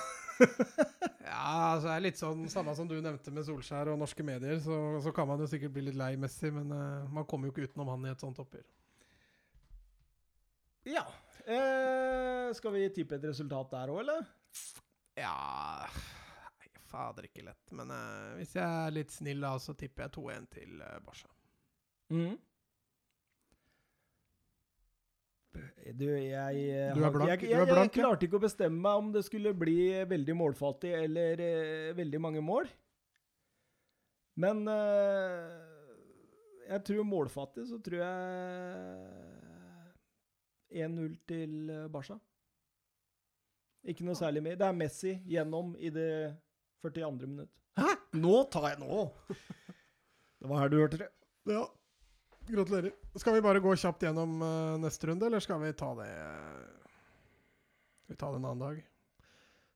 [1.31, 4.59] Ja, altså det er litt sånn samme som du nevnte med Solskjær og norske medier,
[4.65, 7.55] så, så kan man jo sikkert bli litt lei Messi, men uh, man kommer jo
[7.55, 8.67] ikke utenom han i et sånt oppgjør.
[10.91, 11.05] Ja.
[11.45, 14.27] Eh, skal vi tippe et resultat der òg, eller?
[15.19, 15.35] Ja
[15.87, 17.73] Nei, fader ikke lett.
[17.77, 21.31] Men eh, hvis jeg er litt snill, da, så tipper jeg 2-1 til uh, Barca.
[22.11, 22.35] Mm.
[25.53, 29.01] Du, jeg, eh, Du er blank, Jeg, jeg, jeg, jeg klarte ikke å bestemme meg
[29.01, 32.69] om det skulle bli veldig målfattig eller eh, veldig mange mål.
[34.41, 35.51] Men eh,
[36.71, 38.15] jeg tror målfattig, så tror jeg
[40.87, 42.21] 1-0 til eh, Barca.
[43.91, 44.59] Ikke noe særlig mer.
[44.61, 46.11] Det er Messi gjennom i det
[46.85, 47.27] 42.
[47.27, 47.51] minutt.
[47.81, 47.97] Hæ?
[48.21, 49.09] Nå tar jeg nå!
[50.41, 51.11] Det var her du hørte det.
[51.51, 51.67] Ja.
[52.51, 52.93] Gratulerer.
[53.15, 56.89] Skal vi bare gå kjapt gjennom uh, neste runde, eller skal vi ta det uh,
[58.05, 58.81] Skal vi ta det en annen dag?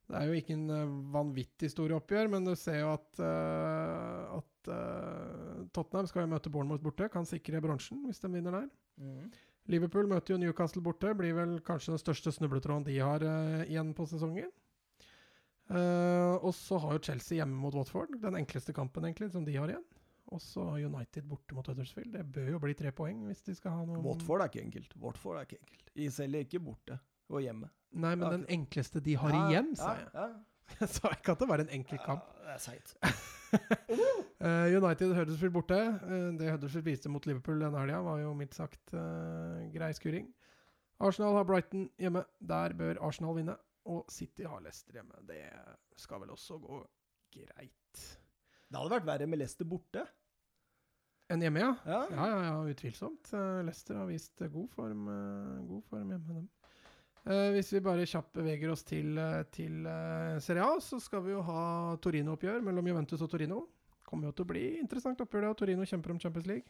[0.05, 4.35] Det er jo ikke en uh, vanvittig stor oppgjør, men du ser jo at, eh,
[4.41, 4.69] at
[5.77, 7.09] Tottenham skal jo møte Bournemouth borte.
[7.13, 8.69] Kan sikre bronsen hvis de vinner der.
[9.69, 11.13] Liverpool møter jo Newcastle borte.
[11.17, 13.25] Blir vel kanskje den største snubletråden de har
[13.65, 14.49] igjen på sesongen.
[15.69, 18.17] Og så har jo Chelsea hjemme mot Watford.
[18.25, 19.85] Den enkleste kampen egentlig som de har igjen.
[20.35, 22.11] Og så United borte mot Huddersfield.
[22.17, 24.97] Det bør jo bli tre poeng hvis de skal ha noe Watford er ikke enkelt.
[25.03, 25.93] Watford er ikke enkelt.
[25.95, 26.99] De selger ikke borte
[27.31, 27.71] og hjemme.
[27.95, 30.11] Nei, men Ja, den enkleste de har Ja, igjen, sa jeg.
[30.15, 30.27] Ja.
[30.81, 32.25] Jeg sa ikke at det var en enkel kamp.
[32.41, 32.97] Ja, det er seigt.
[34.45, 35.77] Eh, United Huddersfield borte.
[35.79, 40.27] Eh, det Huddersfield viste mot Liverpool den helga, var jo mildt sagt uh, grei skuring.
[41.01, 42.25] Arsenal har Brighton hjemme.
[42.45, 43.55] Der bør Arsenal vinne.
[43.89, 45.17] Og City har Leicester hjemme.
[45.29, 45.41] Det
[46.03, 46.83] skal vel også gå
[47.39, 48.03] greit.
[48.69, 50.05] Det hadde vært verre med Leicester borte.
[51.33, 51.71] En hjemme, ja?
[51.89, 52.01] Ja.
[52.13, 53.31] Ja, ja, ja, utvilsomt.
[53.33, 56.49] Eh, Leicester har vist eh, god form, eh, god form hjemme, dem.
[57.25, 59.17] Eh, hvis vi bare kjapt beveger oss til,
[59.55, 59.87] til
[60.45, 61.63] Serie A, så skal vi jo ha
[62.05, 63.63] Torino-oppgjør mellom Juventus og Torino.
[64.05, 65.53] Kommer jo til å bli interessant oppgjør, det.
[65.55, 66.69] og Torino kjemper om Champions League.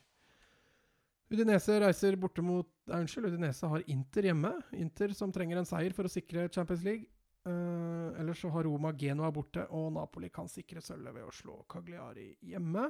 [1.34, 4.52] Udinese reiser borte mot Nei, unnskyld, Udinese har Inter hjemme.
[4.76, 7.08] Inter som trenger en seier for å sikre Champions League.
[7.48, 11.58] Eh, ellers så har Roma Genoa borte, og Napoli kan sikre sølvet ved å slå
[11.68, 12.86] Cagliari hjemme.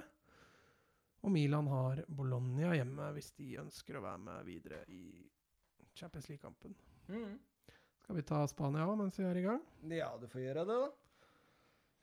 [1.24, 5.24] Og Milan har Bologna hjemme hvis de ønsker å være med videre i
[5.96, 6.74] Champions League-kampen.
[7.08, 7.38] Mm.
[8.04, 9.62] Skal vi ta Spania òg mens vi er i gang?
[9.88, 10.90] Ja, du får gjøre det, da.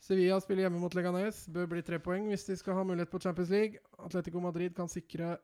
[0.01, 1.43] Sevilla spiller hjemme mot Leganes.
[1.53, 3.77] Bør bli tre poeng hvis de skal ha mulighet på Champions League.
[4.01, 5.35] Atletico Madrid kan sikre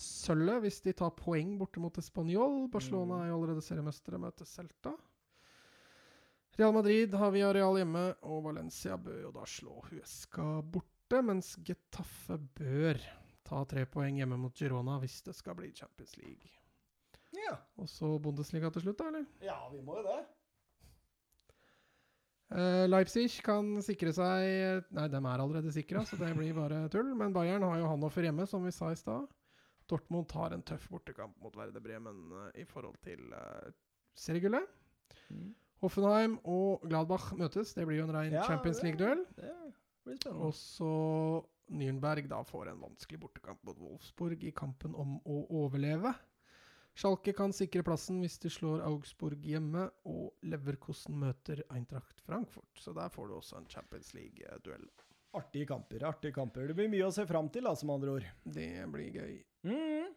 [0.00, 2.64] sølvet hvis de tar poeng borte mot Español.
[2.72, 3.22] Barcelona Mm.
[3.22, 4.96] er jo allerede seriemestere, møter Celta.
[6.58, 11.54] Real Madrid har vi areal hjemme, og Valencia bør jo da slå Huesca borte, mens
[11.64, 12.98] Getafe bør
[13.50, 16.50] ta tre poeng hjemme mot Girona hvis det skal bli Champions League.
[17.34, 17.56] Ja.
[17.78, 19.26] Og så Bundesliga til slutt, da, eller?
[19.44, 20.20] ja, vi må jo det.
[22.50, 27.12] Eh, Leipzig kan sikre seg Nei, de er allerede sikra, så det blir bare tull.
[27.18, 29.28] Men Bayern har jo Hanoffer hjemme, som vi sa i stad.
[29.90, 33.70] Dortmund har en tøff bortekamp mot Verde Bremen eh, i forhold til uh,
[34.18, 34.66] seriegullet.
[35.30, 35.50] Mm.
[35.82, 37.72] Hoffenheim og Gladbach møtes.
[37.74, 39.24] Det blir jo en rein Ja, Champions League-duell.
[40.34, 40.90] Og så
[41.70, 46.12] Nürnberg da får en vanskelig bortekamp mot Wolfsburg i kampen om å overleve.
[46.98, 52.72] Schalke kan sikre plassen hvis de slår Augsburg hjemme, og Leverkosten møter Eintracht Frankfurt.
[52.76, 54.88] Så der får du også en Champions League-duell.
[55.38, 56.66] Artige kamper, artige kamper.
[56.66, 58.26] Det blir mye å se fram til, da, som andre ord.
[58.42, 59.36] Det blir gøy.
[59.70, 60.10] Mm.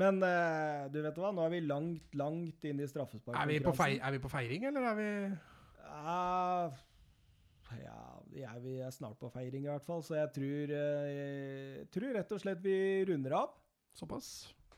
[0.00, 3.76] Men uh, du vet hva, nå er vi langt, langt inn i Er vi, på
[3.76, 4.00] fei straffesparkkonkurransen.
[4.00, 5.10] er vi på feiring, eller er vi
[5.84, 6.72] Ja,
[7.84, 8.00] ja,
[8.34, 11.08] jeg, vi er snart på feiring i hvert fall, så jeg tror, eh,
[11.80, 12.76] jeg tror rett og slett vi
[13.08, 13.54] runder av.
[13.94, 14.28] såpass?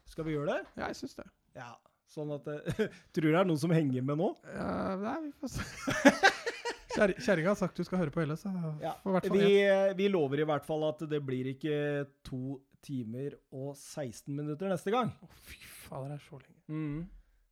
[0.06, 0.60] Skal vi gjøre det?
[0.76, 1.26] Ja, jeg syns det.
[1.56, 1.72] Ja.
[2.12, 2.84] Sånn at eh,
[3.16, 4.28] Tror du det er noen som henger med nå?
[4.52, 5.66] Ja, nei, vi får se.
[6.96, 8.94] Kjerringa har sagt du skal høre på hele, så Ja,
[9.28, 14.30] Vi, eh, vi lover i hvert fall at det blir ikke to timer og 16
[14.32, 15.10] minutter neste gang.
[15.20, 15.58] Å, fy
[15.88, 16.60] fader, det er så lenge.
[16.70, 17.00] Mm.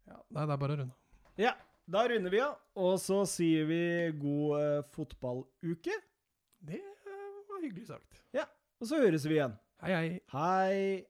[0.09, 1.01] Ja, nei, det er bare å runde av.
[1.41, 1.53] Ja,
[1.87, 3.81] da runder vi av, og så sier vi
[4.21, 5.97] god eh, fotballuke.
[6.65, 8.23] Det eh, var hyggelig sagt.
[8.35, 8.47] Ja,
[8.81, 9.57] Og så høres vi igjen.
[9.85, 10.09] Hei, hei.
[10.33, 11.05] Hei!